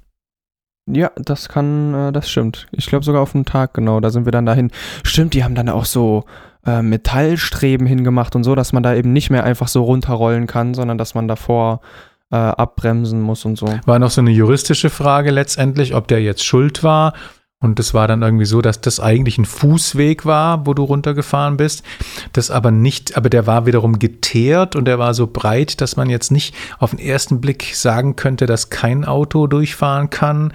Ja, 0.89 1.11
das 1.17 1.49
kann, 1.49 1.93
äh, 1.93 2.11
das 2.11 2.29
stimmt. 2.29 2.67
Ich 2.71 2.85
glaube 2.85 3.03
sogar 3.03 3.21
auf 3.21 3.33
den 3.33 3.45
Tag, 3.45 3.73
genau. 3.73 3.99
Da 3.99 4.09
sind 4.09 4.25
wir 4.25 4.31
dann 4.31 4.45
dahin. 4.45 4.71
Stimmt, 5.03 5.33
die 5.33 5.43
haben 5.43 5.55
dann 5.55 5.67
auch 5.67 5.85
so 5.85 6.23
äh, 6.65 6.81
Metallstreben 6.81 7.85
hingemacht 7.85 8.35
und 8.35 8.43
so, 8.43 8.55
dass 8.55 8.71
man 8.71 8.83
da 8.83 8.95
eben 8.95 9.11
nicht 9.11 9.29
mehr 9.29 9.43
einfach 9.43 9.67
so 9.67 9.83
runterrollen 9.83 10.47
kann, 10.47 10.73
sondern 10.73 10.97
dass 10.97 11.13
man 11.13 11.27
davor 11.27 11.81
äh, 12.31 12.35
abbremsen 12.35 13.21
muss 13.21 13.43
und 13.43 13.57
so. 13.57 13.67
War 13.85 13.99
noch 13.99 14.11
so 14.11 14.21
eine 14.21 14.31
juristische 14.31 14.89
Frage 14.89 15.31
letztendlich, 15.31 15.93
ob 15.93 16.07
der 16.07 16.21
jetzt 16.21 16.45
schuld 16.45 16.83
war 16.83 17.13
und 17.59 17.79
es 17.79 17.95
war 17.95 18.07
dann 18.07 18.21
irgendwie 18.21 18.45
so, 18.45 18.61
dass 18.61 18.81
das 18.81 18.99
eigentlich 18.99 19.39
ein 19.39 19.45
Fußweg 19.45 20.25
war, 20.25 20.67
wo 20.67 20.75
du 20.75 20.83
runtergefahren 20.83 21.57
bist. 21.57 21.83
Das 22.31 22.51
aber 22.51 22.69
nicht, 22.69 23.17
aber 23.17 23.31
der 23.31 23.47
war 23.47 23.65
wiederum 23.65 23.97
geteert 23.97 24.75
und 24.75 24.85
der 24.85 24.99
war 24.99 25.15
so 25.15 25.25
breit, 25.25 25.81
dass 25.81 25.95
man 25.95 26.09
jetzt 26.09 26.31
nicht 26.31 26.53
auf 26.77 26.91
den 26.91 26.99
ersten 26.99 27.41
Blick 27.41 27.71
sagen 27.73 28.15
könnte, 28.15 28.45
dass 28.45 28.69
kein 28.69 29.05
Auto 29.05 29.47
durchfahren 29.47 30.11
kann 30.11 30.53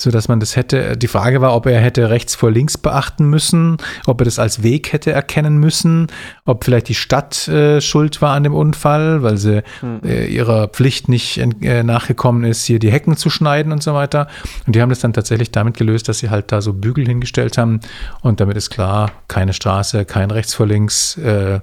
so 0.00 0.10
dass 0.10 0.28
man 0.28 0.40
das 0.40 0.56
hätte. 0.56 0.96
Die 0.96 1.08
Frage 1.08 1.40
war, 1.40 1.54
ob 1.54 1.66
er 1.66 1.80
hätte 1.80 2.08
rechts 2.08 2.34
vor 2.34 2.50
links 2.50 2.78
beachten 2.78 3.26
müssen, 3.26 3.76
ob 4.06 4.20
er 4.20 4.24
das 4.24 4.38
als 4.38 4.62
Weg 4.62 4.92
hätte 4.92 5.12
erkennen 5.12 5.58
müssen, 5.58 6.06
ob 6.46 6.64
vielleicht 6.64 6.88
die 6.88 6.94
Stadt 6.94 7.46
äh, 7.48 7.80
schuld 7.80 8.22
war 8.22 8.34
an 8.34 8.44
dem 8.44 8.54
Unfall, 8.54 9.22
weil 9.22 9.36
sie 9.36 9.62
hm. 9.80 10.00
äh, 10.04 10.26
ihrer 10.26 10.68
Pflicht 10.68 11.08
nicht 11.08 11.38
äh, 11.38 11.82
nachgekommen 11.82 12.44
ist, 12.44 12.64
hier 12.64 12.78
die 12.78 12.90
Hecken 12.90 13.16
zu 13.16 13.28
schneiden 13.28 13.72
und 13.72 13.82
so 13.82 13.92
weiter. 13.92 14.28
Und 14.66 14.74
die 14.74 14.80
haben 14.80 14.88
das 14.88 15.00
dann 15.00 15.12
tatsächlich 15.12 15.50
damit 15.50 15.76
gelöst, 15.76 16.08
dass 16.08 16.18
sie 16.18 16.30
halt 16.30 16.50
da 16.50 16.62
so 16.62 16.72
Bügel 16.72 17.06
hingestellt 17.06 17.58
haben 17.58 17.80
und 18.22 18.40
damit 18.40 18.56
ist 18.56 18.70
klar, 18.70 19.12
keine 19.28 19.52
Straße, 19.52 20.06
kein 20.06 20.30
rechts 20.30 20.54
vor 20.54 20.66
links 20.66 21.18
äh, 21.18 21.60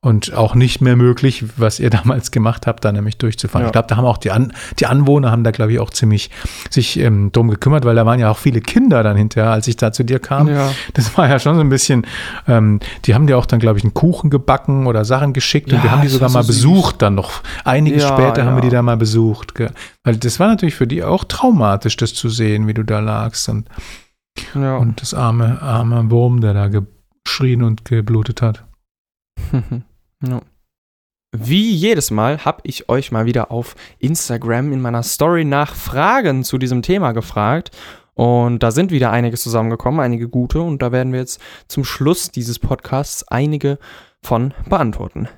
und 0.00 0.34
auch 0.34 0.54
nicht 0.54 0.80
mehr 0.80 0.94
möglich, 0.94 1.44
was 1.56 1.80
ihr 1.80 1.90
damals 1.90 2.30
gemacht 2.30 2.66
habt, 2.66 2.84
da 2.84 2.92
nämlich 2.92 3.18
durchzufahren. 3.18 3.64
Ja. 3.64 3.68
Ich 3.68 3.72
glaube, 3.72 3.88
da 3.88 3.96
haben 3.96 4.04
auch 4.04 4.18
die, 4.18 4.30
An 4.30 4.52
die 4.78 4.86
Anwohner 4.86 5.30
haben 5.30 5.42
da, 5.42 5.50
glaube 5.50 5.72
ich, 5.72 5.80
auch 5.80 5.90
ziemlich 5.90 6.30
sich 6.70 6.98
ähm, 6.98 7.32
drum 7.32 7.48
gekümmert, 7.48 7.84
weil 7.84 7.96
da 7.96 8.06
waren 8.06 8.20
ja 8.20 8.30
auch 8.30 8.38
viele 8.38 8.60
Kinder 8.60 9.02
dann 9.02 9.16
hinterher, 9.16 9.50
als 9.50 9.66
ich 9.66 9.76
da 9.76 9.92
zu 9.92 10.04
dir 10.04 10.18
kam. 10.18 10.48
Ja. 10.48 10.70
Das 10.94 11.16
war 11.16 11.28
ja 11.28 11.38
schon 11.38 11.56
so 11.56 11.60
ein 11.60 11.68
bisschen, 11.68 12.06
ähm, 12.46 12.80
die 13.04 13.14
haben 13.14 13.26
dir 13.26 13.38
auch 13.38 13.46
dann, 13.46 13.58
glaube 13.58 13.78
ich, 13.78 13.84
einen 13.84 13.94
Kuchen 13.94 14.30
gebacken 14.30 14.86
oder 14.86 15.04
Sachen 15.04 15.32
geschickt 15.32 15.70
ja, 15.72 15.78
und 15.78 15.84
wir 15.84 15.90
haben 15.90 16.02
die 16.02 16.08
sogar 16.08 16.30
mal 16.30 16.42
so 16.42 16.48
besucht 16.48 17.02
dann 17.02 17.14
noch. 17.14 17.42
Einiges 17.64 18.06
später 18.06 18.44
haben 18.44 18.56
wir 18.56 18.62
die 18.62 18.70
da 18.70 18.82
mal 18.82 18.96
besucht. 18.96 19.54
Weil 20.04 20.16
das 20.16 20.38
war 20.38 20.48
natürlich 20.48 20.74
für 20.74 20.86
die 20.86 21.02
auch 21.02 21.24
traumatisch, 21.24 21.96
das 21.96 22.14
zu 22.14 22.28
sehen, 22.28 22.66
wie 22.68 22.74
du 22.74 22.84
da 22.84 23.00
lagst 23.00 23.48
und, 23.48 23.68
und 24.54 25.00
das 25.00 25.14
arme, 25.14 25.60
arme 25.62 26.10
Wurm, 26.10 26.40
der 26.40 26.54
da 26.54 26.70
geschrien 27.24 27.62
und 27.62 27.84
geblutet 27.84 28.42
hat. 28.42 28.65
No. 30.20 30.40
Wie 31.36 31.70
jedes 31.74 32.10
Mal 32.10 32.44
habe 32.44 32.62
ich 32.64 32.88
euch 32.88 33.12
mal 33.12 33.26
wieder 33.26 33.50
auf 33.50 33.74
Instagram 33.98 34.72
in 34.72 34.80
meiner 34.80 35.02
Story 35.02 35.44
nach 35.44 35.74
Fragen 35.74 36.42
zu 36.42 36.56
diesem 36.56 36.80
Thema 36.80 37.12
gefragt. 37.12 37.70
Und 38.14 38.62
da 38.62 38.70
sind 38.70 38.90
wieder 38.90 39.10
einiges 39.10 39.42
zusammengekommen, 39.42 40.00
einige 40.00 40.28
gute. 40.28 40.60
Und 40.60 40.80
da 40.80 40.92
werden 40.92 41.12
wir 41.12 41.20
jetzt 41.20 41.40
zum 41.68 41.84
Schluss 41.84 42.30
dieses 42.30 42.58
Podcasts 42.58 43.28
einige 43.28 43.78
von 44.22 44.54
beantworten. 44.68 45.28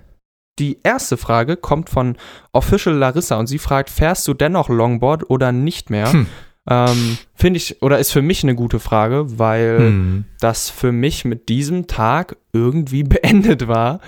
Die 0.60 0.78
erste 0.82 1.16
Frage 1.16 1.56
kommt 1.56 1.90
von 1.90 2.16
Official 2.52 2.94
Larissa 2.94 3.36
und 3.36 3.48
sie 3.48 3.58
fragt, 3.58 3.90
fährst 3.90 4.26
du 4.28 4.34
dennoch 4.34 4.68
Longboard 4.68 5.28
oder 5.30 5.50
nicht 5.50 5.90
mehr? 5.90 6.12
Hm. 6.12 6.26
Ähm, 6.68 7.18
Finde 7.34 7.56
ich, 7.56 7.82
oder 7.82 7.98
ist 7.98 8.12
für 8.12 8.22
mich 8.22 8.42
eine 8.42 8.54
gute 8.54 8.78
Frage, 8.78 9.38
weil 9.38 9.78
hm. 9.78 10.24
das 10.40 10.68
für 10.70 10.92
mich 10.92 11.24
mit 11.24 11.48
diesem 11.48 11.86
Tag 11.86 12.36
irgendwie 12.52 13.02
beendet 13.04 13.68
war. 13.68 14.00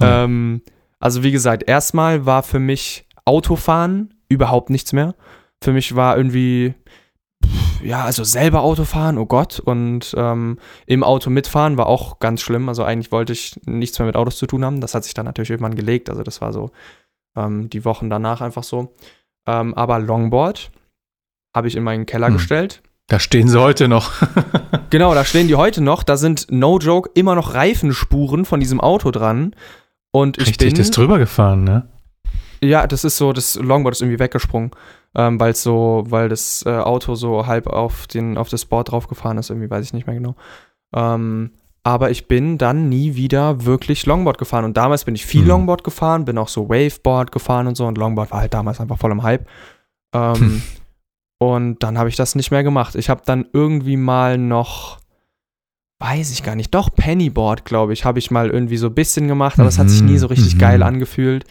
Ähm, 0.00 0.62
also 0.98 1.22
wie 1.22 1.32
gesagt, 1.32 1.68
erstmal 1.68 2.26
war 2.26 2.42
für 2.42 2.58
mich 2.58 3.06
Autofahren 3.24 4.14
überhaupt 4.28 4.70
nichts 4.70 4.92
mehr. 4.92 5.14
Für 5.62 5.72
mich 5.72 5.94
war 5.94 6.16
irgendwie, 6.16 6.74
ja, 7.82 8.04
also 8.04 8.24
selber 8.24 8.62
Autofahren, 8.62 9.18
oh 9.18 9.26
Gott. 9.26 9.60
Und 9.60 10.14
ähm, 10.16 10.58
im 10.86 11.04
Auto 11.04 11.30
mitfahren 11.30 11.76
war 11.76 11.86
auch 11.86 12.18
ganz 12.18 12.40
schlimm. 12.40 12.68
Also 12.68 12.82
eigentlich 12.82 13.12
wollte 13.12 13.32
ich 13.32 13.60
nichts 13.66 13.98
mehr 13.98 14.06
mit 14.06 14.16
Autos 14.16 14.36
zu 14.36 14.46
tun 14.46 14.64
haben. 14.64 14.80
Das 14.80 14.94
hat 14.94 15.04
sich 15.04 15.14
dann 15.14 15.26
natürlich 15.26 15.50
irgendwann 15.50 15.76
gelegt. 15.76 16.10
Also 16.10 16.22
das 16.22 16.40
war 16.40 16.52
so 16.52 16.70
ähm, 17.36 17.70
die 17.70 17.84
Wochen 17.84 18.10
danach 18.10 18.40
einfach 18.40 18.64
so. 18.64 18.94
Ähm, 19.46 19.74
aber 19.74 19.98
Longboard 19.98 20.70
habe 21.54 21.68
ich 21.68 21.76
in 21.76 21.82
meinen 21.82 22.06
Keller 22.06 22.28
hm. 22.28 22.34
gestellt. 22.34 22.82
Da 23.08 23.18
stehen 23.18 23.48
sie 23.48 23.60
heute 23.60 23.88
noch. 23.88 24.12
genau, 24.90 25.14
da 25.14 25.24
stehen 25.24 25.48
die 25.48 25.56
heute 25.56 25.80
noch. 25.80 26.04
Da 26.04 26.16
sind, 26.16 26.46
no 26.50 26.78
joke, 26.78 27.10
immer 27.14 27.34
noch 27.34 27.54
Reifenspuren 27.54 28.44
von 28.44 28.60
diesem 28.60 28.80
Auto 28.80 29.10
dran. 29.10 29.54
Und 30.12 30.38
ich 30.38 30.48
Richtig, 30.48 30.74
bin. 30.74 30.78
das 30.78 30.90
drüber 30.90 31.18
gefahren, 31.18 31.64
ne? 31.64 31.88
Ja, 32.62 32.86
das 32.86 33.04
ist 33.04 33.16
so, 33.16 33.32
das 33.32 33.56
Longboard 33.56 33.94
ist 33.94 34.02
irgendwie 34.02 34.18
weggesprungen, 34.18 34.70
ähm, 35.14 35.40
weil 35.40 35.56
so, 35.56 36.04
weil 36.08 36.28
das 36.28 36.62
äh, 36.66 36.70
Auto 36.70 37.14
so 37.14 37.46
halb 37.46 37.66
auf 37.66 38.06
den, 38.06 38.36
auf 38.36 38.48
das 38.48 38.66
Board 38.66 38.90
draufgefahren 38.90 39.38
ist, 39.38 39.50
irgendwie 39.50 39.70
weiß 39.70 39.84
ich 39.84 39.92
nicht 39.92 40.06
mehr 40.06 40.16
genau. 40.16 40.36
Ähm, 40.94 41.52
aber 41.82 42.10
ich 42.10 42.28
bin 42.28 42.58
dann 42.58 42.88
nie 42.88 43.14
wieder 43.14 43.64
wirklich 43.64 44.04
Longboard 44.04 44.38
gefahren. 44.38 44.64
Und 44.64 44.76
damals 44.76 45.04
bin 45.04 45.14
ich 45.14 45.24
viel 45.24 45.42
mhm. 45.42 45.48
Longboard 45.48 45.82
gefahren, 45.82 46.26
bin 46.26 46.36
auch 46.36 46.48
so 46.48 46.68
Waveboard 46.68 47.32
gefahren 47.32 47.66
und 47.66 47.76
so. 47.76 47.86
Und 47.86 47.96
Longboard 47.96 48.30
war 48.30 48.40
halt 48.40 48.54
damals 48.54 48.80
einfach 48.80 48.98
voll 48.98 49.12
im 49.12 49.22
Hype. 49.22 49.46
Ähm, 50.14 50.34
hm. 50.34 50.62
Und 51.42 51.82
dann 51.82 51.98
habe 51.98 52.08
ich 52.08 52.16
das 52.16 52.34
nicht 52.34 52.50
mehr 52.50 52.62
gemacht. 52.62 52.94
Ich 52.94 53.08
habe 53.08 53.22
dann 53.24 53.46
irgendwie 53.52 53.96
mal 53.96 54.38
noch 54.38 55.00
weiß 56.00 56.32
ich 56.32 56.42
gar 56.42 56.56
nicht, 56.56 56.74
doch 56.74 56.88
Pennyboard, 56.90 57.66
glaube 57.66 57.92
ich, 57.92 58.04
habe 58.06 58.18
ich 58.18 58.30
mal 58.30 58.48
irgendwie 58.48 58.78
so 58.78 58.86
ein 58.86 58.94
bisschen 58.94 59.28
gemacht, 59.28 59.58
aber 59.60 59.68
es 59.68 59.78
hat 59.78 59.90
sich 59.90 60.02
nie 60.02 60.16
so 60.16 60.28
richtig 60.28 60.54
mhm. 60.54 60.58
geil 60.58 60.82
angefühlt. 60.82 61.44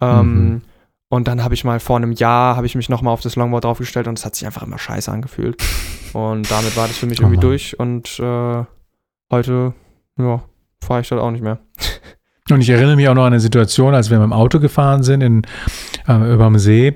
Ähm, 0.00 0.34
mhm. 0.34 0.62
Und 1.08 1.26
dann 1.26 1.42
habe 1.42 1.54
ich 1.54 1.64
mal 1.64 1.80
vor 1.80 1.96
einem 1.96 2.12
Jahr, 2.12 2.54
habe 2.54 2.66
ich 2.66 2.76
mich 2.76 2.88
nochmal 2.88 3.12
auf 3.12 3.20
das 3.20 3.34
Longboard 3.34 3.64
draufgestellt 3.64 4.06
und 4.06 4.16
es 4.16 4.24
hat 4.24 4.36
sich 4.36 4.46
einfach 4.46 4.62
immer 4.62 4.78
scheiße 4.78 5.10
angefühlt. 5.10 5.60
Und 6.12 6.48
damit 6.48 6.76
war 6.76 6.86
das 6.86 6.98
für 6.98 7.06
mich 7.06 7.18
irgendwie 7.18 7.38
oh 7.38 7.40
durch 7.40 7.80
und 7.80 8.16
äh, 8.20 8.64
heute, 9.32 9.74
ja, 10.16 10.40
fahre 10.80 11.00
ich 11.00 11.08
dort 11.08 11.20
auch 11.20 11.32
nicht 11.32 11.42
mehr. 11.42 11.58
Und 12.48 12.60
ich 12.62 12.70
erinnere 12.70 12.96
mich 12.96 13.08
auch 13.08 13.14
noch 13.14 13.24
an 13.24 13.32
eine 13.32 13.40
Situation, 13.40 13.94
als 13.94 14.10
wir 14.10 14.18
mit 14.18 14.24
dem 14.24 14.32
Auto 14.32 14.58
gefahren 14.60 15.02
sind 15.02 15.20
in, 15.20 15.42
äh, 16.08 16.32
über 16.32 16.44
dem 16.44 16.58
See. 16.58 16.94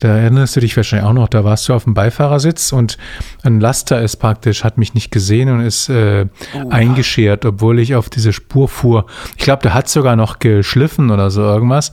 Da 0.00 0.16
erinnerst 0.16 0.56
du 0.56 0.60
dich 0.60 0.74
wahrscheinlich 0.78 1.06
auch 1.06 1.12
noch, 1.12 1.28
da 1.28 1.44
warst 1.44 1.68
du 1.68 1.74
auf 1.74 1.84
dem 1.84 1.92
Beifahrersitz 1.92 2.72
und 2.72 2.96
ein 3.42 3.60
Laster 3.60 4.00
ist 4.00 4.16
praktisch, 4.16 4.64
hat 4.64 4.78
mich 4.78 4.94
nicht 4.94 5.10
gesehen 5.10 5.50
und 5.50 5.60
ist 5.60 5.90
äh, 5.90 6.24
oh, 6.54 6.70
eingeschert, 6.70 7.44
obwohl 7.44 7.78
ich 7.78 7.94
auf 7.94 8.08
diese 8.08 8.32
Spur 8.32 8.68
fuhr. 8.68 9.04
Ich 9.36 9.44
glaube, 9.44 9.60
der 9.62 9.74
hat 9.74 9.90
sogar 9.90 10.16
noch 10.16 10.38
geschliffen 10.38 11.10
oder 11.10 11.30
so 11.30 11.42
irgendwas. 11.42 11.92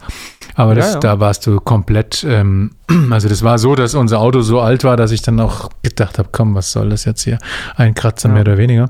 Aber 0.56 0.74
das, 0.74 0.88
ja, 0.88 0.94
ja. 0.94 1.00
da 1.02 1.20
warst 1.20 1.46
du 1.48 1.60
komplett, 1.60 2.26
ähm, 2.28 2.72
also 3.12 3.28
das 3.28 3.44
war 3.44 3.58
so, 3.58 3.76
dass 3.76 3.96
unser 3.96 4.20
Auto 4.20 4.42
so 4.42 4.62
alt 4.62 4.84
war, 4.84 4.96
dass 4.96 5.12
ich 5.12 5.22
dann 5.22 5.40
auch 5.40 5.70
gedacht 5.84 6.20
habe, 6.20 6.30
komm, 6.32 6.56
was 6.56 6.72
soll 6.72 6.90
das 6.90 7.06
jetzt 7.06 7.24
hier? 7.24 7.38
Ein 7.76 7.94
Kratzer 7.94 8.30
ja. 8.30 8.34
mehr 8.34 8.42
oder 8.42 8.58
weniger. 8.58 8.90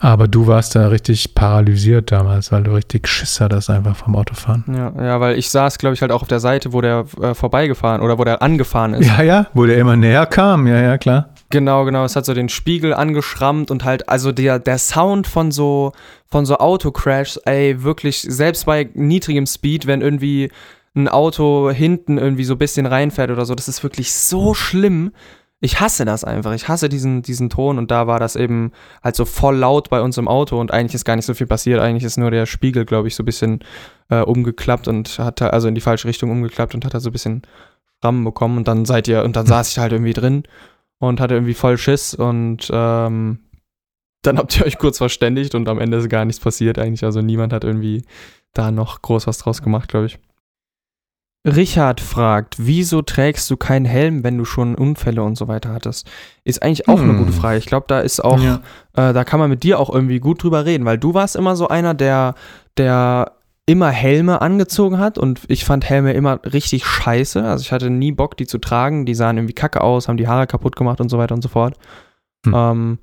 Aber 0.00 0.26
du 0.26 0.46
warst 0.46 0.74
da 0.74 0.88
richtig 0.88 1.34
paralysiert 1.34 2.12
damals, 2.12 2.50
weil 2.50 2.62
du 2.62 2.72
richtig 2.72 3.08
Schiss 3.08 3.40
hattest 3.40 3.68
einfach 3.68 3.96
vom 3.96 4.16
Autofahren. 4.16 4.64
Ja, 4.68 4.92
ja 5.02 5.20
weil 5.20 5.38
ich 5.38 5.50
saß, 5.50 5.78
glaube 5.78 5.94
ich, 5.94 6.00
halt 6.00 6.12
auch 6.12 6.22
auf 6.22 6.28
der 6.28 6.40
Seite, 6.40 6.72
wo 6.72 6.80
der 6.80 7.04
äh, 7.20 7.34
vorbeigefahren 7.34 8.00
oder 8.00 8.18
wo 8.18 8.24
der 8.24 8.40
angefahren 8.42 8.94
ist. 8.94 9.06
Ja, 9.06 9.22
ja, 9.22 9.46
wo 9.52 9.66
der 9.66 9.78
immer 9.78 9.96
näher 9.96 10.26
kam, 10.26 10.66
ja, 10.66 10.80
ja, 10.80 10.98
klar. 10.98 11.30
Genau, 11.50 11.84
genau. 11.84 12.04
Es 12.04 12.16
hat 12.16 12.24
so 12.24 12.34
den 12.34 12.48
Spiegel 12.48 12.92
angeschrammt 12.92 13.70
und 13.70 13.84
halt, 13.84 14.08
also 14.08 14.32
der, 14.32 14.58
der 14.58 14.78
Sound 14.78 15.26
von 15.26 15.52
so, 15.52 15.92
von 16.28 16.44
so 16.44 16.58
Autocrashs, 16.58 17.36
ey, 17.44 17.82
wirklich, 17.82 18.22
selbst 18.22 18.66
bei 18.66 18.88
niedrigem 18.94 19.46
Speed, 19.46 19.86
wenn 19.86 20.00
irgendwie 20.00 20.50
ein 20.96 21.08
Auto 21.08 21.70
hinten 21.70 22.18
irgendwie 22.18 22.44
so 22.44 22.54
ein 22.54 22.58
bisschen 22.58 22.86
reinfährt 22.86 23.30
oder 23.30 23.44
so. 23.44 23.54
Das 23.54 23.68
ist 23.68 23.82
wirklich 23.82 24.12
so 24.14 24.54
schlimm. 24.54 25.12
Ich 25.60 25.80
hasse 25.80 26.04
das 26.04 26.24
einfach. 26.24 26.52
Ich 26.52 26.68
hasse 26.68 26.88
diesen, 26.88 27.22
diesen 27.22 27.48
Ton 27.48 27.78
und 27.78 27.90
da 27.90 28.06
war 28.06 28.18
das 28.18 28.36
eben 28.36 28.72
halt 29.02 29.16
so 29.16 29.24
voll 29.24 29.56
laut 29.56 29.88
bei 29.88 30.00
uns 30.00 30.18
im 30.18 30.28
Auto 30.28 30.60
und 30.60 30.72
eigentlich 30.72 30.94
ist 30.94 31.04
gar 31.04 31.16
nicht 31.16 31.24
so 31.24 31.34
viel 31.34 31.46
passiert. 31.46 31.80
Eigentlich 31.80 32.04
ist 32.04 32.18
nur 32.18 32.30
der 32.30 32.46
Spiegel, 32.46 32.84
glaube 32.84 33.08
ich, 33.08 33.14
so 33.14 33.22
ein 33.22 33.26
bisschen 33.26 33.60
äh, 34.10 34.20
umgeklappt 34.20 34.88
und 34.88 35.18
hat 35.18 35.40
also 35.42 35.68
in 35.68 35.74
die 35.74 35.80
falsche 35.80 36.08
Richtung 36.08 36.30
umgeklappt 36.30 36.74
und 36.74 36.84
hat 36.84 36.94
da 36.94 37.00
so 37.00 37.10
ein 37.10 37.12
bisschen 37.12 37.42
Rammen 38.02 38.24
bekommen 38.24 38.58
und 38.58 38.68
dann 38.68 38.84
seid 38.84 39.08
ihr, 39.08 39.24
und 39.24 39.36
dann 39.36 39.46
saß 39.46 39.70
ich 39.70 39.78
halt 39.78 39.92
irgendwie 39.92 40.12
drin 40.12 40.42
und 40.98 41.20
hatte 41.20 41.34
irgendwie 41.34 41.54
voll 41.54 41.78
Schiss 41.78 42.14
und 42.14 42.70
ähm, 42.72 43.38
dann 44.22 44.38
habt 44.38 44.58
ihr 44.58 44.66
euch 44.66 44.78
kurz 44.78 44.98
verständigt 44.98 45.54
und 45.54 45.68
am 45.68 45.78
Ende 45.78 45.98
ist 45.98 46.08
gar 46.08 46.24
nichts 46.24 46.40
passiert 46.40 46.78
eigentlich. 46.78 47.04
Also 47.04 47.22
niemand 47.22 47.52
hat 47.52 47.64
irgendwie 47.64 48.04
da 48.52 48.70
noch 48.70 49.02
groß 49.02 49.26
was 49.26 49.38
draus 49.38 49.62
gemacht, 49.62 49.88
glaube 49.88 50.06
ich. 50.06 50.18
Richard 51.46 52.00
fragt, 52.00 52.56
wieso 52.58 53.02
trägst 53.02 53.48
du 53.50 53.56
keinen 53.56 53.84
Helm, 53.84 54.24
wenn 54.24 54.36
du 54.36 54.44
schon 54.44 54.74
Unfälle 54.74 55.22
und 55.22 55.36
so 55.36 55.46
weiter 55.46 55.72
hattest? 55.72 56.10
Ist 56.44 56.62
eigentlich 56.62 56.88
auch 56.88 56.98
hm. 56.98 57.10
eine 57.10 57.18
gute. 57.18 57.32
Frage. 57.32 57.58
Ich 57.58 57.66
glaube, 57.66 57.86
da 57.88 58.00
ist 58.00 58.22
auch, 58.22 58.40
ja. 58.40 58.60
äh, 58.94 59.12
da 59.12 59.24
kann 59.24 59.38
man 59.38 59.48
mit 59.48 59.62
dir 59.62 59.78
auch 59.78 59.88
irgendwie 59.88 60.18
gut 60.18 60.42
drüber 60.42 60.64
reden, 60.64 60.84
weil 60.84 60.98
du 60.98 61.14
warst 61.14 61.36
immer 61.36 61.54
so 61.54 61.68
einer, 61.68 61.94
der, 61.94 62.34
der 62.76 63.32
immer 63.64 63.90
Helme 63.90 64.40
angezogen 64.42 64.98
hat 64.98 65.18
und 65.18 65.40
ich 65.48 65.64
fand 65.64 65.88
Helme 65.88 66.12
immer 66.12 66.40
richtig 66.44 66.84
scheiße. 66.84 67.42
Also 67.42 67.62
ich 67.62 67.72
hatte 67.72 67.90
nie 67.90 68.12
Bock, 68.12 68.36
die 68.36 68.46
zu 68.46 68.58
tragen. 68.58 69.06
Die 69.06 69.14
sahen 69.14 69.36
irgendwie 69.36 69.54
kacke 69.54 69.80
aus, 69.80 70.08
haben 70.08 70.16
die 70.16 70.28
Haare 70.28 70.46
kaputt 70.46 70.76
gemacht 70.76 71.00
und 71.00 71.08
so 71.08 71.18
weiter 71.18 71.34
und 71.34 71.42
so 71.42 71.48
fort. 71.48 71.76
Hm. 72.44 72.54
Ähm, 72.54 72.98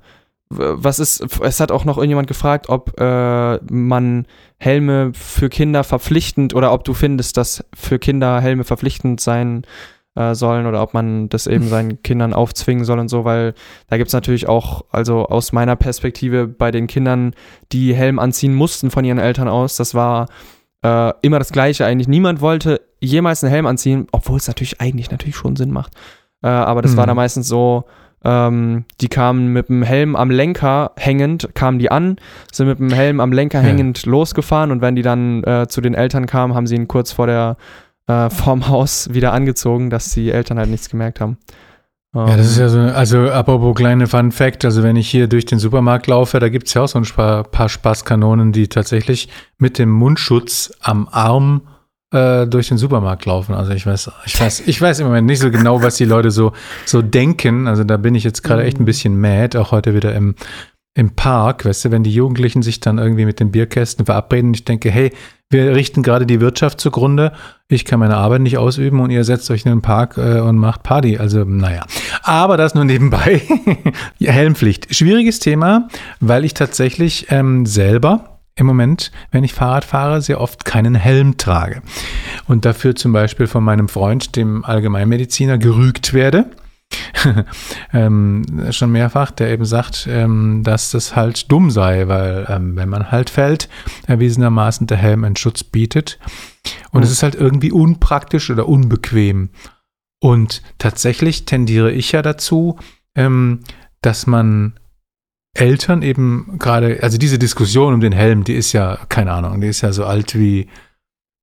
was 0.50 0.98
ist, 0.98 1.40
es 1.42 1.60
hat 1.60 1.72
auch 1.72 1.84
noch 1.84 1.96
irgendjemand 1.96 2.28
gefragt, 2.28 2.68
ob 2.68 3.00
äh, 3.00 3.58
man 3.70 4.26
Helme 4.58 5.12
für 5.14 5.48
Kinder 5.48 5.84
verpflichtend 5.84 6.54
oder 6.54 6.72
ob 6.72 6.84
du 6.84 6.94
findest, 6.94 7.36
dass 7.36 7.64
für 7.74 7.98
Kinder 7.98 8.40
Helme 8.40 8.64
verpflichtend 8.64 9.20
sein 9.20 9.66
äh, 10.14 10.34
sollen 10.34 10.66
oder 10.66 10.82
ob 10.82 10.94
man 10.94 11.28
das 11.28 11.46
eben 11.46 11.68
seinen 11.68 12.02
Kindern 12.02 12.32
aufzwingen 12.32 12.84
soll 12.84 12.98
und 12.98 13.08
so, 13.08 13.24
weil 13.24 13.54
da 13.88 13.96
gibt 13.96 14.08
es 14.08 14.14
natürlich 14.14 14.48
auch, 14.48 14.84
also 14.90 15.26
aus 15.26 15.52
meiner 15.52 15.76
Perspektive 15.76 16.46
bei 16.46 16.70
den 16.70 16.86
Kindern, 16.86 17.34
die 17.72 17.94
Helm 17.94 18.18
anziehen 18.18 18.54
mussten 18.54 18.90
von 18.90 19.04
ihren 19.04 19.18
Eltern 19.18 19.48
aus, 19.48 19.76
das 19.76 19.94
war 19.94 20.28
äh, 20.82 21.12
immer 21.22 21.38
das 21.38 21.50
Gleiche 21.50 21.84
eigentlich. 21.86 22.08
Niemand 22.08 22.40
wollte 22.40 22.80
jemals 23.00 23.42
einen 23.42 23.52
Helm 23.52 23.66
anziehen, 23.66 24.06
obwohl 24.12 24.36
es 24.36 24.46
natürlich 24.46 24.80
eigentlich 24.80 25.10
natürlich 25.10 25.36
schon 25.36 25.56
Sinn 25.56 25.70
macht. 25.70 25.94
Äh, 26.42 26.48
aber 26.48 26.82
das 26.82 26.92
mhm. 26.92 26.98
war 26.98 27.06
da 27.06 27.14
meistens 27.14 27.48
so, 27.48 27.84
ähm, 28.24 28.84
die 29.00 29.08
kamen 29.08 29.48
mit 29.48 29.68
dem 29.68 29.82
Helm 29.82 30.16
am 30.16 30.30
Lenker 30.30 30.92
hängend, 30.96 31.50
kamen 31.54 31.78
die 31.78 31.90
an, 31.90 32.16
sind 32.50 32.68
mit 32.68 32.78
dem 32.78 32.90
Helm 32.90 33.20
am 33.20 33.32
Lenker 33.32 33.60
ja. 33.60 33.68
hängend 33.68 34.06
losgefahren 34.06 34.70
und 34.70 34.80
wenn 34.80 34.96
die 34.96 35.02
dann 35.02 35.44
äh, 35.44 35.66
zu 35.68 35.80
den 35.80 35.94
Eltern 35.94 36.26
kamen, 36.26 36.54
haben 36.54 36.66
sie 36.66 36.76
ihn 36.76 36.88
kurz 36.88 37.12
vor 37.12 37.26
der 37.26 37.56
äh, 38.06 38.30
vorm 38.30 38.68
Haus 38.68 39.12
wieder 39.12 39.32
angezogen, 39.32 39.90
dass 39.90 40.10
die 40.10 40.30
Eltern 40.30 40.58
halt 40.58 40.70
nichts 40.70 40.88
gemerkt 40.88 41.20
haben. 41.20 41.38
Ja, 42.14 42.36
das 42.36 42.46
ist 42.46 42.58
ja 42.58 42.68
so, 42.68 42.78
also 42.78 43.28
apropos 43.28 43.74
kleine 43.74 44.06
Fun 44.06 44.30
Fact, 44.30 44.64
also 44.64 44.84
wenn 44.84 44.94
ich 44.94 45.10
hier 45.10 45.26
durch 45.26 45.46
den 45.46 45.58
Supermarkt 45.58 46.06
laufe, 46.06 46.38
da 46.38 46.48
gibt 46.48 46.68
es 46.68 46.74
ja 46.74 46.82
auch 46.82 46.88
so 46.88 46.98
ein 46.98 47.04
paar, 47.04 47.42
paar 47.42 47.68
Spaßkanonen, 47.68 48.52
die 48.52 48.68
tatsächlich 48.68 49.28
mit 49.58 49.80
dem 49.80 49.90
Mundschutz 49.90 50.72
am 50.80 51.08
Arm 51.10 51.62
äh, 52.14 52.46
durch 52.46 52.68
den 52.68 52.78
Supermarkt 52.78 53.26
laufen. 53.26 53.54
Also 53.54 53.72
ich 53.72 53.86
weiß, 53.86 54.10
ich 54.24 54.40
weiß, 54.40 54.62
ich 54.66 54.80
weiß 54.80 55.00
im 55.00 55.06
Moment 55.06 55.26
nicht 55.26 55.40
so 55.40 55.50
genau, 55.50 55.82
was 55.82 55.96
die 55.96 56.04
Leute 56.04 56.30
so, 56.30 56.52
so 56.86 57.02
denken. 57.02 57.66
Also 57.66 57.82
da 57.82 57.96
bin 57.96 58.14
ich 58.14 58.22
jetzt 58.22 58.42
gerade 58.42 58.62
echt 58.62 58.78
ein 58.78 58.82
mhm. 58.82 58.86
bisschen 58.86 59.20
mad, 59.20 59.58
auch 59.58 59.72
heute 59.72 59.94
wieder 59.94 60.14
im, 60.14 60.36
im 60.94 61.10
Park, 61.10 61.64
weißt 61.64 61.86
du, 61.86 61.90
wenn 61.90 62.04
die 62.04 62.14
Jugendlichen 62.14 62.62
sich 62.62 62.78
dann 62.78 62.98
irgendwie 62.98 63.24
mit 63.24 63.40
den 63.40 63.50
Bierkästen 63.50 64.06
verabreden. 64.06 64.54
Ich 64.54 64.64
denke, 64.64 64.90
hey, 64.90 65.10
wir 65.50 65.74
richten 65.74 66.02
gerade 66.04 66.24
die 66.24 66.40
Wirtschaft 66.40 66.80
zugrunde. 66.80 67.32
Ich 67.68 67.84
kann 67.84 67.98
meine 67.98 68.16
Arbeit 68.16 68.42
nicht 68.42 68.58
ausüben 68.58 69.00
und 69.00 69.10
ihr 69.10 69.24
setzt 69.24 69.50
euch 69.50 69.64
in 69.64 69.72
den 69.72 69.82
Park 69.82 70.16
äh, 70.16 70.38
und 70.38 70.56
macht 70.56 70.84
Party. 70.84 71.18
Also, 71.18 71.44
naja. 71.44 71.84
Aber 72.22 72.56
das 72.56 72.74
nur 72.74 72.84
nebenbei. 72.84 73.42
Helmpflicht. 74.20 74.94
Schwieriges 74.94 75.40
Thema, 75.40 75.88
weil 76.20 76.44
ich 76.44 76.54
tatsächlich 76.54 77.26
ähm, 77.30 77.66
selber 77.66 78.33
im 78.56 78.66
Moment, 78.66 79.10
wenn 79.30 79.44
ich 79.44 79.52
Fahrrad 79.52 79.84
fahre, 79.84 80.22
sehr 80.22 80.40
oft 80.40 80.64
keinen 80.64 80.94
Helm 80.94 81.36
trage. 81.36 81.82
Und 82.46 82.64
dafür 82.64 82.94
zum 82.94 83.12
Beispiel 83.12 83.46
von 83.46 83.64
meinem 83.64 83.88
Freund, 83.88 84.36
dem 84.36 84.64
Allgemeinmediziner, 84.64 85.58
gerügt 85.58 86.14
werde. 86.14 86.50
ähm, 87.92 88.44
schon 88.70 88.92
mehrfach, 88.92 89.32
der 89.32 89.50
eben 89.50 89.64
sagt, 89.64 90.06
ähm, 90.08 90.62
dass 90.62 90.92
das 90.92 91.16
halt 91.16 91.50
dumm 91.50 91.70
sei, 91.70 92.06
weil 92.06 92.46
ähm, 92.48 92.76
wenn 92.76 92.88
man 92.88 93.10
halt 93.10 93.30
fällt, 93.30 93.68
erwiesenermaßen 94.06 94.86
der 94.86 94.98
Helm 94.98 95.24
einen 95.24 95.36
Schutz 95.36 95.64
bietet. 95.64 96.18
Und 96.92 97.00
mhm. 97.00 97.04
es 97.04 97.10
ist 97.10 97.22
halt 97.22 97.34
irgendwie 97.34 97.72
unpraktisch 97.72 98.50
oder 98.50 98.68
unbequem. 98.68 99.50
Und 100.20 100.62
tatsächlich 100.78 101.44
tendiere 101.44 101.90
ich 101.90 102.12
ja 102.12 102.22
dazu, 102.22 102.78
ähm, 103.16 103.60
dass 104.00 104.26
man 104.26 104.74
Eltern 105.54 106.02
eben 106.02 106.56
gerade, 106.58 106.98
also 107.02 107.16
diese 107.16 107.38
Diskussion 107.38 107.94
um 107.94 108.00
den 108.00 108.12
Helm, 108.12 108.44
die 108.44 108.54
ist 108.54 108.72
ja, 108.72 108.98
keine 109.08 109.32
Ahnung, 109.32 109.60
die 109.60 109.68
ist 109.68 109.80
ja 109.82 109.92
so 109.92 110.04
alt 110.04 110.36
wie, 110.36 110.68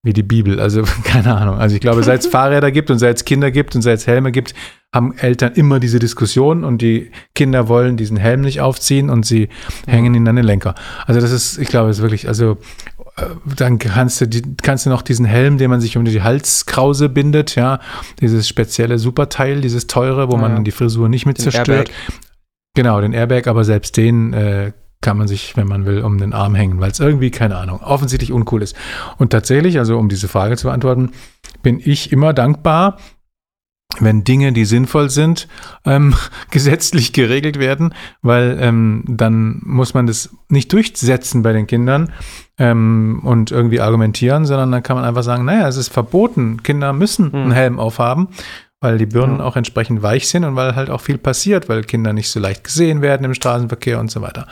wie 0.04 0.14
die 0.14 0.24
Bibel. 0.24 0.60
Also 0.60 0.84
keine 1.04 1.36
Ahnung. 1.36 1.58
Also 1.58 1.76
ich 1.76 1.82
glaube, 1.82 2.04
seit 2.04 2.22
es 2.22 2.28
Fahrräder 2.32 2.72
gibt 2.72 2.92
und 2.92 3.00
seit 3.00 3.18
es 3.18 3.26
Kinder 3.26 3.52
gibt 3.52 3.76
und 3.76 3.82
seit 3.82 4.00
es 4.00 4.08
Helme 4.08 4.32
gibt, 4.32 4.54
haben 4.94 5.18
Eltern 5.18 5.54
immer 5.54 5.80
diese 5.80 6.00
Diskussion 6.00 6.66
und 6.66 6.82
die 6.82 7.12
Kinder 7.34 7.70
wollen 7.70 7.96
diesen 7.96 8.18
Helm 8.18 8.42
nicht 8.42 8.60
aufziehen 8.60 9.10
und 9.10 9.26
sie 9.26 9.48
hängen 9.88 10.14
ihn 10.14 10.28
an 10.28 10.36
den 10.36 10.46
Lenker. 10.46 10.76
Also 11.06 11.22
das 11.22 11.32
ist, 11.32 11.58
ich 11.58 11.70
glaube, 11.70 11.90
es 11.90 11.98
ist 11.98 12.02
wirklich, 12.02 12.28
also 12.28 12.58
äh, 13.16 13.28
dann 13.56 13.80
kannst 13.80 14.20
du, 14.20 14.28
die, 14.28 14.42
kannst 14.62 14.86
du 14.86 14.90
noch 14.90 15.02
diesen 15.02 15.26
Helm, 15.26 15.58
den 15.58 15.70
man 15.70 15.80
sich 15.80 15.96
um 15.96 16.04
die 16.04 16.22
Halskrause 16.22 17.08
bindet, 17.08 17.56
ja, 17.56 17.80
dieses 18.20 18.50
spezielle 18.50 19.00
Superteil, 19.00 19.62
dieses 19.62 19.88
teure, 19.88 20.30
wo 20.30 20.36
ja, 20.36 20.42
man 20.42 20.66
die 20.66 20.72
Frisur 20.72 21.08
nicht 21.08 21.26
mit 21.26 21.38
zerstört. 21.38 21.90
Genau, 22.74 23.02
den 23.02 23.14
Airbag, 23.14 23.48
aber 23.48 23.64
selbst 23.64 23.98
den 23.98 24.34
äh, 24.34 24.72
kann 25.02 25.18
man 25.18 25.28
sich, 25.28 25.58
wenn 25.58 25.68
man 25.68 25.86
will, 25.86 26.02
um 26.02 26.18
den 26.20 26.34
Arm 26.34 26.56
hängen, 26.56 26.80
weil 26.80 26.92
es 26.92 27.00
irgendwie, 27.00 27.32
keine 27.32 27.58
Ahnung, 27.58 27.82
offensichtlich 27.82 28.32
uncool 28.32 28.62
ist. 28.62 28.76
Und 29.18 29.32
tatsächlich, 29.32 29.80
also 29.80 29.98
um 29.98 30.10
diese 30.10 30.28
Frage 30.28 30.56
zu 30.58 30.68
beantworten, 30.68 31.12
bin 31.64 31.82
ich 31.84 32.12
immer 32.12 32.34
dankbar, 32.34 32.98
wenn 34.00 34.24
Dinge, 34.24 34.54
die 34.54 34.64
sinnvoll 34.64 35.10
sind, 35.10 35.50
ähm, 35.86 36.14
gesetzlich 36.52 37.12
geregelt 37.12 37.60
werden, 37.60 37.94
weil 38.22 38.58
ähm, 38.62 39.04
dann 39.08 39.60
muss 39.66 39.94
man 39.94 40.08
das 40.08 40.30
nicht 40.48 40.72
durchsetzen 40.72 41.42
bei 41.42 41.52
den 41.52 41.68
Kindern 41.68 42.14
ähm, 42.58 43.22
und 43.24 43.52
irgendwie 43.52 43.82
argumentieren, 43.82 44.46
sondern 44.46 44.72
dann 44.72 44.84
kann 44.84 44.96
man 44.96 45.04
einfach 45.04 45.24
sagen, 45.24 45.44
naja, 45.44 45.68
es 45.68 45.76
ist 45.76 45.92
verboten, 45.92 46.64
Kinder 46.64 46.94
müssen 46.94 47.34
einen 47.34 47.46
hm. 47.46 47.52
Helm 47.52 47.80
aufhaben 47.80 48.30
weil 48.82 48.98
die 48.98 49.06
Birnen 49.06 49.40
ja. 49.40 49.46
auch 49.46 49.56
entsprechend 49.56 50.02
weich 50.02 50.28
sind 50.28 50.44
und 50.44 50.56
weil 50.56 50.76
halt 50.76 50.90
auch 50.90 51.02
viel 51.02 51.18
passiert, 51.18 51.70
weil 51.70 51.84
Kinder 51.84 52.12
nicht 52.12 52.30
so 52.30 52.40
leicht 52.40 52.64
gesehen 52.64 53.02
werden 53.02 53.24
im 53.24 53.36
Straßenverkehr 53.36 54.00
und 54.00 54.12
so 54.12 54.22
weiter. 54.22 54.48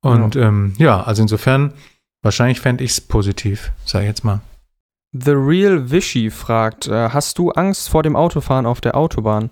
Und 0.00 0.36
ja, 0.36 0.42
ähm, 0.42 0.74
ja 0.78 1.02
also 1.02 1.22
insofern, 1.22 1.72
wahrscheinlich 2.22 2.60
fände 2.60 2.84
ich 2.84 2.92
es 2.92 3.00
positiv, 3.00 3.72
sag 3.84 4.02
ich 4.02 4.08
jetzt 4.08 4.24
mal. 4.24 4.40
The 5.12 5.32
Real 5.32 5.90
Vishy 5.90 6.30
fragt, 6.30 6.86
äh, 6.86 7.08
hast 7.08 7.38
du 7.38 7.50
Angst 7.50 7.88
vor 7.88 8.02
dem 8.02 8.14
Autofahren 8.14 8.66
auf 8.66 8.82
der 8.82 8.94
Autobahn? 8.94 9.50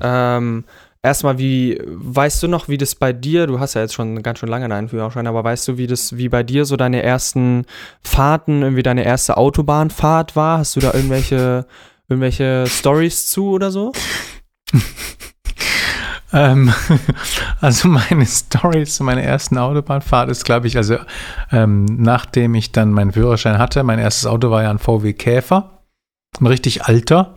Ähm, 0.00 0.64
erstmal, 1.02 1.38
wie, 1.38 1.80
weißt 1.84 2.44
du 2.44 2.48
noch, 2.48 2.68
wie 2.68 2.78
das 2.78 2.94
bei 2.94 3.12
dir, 3.12 3.48
du 3.48 3.58
hast 3.58 3.74
ja 3.74 3.80
jetzt 3.80 3.94
schon 3.94 4.22
ganz 4.22 4.38
schön 4.38 4.48
lange 4.48 4.68
deinen 4.68 4.88
Führerschein, 4.88 5.26
aber 5.26 5.42
weißt 5.42 5.66
du, 5.66 5.76
wie 5.78 5.88
das, 5.88 6.16
wie 6.16 6.28
bei 6.28 6.44
dir 6.44 6.64
so 6.64 6.76
deine 6.76 7.02
ersten 7.02 7.66
Fahrten, 8.02 8.62
irgendwie 8.62 8.84
deine 8.84 9.04
erste 9.04 9.36
Autobahnfahrt 9.36 10.36
war? 10.36 10.58
Hast 10.58 10.76
du 10.76 10.80
da 10.80 10.94
irgendwelche 10.94 11.66
irgendwelche 12.12 12.66
Stories 12.66 13.26
zu 13.26 13.50
oder 13.50 13.70
so? 13.70 13.92
ähm, 16.32 16.72
also 17.60 17.88
meine 17.88 18.26
Stories 18.26 18.96
zu 18.96 19.04
meiner 19.04 19.22
ersten 19.22 19.58
Autobahnfahrt 19.58 20.30
ist, 20.30 20.44
glaube 20.44 20.66
ich, 20.66 20.76
also 20.76 20.98
ähm, 21.50 21.84
nachdem 21.84 22.54
ich 22.54 22.72
dann 22.72 22.92
meinen 22.92 23.12
Führerschein 23.12 23.58
hatte, 23.58 23.82
mein 23.82 23.98
erstes 23.98 24.26
Auto 24.26 24.50
war 24.50 24.62
ja 24.62 24.70
ein 24.70 24.78
VW 24.78 25.12
Käfer, 25.12 25.82
ein 26.40 26.46
richtig 26.46 26.84
alter 26.84 27.34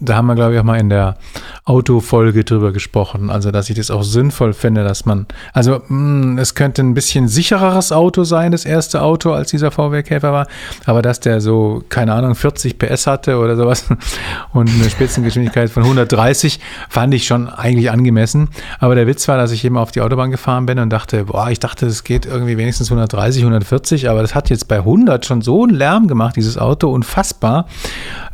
da 0.00 0.16
haben 0.16 0.26
wir, 0.26 0.34
glaube 0.34 0.54
ich, 0.54 0.60
auch 0.60 0.64
mal 0.64 0.78
in 0.78 0.88
der 0.88 1.16
Autofolge 1.64 2.44
drüber 2.44 2.72
gesprochen. 2.72 3.30
Also, 3.30 3.50
dass 3.50 3.68
ich 3.70 3.76
das 3.76 3.90
auch 3.90 4.02
sinnvoll 4.02 4.52
finde, 4.52 4.84
dass 4.84 5.04
man, 5.04 5.26
also, 5.52 5.82
mh, 5.88 6.34
mm, 6.34 6.38
es 6.38 6.54
könnte 6.54 6.82
ein 6.82 6.94
bisschen 6.94 7.28
sichereres 7.28 7.92
Auto 7.92 8.24
sein, 8.24 8.52
das 8.52 8.64
erste 8.64 9.02
Auto, 9.02 9.32
als 9.32 9.50
dieser 9.50 9.70
VW 9.70 10.02
Käfer 10.02 10.32
war. 10.32 10.46
Aber 10.84 11.02
dass 11.02 11.20
der 11.20 11.40
so, 11.40 11.82
keine 11.88 12.12
Ahnung, 12.12 12.34
40 12.34 12.78
PS 12.78 13.06
hatte 13.06 13.38
oder 13.38 13.56
sowas 13.56 13.86
und 14.52 14.68
eine 14.68 14.90
Spitzengeschwindigkeit 14.90 15.70
von 15.70 15.82
130, 15.82 16.60
fand 16.88 17.14
ich 17.14 17.26
schon 17.26 17.48
eigentlich 17.48 17.90
angemessen. 17.90 18.48
Aber 18.78 18.94
der 18.94 19.06
Witz 19.06 19.28
war, 19.28 19.36
dass 19.36 19.52
ich 19.52 19.64
eben 19.64 19.76
auf 19.76 19.92
die 19.92 20.00
Autobahn 20.00 20.30
gefahren 20.30 20.66
bin 20.66 20.78
und 20.78 20.90
dachte, 20.90 21.24
boah, 21.24 21.50
ich 21.50 21.60
dachte, 21.60 21.86
es 21.86 22.04
geht 22.04 22.26
irgendwie 22.26 22.56
wenigstens 22.56 22.90
130, 22.90 23.42
140, 23.42 24.08
aber 24.08 24.22
das 24.22 24.34
hat 24.34 24.50
jetzt 24.50 24.68
bei 24.68 24.78
100 24.78 25.24
schon 25.24 25.42
so 25.42 25.64
einen 25.64 25.74
Lärm 25.74 26.08
gemacht, 26.08 26.36
dieses 26.36 26.58
Auto, 26.58 26.90
unfassbar. 26.90 27.66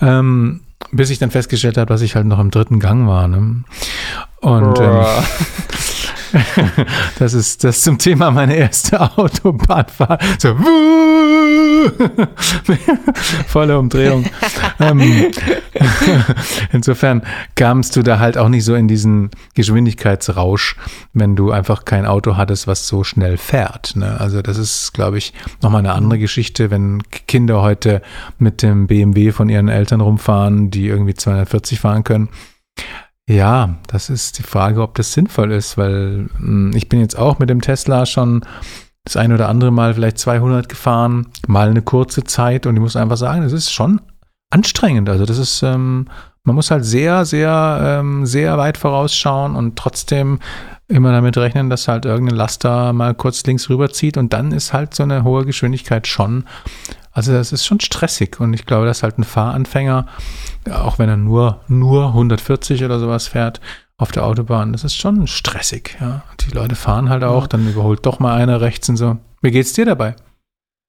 Ähm, 0.01 0.62
bis 0.91 1.11
ich 1.11 1.19
dann 1.19 1.31
festgestellt 1.31 1.77
habe, 1.77 1.87
dass 1.87 2.03
ich 2.03 2.17
halt 2.17 2.27
noch 2.27 2.39
im 2.39 2.51
dritten 2.51 2.81
Gang 2.81 3.07
war. 3.07 3.29
Ne? 3.29 3.65
Und 4.41 4.81
ähm, 4.81 5.05
das 7.19 7.35
ist 7.35 7.65
das 7.65 7.83
zum 7.83 7.99
Thema 7.99 8.31
meine 8.31 8.57
erste 8.57 9.01
Autobahnfahrt. 9.01 10.23
So, 10.39 10.57
volle 13.47 13.79
Umdrehung. 13.79 14.25
ähm, 14.81 15.33
insofern 16.73 17.23
kamst 17.55 17.97
du 17.97 18.03
da 18.03 18.19
halt 18.19 18.39
auch 18.39 18.49
nicht 18.49 18.65
so 18.65 18.75
in 18.75 18.89
diesen 18.89 19.31
Geschwindigkeitsrausch, 19.55 20.77
wenn 21.13 21.37
du 21.37 21.51
einfach 21.51 21.85
kein 21.85 22.07
Auto 22.07 22.37
hattest, 22.37 22.67
was 22.67 22.87
so 22.87 23.05
schnell 23.05 23.37
fährt. 23.37 23.97
Ne? 23.97 24.21
Also 24.21 24.43
das 24.43 24.59
ist, 24.59 24.93
glaube 24.93 25.19
ich, 25.19 25.33
nochmal 25.61 25.81
eine 25.81 25.93
andere 25.93 26.19
Geschichte, 26.19 26.71
wenn 26.71 27.03
Kinder 27.27 27.63
heute 27.63 28.03
mit 28.39 28.63
dem 28.63 28.87
BMW 28.87 29.33
von 29.33 29.49
ihren 29.49 29.69
Eltern 29.69 30.01
rumfahren, 30.01 30.71
die 30.71 30.87
irgendwie 30.87 31.15
240 31.15 31.81
fahren 31.81 32.05
können 32.05 32.29
ja, 33.33 33.77
das 33.87 34.11
ist 34.11 34.39
die 34.39 34.43
Frage, 34.43 34.83
ob 34.83 34.95
das 34.95 35.13
sinnvoll 35.13 35.53
ist, 35.53 35.79
weil 35.79 36.29
hm, 36.37 36.73
ich 36.75 36.89
bin 36.89 37.01
jetzt 37.01 37.19
auch 37.19 37.39
mit 37.39 37.51
dem 37.51 37.61
Tesla 37.61 38.07
schon 38.07 38.45
das 39.05 39.17
ein 39.17 39.33
oder 39.33 39.49
andere 39.49 39.73
Mal 39.73 39.95
vielleicht 39.95 40.19
200 40.19 40.69
gefahren, 40.69 41.27
mal 41.47 41.69
eine 41.69 41.83
kurze 41.83 42.25
Zeit 42.25 42.67
und 42.67 42.77
ich 42.77 42.81
muss 42.81 42.97
einfach 42.97 43.17
sagen, 43.17 43.43
das 43.43 43.53
ist 43.53 43.73
schon 43.73 44.01
anstrengend. 44.51 45.09
Also 45.09 45.25
das 45.25 45.39
ist, 45.39 45.63
ähm, 45.63 46.09
man 46.45 46.55
muss 46.55 46.71
halt 46.71 46.85
sehr, 46.85 47.25
sehr, 47.25 47.81
ähm, 48.01 48.27
sehr 48.27 48.59
weit 48.59 48.77
vorausschauen 48.77 49.57
und 49.57 49.77
trotzdem 49.77 50.39
immer 50.89 51.11
damit 51.11 51.37
rechnen, 51.37 51.71
dass 51.71 51.89
halt 51.89 52.05
irgendein 52.05 52.37
Laster 52.37 52.93
mal 52.93 53.15
kurz 53.15 53.45
links 53.45 53.69
rüberzieht 53.71 54.17
und 54.17 54.33
dann 54.33 54.53
ist 54.53 54.73
halt 54.73 54.95
so 54.95 55.03
eine 55.03 55.25
hohe 55.25 55.45
Geschwindigkeit 55.47 56.07
schon 56.07 56.45
also 57.13 57.33
das 57.33 57.53
ist 57.53 57.67
schon 57.67 57.81
stressig 57.81 58.41
und 58.41 58.55
ich 58.55 58.67
glaube, 58.67 58.87
dass 58.87 59.03
halt 59.03 59.19
ein 59.19 59.25
Fahranfänger, 59.25 60.07
auch 60.71 60.99
wenn 60.99 61.09
er 61.09 61.17
nur, 61.17 61.61
nur 61.69 62.09
140 62.09 62.85
oder 62.85 62.99
sowas 62.99 63.29
fährt 63.29 63.61
auf 63.99 64.13
der 64.13 64.25
Autobahn, 64.25 64.73
das 64.73 64.83
ist 64.85 64.97
schon 64.97 65.27
stressig. 65.27 65.97
Ja. 66.01 66.25
Die 66.41 66.51
Leute 66.51 66.75
fahren 66.75 67.09
halt 67.09 67.23
auch, 67.23 67.47
dann 67.47 67.69
überholt 67.69 68.05
doch 68.07 68.19
mal 68.19 68.35
einer 68.35 68.61
rechts 68.61 68.89
und 68.89 68.97
so. 68.97 69.19
Wie 69.43 69.51
geht's 69.51 69.75
dir 69.75 69.85
dabei? 69.85 70.17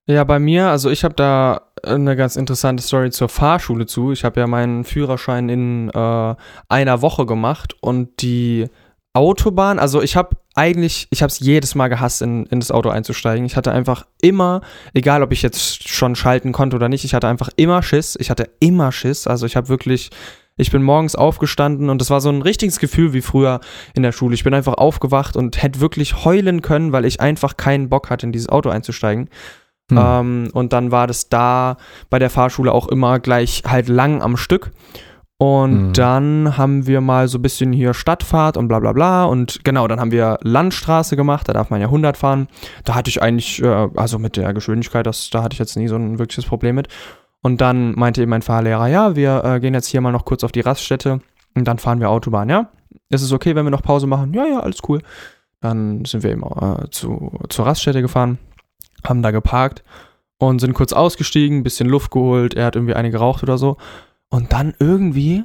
Ja, 0.05 0.23
bei 0.23 0.39
mir, 0.39 0.69
also 0.69 0.89
ich 0.89 1.03
habe 1.03 1.13
da 1.13 1.61
eine 1.83 2.15
ganz 2.15 2.35
interessante 2.35 2.83
Story 2.83 3.11
zur 3.11 3.29
Fahrschule 3.29 3.85
zu. 3.85 4.11
Ich 4.11 4.25
habe 4.25 4.39
ja 4.39 4.47
meinen 4.47 4.83
Führerschein 4.83 5.47
in 5.49 5.89
äh, 5.89 6.35
einer 6.69 7.01
Woche 7.01 7.25
gemacht 7.25 7.75
und 7.81 8.21
die 8.21 8.67
Autobahn, 9.13 9.79
also 9.79 10.01
ich 10.01 10.15
habe 10.15 10.35
eigentlich, 10.55 11.07
ich 11.09 11.21
habe 11.21 11.31
es 11.31 11.39
jedes 11.39 11.75
Mal 11.75 11.87
gehasst, 11.87 12.21
in, 12.21 12.45
in 12.45 12.59
das 12.59 12.71
Auto 12.71 12.89
einzusteigen. 12.89 13.45
Ich 13.45 13.55
hatte 13.55 13.71
einfach 13.71 14.05
immer, 14.21 14.61
egal 14.93 15.23
ob 15.23 15.31
ich 15.31 15.41
jetzt 15.41 15.87
schon 15.89 16.15
schalten 16.15 16.51
konnte 16.51 16.75
oder 16.75 16.89
nicht, 16.89 17.03
ich 17.05 17.13
hatte 17.13 17.27
einfach 17.27 17.49
immer 17.55 17.81
Schiss. 17.81 18.15
Ich 18.19 18.29
hatte 18.29 18.49
immer 18.59 18.91
Schiss. 18.91 19.25
Also 19.25 19.45
ich 19.45 19.55
habe 19.55 19.69
wirklich, 19.69 20.11
ich 20.55 20.71
bin 20.71 20.83
morgens 20.83 21.15
aufgestanden 21.15 21.89
und 21.89 21.99
das 21.99 22.09
war 22.11 22.21
so 22.21 22.29
ein 22.29 22.41
richtiges 22.41 22.79
Gefühl 22.79 23.13
wie 23.13 23.21
früher 23.21 23.61
in 23.95 24.03
der 24.03 24.11
Schule. 24.11 24.35
Ich 24.35 24.43
bin 24.43 24.53
einfach 24.53 24.75
aufgewacht 24.75 25.35
und 25.35 25.61
hätte 25.61 25.79
wirklich 25.79 26.23
heulen 26.23 26.61
können, 26.61 26.91
weil 26.91 27.05
ich 27.05 27.19
einfach 27.19 27.57
keinen 27.57 27.89
Bock 27.89 28.09
hatte, 28.09 28.27
in 28.27 28.31
dieses 28.31 28.49
Auto 28.49 28.69
einzusteigen. 28.69 29.29
Hm. 29.89 29.97
Ähm, 29.99 30.49
und 30.53 30.71
dann 30.71 30.91
war 30.91 31.07
das 31.07 31.29
da 31.29 31.77
bei 32.09 32.19
der 32.19 32.29
Fahrschule 32.29 32.71
auch 32.71 32.87
immer 32.87 33.19
gleich 33.19 33.63
halt 33.65 33.89
lang 33.89 34.21
am 34.21 34.37
Stück. 34.37 34.71
Und 35.37 35.87
mhm. 35.87 35.93
dann 35.93 36.57
haben 36.57 36.87
wir 36.87 37.01
mal 37.01 37.27
so 37.27 37.37
ein 37.37 37.41
bisschen 37.41 37.73
hier 37.73 37.93
Stadtfahrt 37.93 38.55
und 38.55 38.67
bla 38.67 38.79
bla 38.79 38.93
bla. 38.93 39.25
Und 39.25 39.63
genau, 39.63 39.87
dann 39.87 39.99
haben 39.99 40.11
wir 40.11 40.37
Landstraße 40.41 41.15
gemacht, 41.15 41.49
da 41.49 41.53
darf 41.53 41.69
man 41.69 41.81
ja 41.81 41.87
100 41.87 42.15
fahren. 42.15 42.47
Da 42.85 42.95
hatte 42.95 43.09
ich 43.09 43.21
eigentlich, 43.21 43.61
äh, 43.61 43.89
also 43.95 44.19
mit 44.19 44.37
der 44.37 44.53
Geschwindigkeit, 44.53 45.05
das, 45.05 45.29
da 45.29 45.43
hatte 45.43 45.53
ich 45.53 45.59
jetzt 45.59 45.75
nie 45.75 45.87
so 45.87 45.95
ein 45.95 46.19
wirkliches 46.19 46.45
Problem 46.45 46.75
mit. 46.75 46.87
Und 47.41 47.59
dann 47.59 47.93
meinte 47.93 48.21
eben 48.21 48.29
mein 48.29 48.41
Fahrlehrer, 48.41 48.87
ja, 48.87 49.15
wir 49.15 49.43
äh, 49.43 49.59
gehen 49.59 49.73
jetzt 49.73 49.87
hier 49.87 49.99
mal 49.99 50.13
noch 50.13 50.23
kurz 50.23 50.45
auf 50.45 50.53
die 50.53 50.61
Raststätte 50.61 51.19
und 51.55 51.67
dann 51.67 51.77
fahren 51.77 51.99
wir 51.99 52.09
Autobahn, 52.09 52.49
ja? 52.49 52.69
Ist 53.09 53.21
es 53.21 53.33
okay, 53.33 53.53
wenn 53.55 53.65
wir 53.65 53.71
noch 53.71 53.83
Pause 53.83 54.07
machen? 54.07 54.33
Ja, 54.33 54.45
ja, 54.45 54.59
alles 54.61 54.77
cool. 54.87 55.01
Dann 55.59 56.05
sind 56.05 56.23
wir 56.23 56.31
eben 56.31 56.43
äh, 56.43 56.89
zu, 56.89 57.31
zur 57.49 57.65
Raststätte 57.65 58.01
gefahren, 58.01 58.37
haben 59.03 59.21
da 59.21 59.31
geparkt 59.31 59.83
und 60.37 60.59
sind 60.59 60.73
kurz 60.73 60.93
ausgestiegen, 60.93 61.63
bisschen 61.63 61.89
Luft 61.89 62.11
geholt. 62.11 62.53
Er 62.53 62.65
hat 62.65 62.75
irgendwie 62.75 62.95
eine 62.95 63.11
geraucht 63.11 63.43
oder 63.43 63.57
so. 63.57 63.77
Und 64.33 64.51
dann 64.51 64.73
irgendwie 64.79 65.43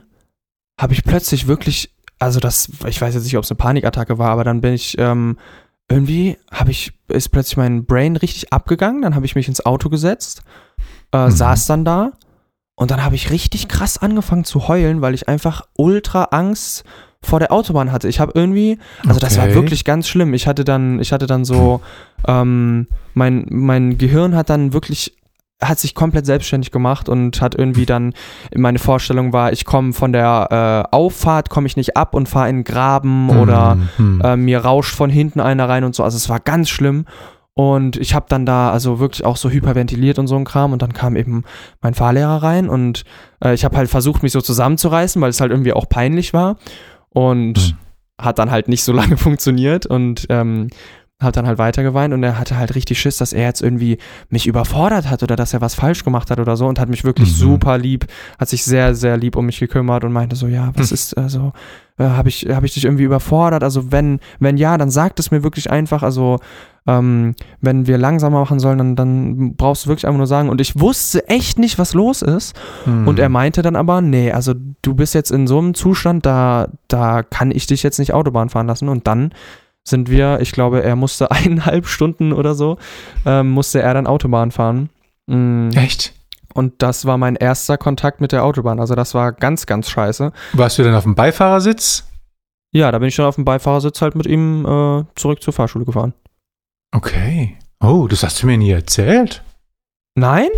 habe 0.81 0.95
ich 0.95 1.05
plötzlich 1.05 1.47
wirklich, 1.47 1.95
also 2.19 2.41
das, 2.41 2.71
ich 2.87 2.99
weiß 2.99 3.15
jetzt 3.15 3.25
nicht, 3.25 3.37
ob 3.37 3.45
es 3.45 3.51
eine 3.51 3.59
Panikattacke 3.59 4.17
war, 4.17 4.31
aber 4.31 4.45
dann 4.45 4.63
bin 4.63 4.73
ich, 4.73 4.97
ähm, 4.97 5.37
irgendwie 5.91 6.39
habe 6.51 6.71
ich, 6.71 6.95
ist 7.09 7.29
plötzlich 7.29 7.59
mein 7.59 7.85
Brain 7.85 8.17
richtig 8.17 8.51
abgegangen, 8.51 9.03
dann 9.03 9.15
habe 9.15 9.27
ich 9.27 9.35
mich 9.35 9.47
ins 9.47 9.67
Auto 9.67 9.91
gesetzt, 9.91 10.41
äh, 11.13 11.27
mhm. 11.27 11.31
saß 11.31 11.67
dann 11.67 11.85
da 11.85 12.13
und 12.77 12.91
dann 12.91 13.05
habe 13.05 13.15
ich 13.15 13.31
richtig 13.31 13.69
krass 13.69 13.99
angefangen 13.99 14.45
zu 14.45 14.69
heulen, 14.69 15.03
weil 15.03 15.13
ich 15.13 15.29
einfach 15.29 15.67
ultra 15.77 16.25
Angst 16.31 16.85
vor 17.21 17.41
der 17.41 17.53
Autobahn 17.53 17.93
hatte. 17.93 18.09
Ich 18.09 18.21
habe 18.21 18.33
irgendwie, 18.35 18.79
also 19.01 19.17
okay. 19.17 19.21
das 19.21 19.37
war 19.37 19.53
wirklich 19.53 19.85
ganz 19.85 20.09
schlimm. 20.09 20.33
Ich 20.33 20.47
hatte 20.47 20.65
dann, 20.65 20.99
ich 20.99 21.13
hatte 21.13 21.27
dann 21.27 21.45
so, 21.45 21.83
ähm, 22.27 22.87
mein, 23.13 23.45
mein 23.51 23.99
Gehirn 23.99 24.35
hat 24.35 24.49
dann 24.49 24.73
wirklich 24.73 25.18
hat 25.61 25.79
sich 25.81 25.95
komplett 25.95 26.25
selbstständig 26.25 26.71
gemacht 26.71 27.09
und 27.09 27.41
hat 27.41 27.57
irgendwie 27.57 27.87
dann, 27.87 28.15
meine 28.55 28.79
Vorstellung 28.79 29.33
war, 29.33 29.53
ich 29.53 29.65
komme 29.65 29.93
von 29.93 30.13
der 30.13 30.87
äh, 30.93 30.95
Auffahrt, 30.95 31.51
komme 31.51 31.67
ich 31.67 31.77
nicht 31.77 31.97
ab 31.97 32.15
und 32.15 32.29
fahre 32.29 32.49
in 32.49 32.57
einen 32.57 32.65
Graben 32.65 33.25
mhm. 33.25 33.41
oder 33.41 33.79
mhm. 33.99 34.21
äh, 34.25 34.37
mir 34.37 34.61
rauscht 34.61 34.95
von 34.95 35.11
hinten 35.11 35.41
einer 35.41 35.69
rein 35.69 35.85
und 35.85 35.95
so. 35.95 36.05
Also 36.05 36.17
es 36.17 36.29
war 36.29 36.41
ganz 36.41 36.69
schlimm. 36.69 37.07
Und 37.55 37.97
ich 37.97 38.15
habe 38.15 38.27
dann 38.29 38.47
da 38.47 38.71
also 38.71 39.01
wirklich 39.01 39.25
auch 39.25 39.37
so 39.37 39.51
hyperventiliert 39.51 40.21
und 40.21 40.29
so 40.29 40.37
ein 40.37 40.45
Kram 40.45 40.73
und 40.73 40.81
dann 40.81 40.93
kam 40.93 41.17
eben 41.17 41.43
mein 41.81 41.93
Fahrlehrer 41.93 42.41
rein 42.41 42.69
und 42.69 43.03
äh, 43.43 43.53
ich 43.53 43.65
habe 43.65 43.77
halt 43.77 43.91
versucht, 43.91 44.23
mich 44.23 44.31
so 44.31 44.41
zusammenzureißen, 44.41 45.21
weil 45.21 45.31
es 45.31 45.41
halt 45.41 45.51
irgendwie 45.51 45.73
auch 45.73 45.89
peinlich 45.89 46.33
war 46.33 46.57
und 47.09 47.55
mhm. 47.55 48.25
hat 48.25 48.39
dann 48.39 48.53
halt 48.53 48.69
nicht 48.69 48.85
so 48.85 48.93
lange 49.01 49.17
funktioniert 49.17 49.87
und 49.87 50.27
ähm, 50.29 50.69
hat 51.21 51.37
dann 51.37 51.49
halt 51.49 51.59
weiter 51.59 51.83
geweint 51.83 52.15
und 52.15 52.23
er 52.23 52.39
hatte 52.39 52.57
halt 52.57 52.77
richtig 52.77 53.01
Schiss, 53.01 53.17
dass 53.17 53.33
er 53.33 53.43
jetzt 53.43 53.61
irgendwie 53.61 53.99
mich 54.31 54.47
überfordert 54.47 55.11
hat 55.11 55.23
oder 55.25 55.35
dass 55.35 55.53
er 55.53 55.61
was 55.61 55.75
falsch 55.75 56.05
gemacht 56.05 56.31
hat 56.31 56.39
oder 56.39 56.57
so 56.57 56.67
und 56.67 56.79
hat 56.79 56.89
mich 56.89 57.03
wirklich 57.03 57.31
mhm. 57.31 57.35
super 57.35 57.77
lieb, 57.77 58.07
hat 58.39 58.49
sich 58.49 58.65
sehr, 58.65 58.95
sehr 58.95 59.17
lieb 59.17 59.35
um 59.35 59.47
mich 59.47 59.59
gekümmert 59.59 60.05
und 60.05 60.13
meinte 60.13 60.37
so, 60.37 60.47
ja, 60.47 60.71
was 60.77 60.91
mhm. 60.91 60.95
ist, 60.95 61.19
also, 61.19 61.53
äh, 61.99 62.05
habe 62.05 62.29
ich, 62.29 62.47
hab 62.49 62.63
ich 62.63 62.75
dich 62.75 62.85
irgendwie 62.85 63.03
überfordert? 63.03 63.65
Also 63.65 63.91
wenn, 63.91 64.21
wenn 64.39 64.57
ja, 64.57 64.79
dann 64.79 64.91
sagt 64.91 65.19
es 65.19 65.33
mir 65.33 65.43
wirklich 65.43 65.73
einfach, 65.73 66.05
also 66.05 66.39
ähm, 66.87 67.35
wenn 67.61 67.89
wir 67.89 67.99
langsamer 67.99 68.39
machen 68.39 68.61
sollen, 68.61 68.79
dann, 68.79 68.95
dann 68.95 69.57
brauchst 69.57 69.85
du 69.85 69.89
wirklich 69.89 70.07
einfach 70.07 70.19
nur 70.19 70.29
sagen. 70.29 70.49
Und 70.49 70.61
ich 70.61 70.79
wusste 70.79 71.29
echt 71.29 71.59
nicht, 71.59 71.81
was 71.81 71.95
los 71.95 72.23
ist. 72.23 72.57
Mhm. 72.87 73.09
Und 73.09 73.19
er 73.19 73.29
meinte 73.29 73.63
dann 73.63 73.75
aber, 73.75 74.01
nee, 74.01 74.31
also 74.31 74.55
du 74.83 74.95
bist 74.95 75.15
jetzt 75.15 75.33
in 75.33 75.49
so 75.49 75.59
einem 75.59 75.75
Zustand, 75.75 76.25
da, 76.25 76.69
da 76.87 77.25
kann 77.25 77.51
ich 77.51 77.67
dich 77.67 77.83
jetzt 77.83 77.99
nicht 77.99 78.15
Autobahn 78.15 78.49
fahren 78.49 78.69
lassen. 78.69 78.89
Und 78.89 79.09
dann 79.09 79.33
sind 79.89 80.11
wir, 80.11 80.41
ich 80.41 80.53
glaube, 80.53 80.83
er 80.83 80.97
musste 80.97 81.31
eineinhalb 81.31 81.87
Stunden 81.87 82.33
oder 82.33 82.55
so, 82.55 82.79
ähm, 83.27 83.51
musste 83.51 83.83
er 83.83 83.95
dann 83.95 84.07
Autobahn 84.07 84.51
fahren. 84.51 84.91
Mhm. 85.27 85.71
Echt? 85.75 86.15
Und 86.55 86.83
das 86.83 87.05
war 87.05 87.19
mein 87.19 87.37
erster 87.37 87.79
Kontakt 87.79 88.21
mit 88.21 88.33
der 88.33 88.45
Autobahn. 88.45 88.81
Also 88.81 88.95
das 88.95 89.15
war 89.15 89.33
ganz, 89.33 89.67
ganz 89.67 89.91
scheiße. 89.91 90.33
Warst 90.55 90.79
du 90.79 90.83
denn 90.83 90.95
auf 90.95 91.05
dem 91.05 91.15
Beifahrersitz? 91.15 92.09
Ja, 92.73 92.91
da 92.91 92.99
bin 92.99 93.09
ich 93.09 93.17
dann 93.17 93.27
auf 93.27 93.37
dem 93.37 93.45
Beifahrersitz 93.45 94.03
halt 94.03 94.15
mit 94.15 94.27
ihm 94.27 94.67
äh, 94.67 95.05
zurück 95.15 95.43
zur 95.43 95.53
Fahrschule 95.53 95.85
gefahren. 95.85 96.15
Okay. 96.91 97.57
Oh, 97.81 98.07
das 98.09 98.23
hast 98.23 98.43
du 98.43 98.47
mir 98.47 98.59
nie 98.59 98.71
erzählt? 98.71 99.43
Nein? 100.15 100.49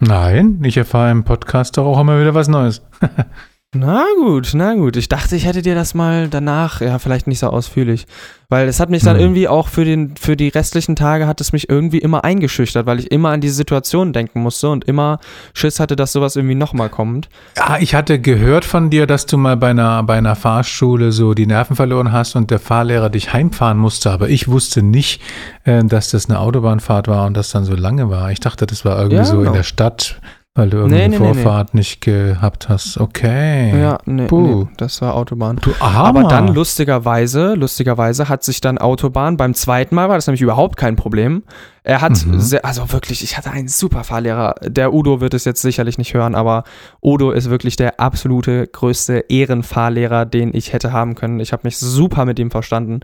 Nein, 0.00 0.60
ich 0.64 0.76
erfahre 0.76 1.12
im 1.12 1.22
Podcast 1.22 1.76
doch 1.76 1.86
auch 1.86 2.00
immer 2.00 2.20
wieder 2.20 2.34
was 2.34 2.48
Neues. 2.48 2.82
Na 3.74 4.04
gut, 4.18 4.50
na 4.52 4.74
gut. 4.74 4.98
Ich 4.98 5.08
dachte, 5.08 5.34
ich 5.34 5.46
hätte 5.46 5.62
dir 5.62 5.74
das 5.74 5.94
mal 5.94 6.28
danach, 6.28 6.82
ja, 6.82 6.98
vielleicht 6.98 7.26
nicht 7.26 7.38
so 7.38 7.46
ausführlich. 7.46 8.06
Weil 8.50 8.68
es 8.68 8.80
hat 8.80 8.90
mich 8.90 9.02
dann 9.02 9.16
hm. 9.16 9.22
irgendwie 9.22 9.48
auch 9.48 9.68
für, 9.68 9.86
den, 9.86 10.14
für 10.14 10.36
die 10.36 10.48
restlichen 10.48 10.94
Tage 10.94 11.26
hat 11.26 11.40
es 11.40 11.54
mich 11.54 11.70
irgendwie 11.70 11.96
immer 11.96 12.22
eingeschüchtert, 12.22 12.84
weil 12.84 12.98
ich 12.98 13.10
immer 13.10 13.30
an 13.30 13.40
diese 13.40 13.54
Situation 13.54 14.12
denken 14.12 14.42
musste 14.42 14.68
und 14.68 14.84
immer 14.84 15.20
Schiss 15.54 15.80
hatte, 15.80 15.96
dass 15.96 16.12
sowas 16.12 16.36
irgendwie 16.36 16.54
nochmal 16.54 16.90
kommt. 16.90 17.30
Ja, 17.56 17.78
ich 17.80 17.94
hatte 17.94 18.20
gehört 18.20 18.66
von 18.66 18.90
dir, 18.90 19.06
dass 19.06 19.24
du 19.24 19.38
mal 19.38 19.56
bei 19.56 19.70
einer, 19.70 20.02
bei 20.02 20.18
einer 20.18 20.36
Fahrschule 20.36 21.10
so 21.10 21.32
die 21.32 21.46
Nerven 21.46 21.74
verloren 21.74 22.12
hast 22.12 22.36
und 22.36 22.50
der 22.50 22.58
Fahrlehrer 22.58 23.08
dich 23.08 23.32
heimfahren 23.32 23.78
musste, 23.78 24.10
aber 24.10 24.28
ich 24.28 24.48
wusste 24.48 24.82
nicht, 24.82 25.22
äh, 25.64 25.82
dass 25.82 26.10
das 26.10 26.28
eine 26.28 26.40
Autobahnfahrt 26.40 27.08
war 27.08 27.26
und 27.26 27.38
das 27.38 27.48
dann 27.48 27.64
so 27.64 27.74
lange 27.74 28.10
war. 28.10 28.30
Ich 28.32 28.40
dachte, 28.40 28.66
das 28.66 28.84
war 28.84 28.98
irgendwie 28.98 29.16
ja, 29.16 29.24
so 29.24 29.38
genau. 29.38 29.48
in 29.48 29.56
der 29.56 29.62
Stadt 29.62 30.20
weil 30.54 30.68
du 30.68 30.78
irgendeine 30.78 31.08
nee, 31.08 31.18
nee, 31.18 31.24
Vorfahrt 31.24 31.72
nee, 31.72 31.80
nicht 31.80 32.02
gehabt 32.02 32.68
hast. 32.68 32.98
Okay. 32.98 33.80
Ja, 33.80 33.98
nee, 34.04 34.26
nee, 34.30 34.66
das 34.76 35.00
war 35.00 35.14
Autobahn. 35.14 35.56
Du 35.62 35.72
Armer. 35.80 36.20
Aber 36.20 36.24
dann 36.24 36.48
lustigerweise, 36.48 37.54
lustigerweise 37.54 38.28
hat 38.28 38.44
sich 38.44 38.60
dann 38.60 38.76
Autobahn, 38.76 39.38
beim 39.38 39.54
zweiten 39.54 39.94
Mal 39.94 40.10
war 40.10 40.16
das 40.16 40.26
nämlich 40.26 40.42
überhaupt 40.42 40.76
kein 40.76 40.96
Problem. 40.96 41.42
Er 41.84 42.02
hat, 42.02 42.26
mhm. 42.26 42.38
sehr, 42.38 42.66
also 42.66 42.92
wirklich, 42.92 43.24
ich 43.24 43.38
hatte 43.38 43.50
einen 43.50 43.68
super 43.68 44.04
Fahrlehrer. 44.04 44.56
Der 44.62 44.92
Udo 44.92 45.22
wird 45.22 45.32
es 45.32 45.46
jetzt 45.46 45.62
sicherlich 45.62 45.96
nicht 45.96 46.12
hören, 46.12 46.34
aber 46.34 46.64
Udo 47.02 47.30
ist 47.30 47.48
wirklich 47.48 47.76
der 47.76 47.98
absolute 47.98 48.66
größte 48.66 49.24
Ehrenfahrlehrer, 49.30 50.26
den 50.26 50.54
ich 50.54 50.74
hätte 50.74 50.92
haben 50.92 51.14
können. 51.14 51.40
Ich 51.40 51.54
habe 51.54 51.62
mich 51.64 51.78
super 51.78 52.26
mit 52.26 52.38
ihm 52.38 52.50
verstanden. 52.50 53.00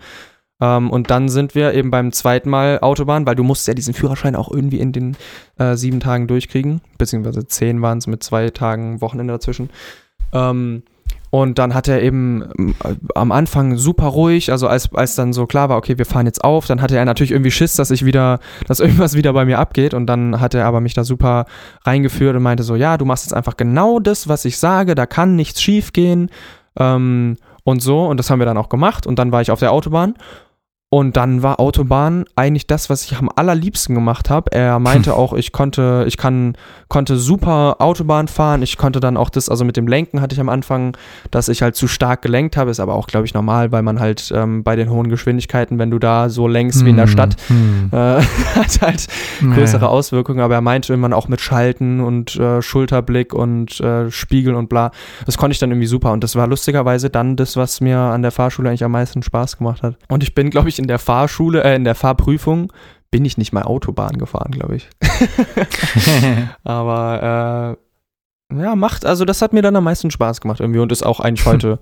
Ähm, 0.61 0.91
und 0.91 1.11
dann 1.11 1.29
sind 1.29 1.55
wir 1.55 1.75
eben 1.75 1.91
beim 1.91 2.13
zweiten 2.13 2.51
Mal 2.51 2.81
Autobahn, 2.81 3.27
weil 3.27 3.37
du 3.37 3.45
musst 3.45 3.69
ja 3.69 3.75
diesen 3.75 3.95
Führerschein 3.95 4.37
auch 4.37 4.51
irgendwie 4.51 4.81
in 4.81 4.93
den 4.93 5.17
äh, 5.59 5.77
sieben 5.77 6.01
Tagen 6.01 6.27
durchkriegen, 6.27 6.81
beziehungsweise 6.99 7.47
zehn 7.47 7.81
waren 7.83 7.99
es 7.99 8.07
mit 8.07 8.23
zwei 8.23 8.51
Tagen 8.51 9.01
Wochenende 9.01 9.35
dazwischen. 9.35 9.71
Ähm, 10.33 10.83
und 11.31 11.59
dann 11.59 11.75
hat 11.75 11.89
er 11.89 12.03
eben 12.03 12.75
äh, 12.83 12.95
am 13.15 13.33
Anfang 13.33 13.77
super 13.77 14.07
ruhig, 14.07 14.51
also 14.51 14.67
als, 14.67 14.93
als 14.95 15.15
dann 15.15 15.33
so 15.33 15.47
klar 15.47 15.69
war, 15.69 15.77
okay, 15.77 15.99
wir 15.99 16.07
fahren 16.07 16.27
jetzt 16.27 16.43
auf, 16.43 16.67
dann 16.67 16.81
hatte 16.81 16.97
er 16.97 17.05
natürlich 17.05 17.33
irgendwie 17.33 17.51
Schiss, 17.51 17.77
dass 17.77 17.91
ich 17.91 18.05
wieder, 18.05 18.41
dass 18.67 18.81
irgendwas 18.81 19.15
wieder 19.15 19.33
bei 19.33 19.45
mir 19.45 19.59
abgeht. 19.59 19.95
Und 19.95 20.07
dann 20.07 20.41
hat 20.41 20.55
er 20.55 20.65
aber 20.65 20.81
mich 20.81 20.95
da 20.95 21.05
super 21.05 21.45
reingeführt 21.85 22.35
und 22.35 22.43
meinte 22.43 22.63
so, 22.63 22.77
ja, 22.77 22.97
du 22.97 23.05
machst 23.05 23.27
jetzt 23.27 23.35
einfach 23.35 23.57
genau 23.57 24.01
das, 24.01 24.29
was 24.29 24.45
ich 24.45 24.59
sage, 24.59 24.95
da 24.95 25.07
kann 25.07 25.37
nichts 25.37 25.61
schief 25.61 25.93
gehen. 25.93 26.31
Ähm, 26.79 27.37
und 27.65 27.83
so. 27.83 28.07
Und 28.07 28.17
das 28.17 28.31
haben 28.31 28.39
wir 28.39 28.47
dann 28.47 28.57
auch 28.57 28.71
gemacht. 28.71 29.07
Und 29.07 29.19
dann 29.19 29.31
war 29.31 29.43
ich 29.43 29.51
auf 29.51 29.61
der 29.61 29.73
Autobahn 29.73 30.15
und 30.91 31.19
dann 31.19 31.43
war 31.43 31.61
Autobahn 31.61 32.25
eigentlich 32.35 32.67
das, 32.67 32.89
was 32.89 33.05
ich 33.05 33.19
am 33.19 33.29
allerliebsten 33.35 33.95
gemacht 33.95 34.31
habe. 34.31 34.53
Er 34.53 34.79
meinte 34.79 35.15
auch, 35.15 35.35
ich 35.35 35.53
konnte, 35.53 36.05
ich 36.09 36.17
kann, 36.17 36.57
konnte 36.89 37.19
super 37.19 37.77
Autobahn 37.81 38.27
fahren. 38.27 38.63
Ich 38.63 38.79
konnte 38.79 38.99
dann 38.99 39.19
auch 39.19 39.29
das, 39.29 39.51
also 39.51 39.67
mit 39.67 39.77
dem 39.77 39.87
Lenken 39.87 40.23
hatte 40.23 40.33
ich 40.33 40.41
am 40.41 40.49
Anfang, 40.49 40.97
dass 41.31 41.51
ich 41.51 41.61
halt 41.61 41.77
zu 41.77 41.89
stark 41.89 42.23
gelenkt 42.23 42.57
habe. 42.57 42.71
Ist 42.71 42.81
aber 42.81 42.95
auch, 42.95 43.07
glaube 43.07 43.27
ich, 43.27 43.35
normal, 43.35 43.71
weil 43.71 43.83
man 43.83 44.01
halt 44.01 44.33
ähm, 44.35 44.65
bei 44.65 44.77
den 44.77 44.89
hohen 44.89 45.11
Geschwindigkeiten, 45.11 45.79
wenn 45.79 45.91
du 45.91 45.99
da 45.99 46.31
so 46.31 46.49
lenkst 46.49 46.83
wie 46.87 46.91
in 46.91 46.97
der 46.97 47.05
hm, 47.05 47.13
Stadt, 47.13 47.37
hm. 47.49 47.91
äh, 47.93 47.97
hat 48.55 48.81
halt 48.81 49.09
größere 49.41 49.83
naja. 49.83 49.93
Auswirkungen. 49.93 50.41
Aber 50.41 50.55
er 50.55 50.63
meinte 50.63 50.95
immer 50.95 51.15
auch 51.15 51.29
mit 51.29 51.43
Schalten 51.43 52.01
und 52.01 52.37
äh, 52.37 52.63
Schulterblick 52.63 53.35
und 53.35 53.79
äh, 53.81 54.11
Spiegeln 54.11 54.57
und 54.57 54.71
bla. 54.71 54.91
Das 55.27 55.37
konnte 55.37 55.53
ich 55.53 55.59
dann 55.59 55.71
irgendwie 55.71 55.87
super. 55.87 56.13
Und 56.13 56.25
das 56.25 56.35
war 56.35 56.47
lustigerweise 56.47 57.11
dann 57.11 57.37
das, 57.37 57.59
was 57.59 57.83
mir 57.83 57.99
an 57.99 58.23
der 58.23 58.31
Fahrschule 58.31 58.71
eigentlich 58.71 58.85
am 58.85 58.93
meisten 58.93 59.23
Spaß 59.23 59.59
gemacht 59.59 59.83
hat. 59.83 59.97
Und 60.09 60.23
ich 60.23 60.35
bin, 60.35 60.49
glaube 60.49 60.71
ich, 60.71 60.78
in 60.79 60.87
der 60.87 60.99
Fahrschule, 60.99 61.63
äh, 61.65 61.77
in 61.77 61.85
der 61.85 61.95
Fahrprüfung 61.95 62.73
bin 63.11 63.25
ich 63.25 63.39
nicht 63.39 63.53
mal 63.53 63.63
Autobahn 63.63 64.19
gefahren, 64.19 64.53
glaube 64.53 64.77
ich. 64.77 64.89
Aber 66.65 67.77
äh, 68.51 68.61
ja, 68.61 68.77
macht, 68.77 69.07
also 69.07 69.25
das 69.25 69.43
hat 69.43 69.53
mir 69.53 69.63
dann 69.63 69.77
am 69.77 69.85
meisten 69.85 70.11
Spaß 70.11 70.41
gemacht 70.41 70.61
irgendwie 70.61 70.81
und 70.81 70.93
ist 70.93 71.05
auch 71.05 71.21
eigentlich 71.21 71.47
heute 71.47 71.79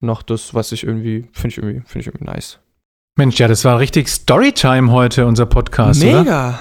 noch 0.00 0.22
das, 0.22 0.54
was 0.54 0.72
ich 0.72 0.84
irgendwie, 0.84 1.28
finde 1.32 1.48
ich 1.48 1.58
irgendwie, 1.58 1.80
finde 1.86 2.00
ich 2.00 2.06
irgendwie 2.06 2.26
nice. 2.26 2.58
Mensch, 3.16 3.38
ja, 3.38 3.48
das 3.48 3.64
war 3.64 3.78
richtig 3.78 4.08
Storytime 4.08 4.92
heute, 4.92 5.26
unser 5.26 5.46
Podcast. 5.46 6.02
Mega. 6.02 6.20
Oder? 6.20 6.58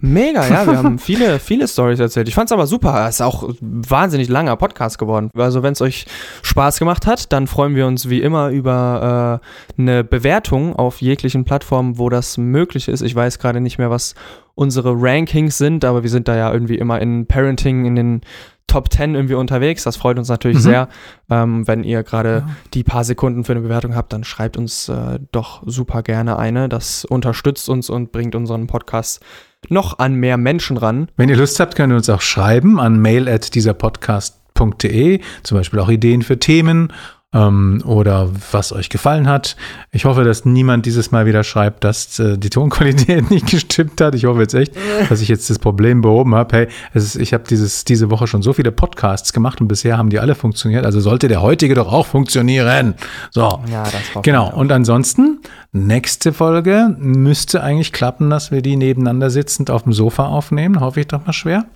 Mega, 0.00 0.46
ja, 0.46 0.66
wir 0.66 0.78
haben 0.78 0.98
viele, 0.98 1.38
viele 1.38 1.68
Stories 1.68 2.00
erzählt. 2.00 2.28
Ich 2.28 2.34
fand's 2.34 2.52
aber 2.52 2.66
super. 2.66 3.06
Es 3.08 3.16
ist 3.16 3.20
auch 3.22 3.42
ein 3.42 3.56
wahnsinnig 3.60 4.28
langer 4.28 4.56
Podcast 4.56 4.98
geworden. 4.98 5.30
Also, 5.36 5.62
wenn 5.62 5.72
es 5.72 5.80
euch 5.80 6.06
Spaß 6.42 6.78
gemacht 6.78 7.06
hat, 7.06 7.32
dann 7.32 7.46
freuen 7.46 7.74
wir 7.74 7.86
uns 7.86 8.08
wie 8.08 8.20
immer 8.20 8.50
über 8.50 9.40
äh, 9.76 9.80
eine 9.80 10.04
Bewertung 10.04 10.76
auf 10.76 11.00
jeglichen 11.00 11.44
Plattformen, 11.44 11.98
wo 11.98 12.08
das 12.08 12.38
möglich 12.38 12.88
ist. 12.88 13.02
Ich 13.02 13.14
weiß 13.14 13.38
gerade 13.38 13.60
nicht 13.60 13.78
mehr, 13.78 13.90
was 13.90 14.14
unsere 14.54 14.94
Rankings 14.96 15.56
sind, 15.58 15.84
aber 15.84 16.02
wir 16.02 16.10
sind 16.10 16.26
da 16.28 16.36
ja 16.36 16.52
irgendwie 16.52 16.78
immer 16.78 17.00
in 17.00 17.26
Parenting 17.26 17.84
in 17.84 17.96
den 17.96 18.20
Top 18.68 18.92
10 18.92 19.16
irgendwie 19.16 19.34
unterwegs. 19.34 19.82
Das 19.82 19.96
freut 19.96 20.16
uns 20.18 20.28
natürlich 20.28 20.58
Mhm. 20.58 20.62
sehr. 20.62 20.88
Ähm, 21.30 21.66
wenn 21.66 21.82
ihr 21.82 22.04
gerade 22.04 22.44
Ja. 22.46 22.48
die 22.74 22.84
paar 22.84 23.02
Sekunden 23.02 23.42
für 23.42 23.52
eine 23.52 23.62
Bewertung 23.62 23.96
habt, 23.96 24.12
dann 24.12 24.22
schreibt 24.22 24.56
uns 24.56 24.88
äh, 24.88 25.18
doch 25.32 25.62
super 25.66 26.02
gerne 26.02 26.38
eine. 26.38 26.68
Das 26.68 27.04
unterstützt 27.04 27.68
uns 27.68 27.90
und 27.90 28.12
bringt 28.12 28.34
unseren 28.36 28.66
Podcast 28.68 29.20
noch 29.68 29.98
an 29.98 30.14
mehr 30.14 30.36
Menschen 30.36 30.76
ran. 30.76 31.08
Wenn 31.16 31.28
ihr 31.28 31.36
Lust 31.36 31.58
habt, 31.58 31.74
könnt 31.74 31.92
ihr 31.92 31.96
uns 31.96 32.08
auch 32.08 32.20
schreiben 32.20 32.78
an 32.78 33.00
mail 33.00 33.28
at 33.28 33.54
dieserpodcast.de, 33.54 35.20
zum 35.42 35.58
Beispiel 35.58 35.80
auch 35.80 35.88
Ideen 35.88 36.22
für 36.22 36.38
Themen 36.38 36.92
ähm, 37.34 37.82
oder 37.84 38.30
was 38.52 38.72
euch 38.72 38.88
gefallen 38.88 39.28
hat. 39.28 39.56
Ich 39.90 40.06
hoffe, 40.06 40.24
dass 40.24 40.46
niemand 40.46 40.86
dieses 40.86 41.10
Mal 41.10 41.26
wieder 41.26 41.44
schreibt, 41.44 41.84
dass 41.84 42.18
äh, 42.18 42.38
die 42.38 42.48
Tonqualität 42.48 43.30
nicht 43.30 43.46
gestimmt 43.46 44.00
hat. 44.00 44.14
Ich 44.14 44.24
hoffe 44.24 44.40
jetzt 44.40 44.54
echt, 44.54 44.72
dass 45.08 45.20
ich 45.20 45.28
jetzt 45.28 45.50
das 45.50 45.58
Problem 45.58 46.00
behoben 46.00 46.34
habe. 46.34 46.56
Hey, 46.56 46.68
es 46.94 47.04
ist, 47.04 47.16
ich 47.16 47.34
habe 47.34 47.44
dieses 47.44 47.84
diese 47.84 48.10
Woche 48.10 48.26
schon 48.26 48.40
so 48.40 48.54
viele 48.54 48.72
Podcasts 48.72 49.32
gemacht 49.32 49.60
und 49.60 49.68
bisher 49.68 49.98
haben 49.98 50.08
die 50.08 50.20
alle 50.20 50.34
funktioniert. 50.34 50.86
Also 50.86 51.00
sollte 51.00 51.28
der 51.28 51.42
heutige 51.42 51.74
doch 51.74 51.92
auch 51.92 52.06
funktionieren. 52.06 52.94
So. 53.30 53.62
Ja, 53.70 53.84
das 53.84 54.22
Genau, 54.22 54.50
und 54.50 54.72
ansonsten, 54.72 55.40
nächste 55.72 56.32
Folge 56.32 56.96
müsste 56.98 57.62
eigentlich 57.62 57.92
klappen, 57.92 58.30
dass 58.30 58.50
wir 58.50 58.62
die 58.62 58.76
nebeneinander 58.76 59.28
sitzend 59.28 59.70
auf 59.70 59.82
dem 59.82 59.92
Sofa 59.92 60.26
aufnehmen. 60.26 60.80
Hoffe 60.80 61.00
ich 61.00 61.06
doch 61.08 61.26
mal 61.26 61.32
schwer. 61.32 61.66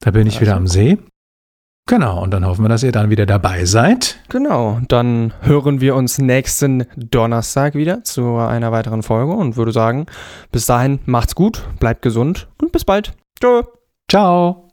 Da 0.00 0.12
bin 0.12 0.26
ich 0.26 0.40
wieder 0.40 0.54
am 0.54 0.66
See. 0.66 0.98
Genau, 1.88 2.22
und 2.22 2.30
dann 2.30 2.46
hoffen 2.46 2.64
wir, 2.64 2.68
dass 2.68 2.82
ihr 2.82 2.92
dann 2.92 3.10
wieder 3.10 3.26
dabei 3.26 3.64
seid. 3.64 4.18
Genau, 4.28 4.80
dann 4.88 5.34
hören 5.40 5.80
wir 5.80 5.94
uns 5.96 6.18
nächsten 6.18 6.86
Donnerstag 6.96 7.74
wieder 7.74 8.04
zu 8.04 8.36
einer 8.36 8.72
weiteren 8.72 9.02
Folge 9.02 9.32
und 9.32 9.56
würde 9.56 9.72
sagen, 9.72 10.06
bis 10.52 10.66
dahin 10.66 11.00
macht's 11.06 11.34
gut, 11.34 11.66
bleibt 11.80 12.02
gesund 12.02 12.48
und 12.60 12.72
bis 12.72 12.84
bald. 12.84 13.12
Tschö. 13.40 13.62
Ciao. 14.08 14.71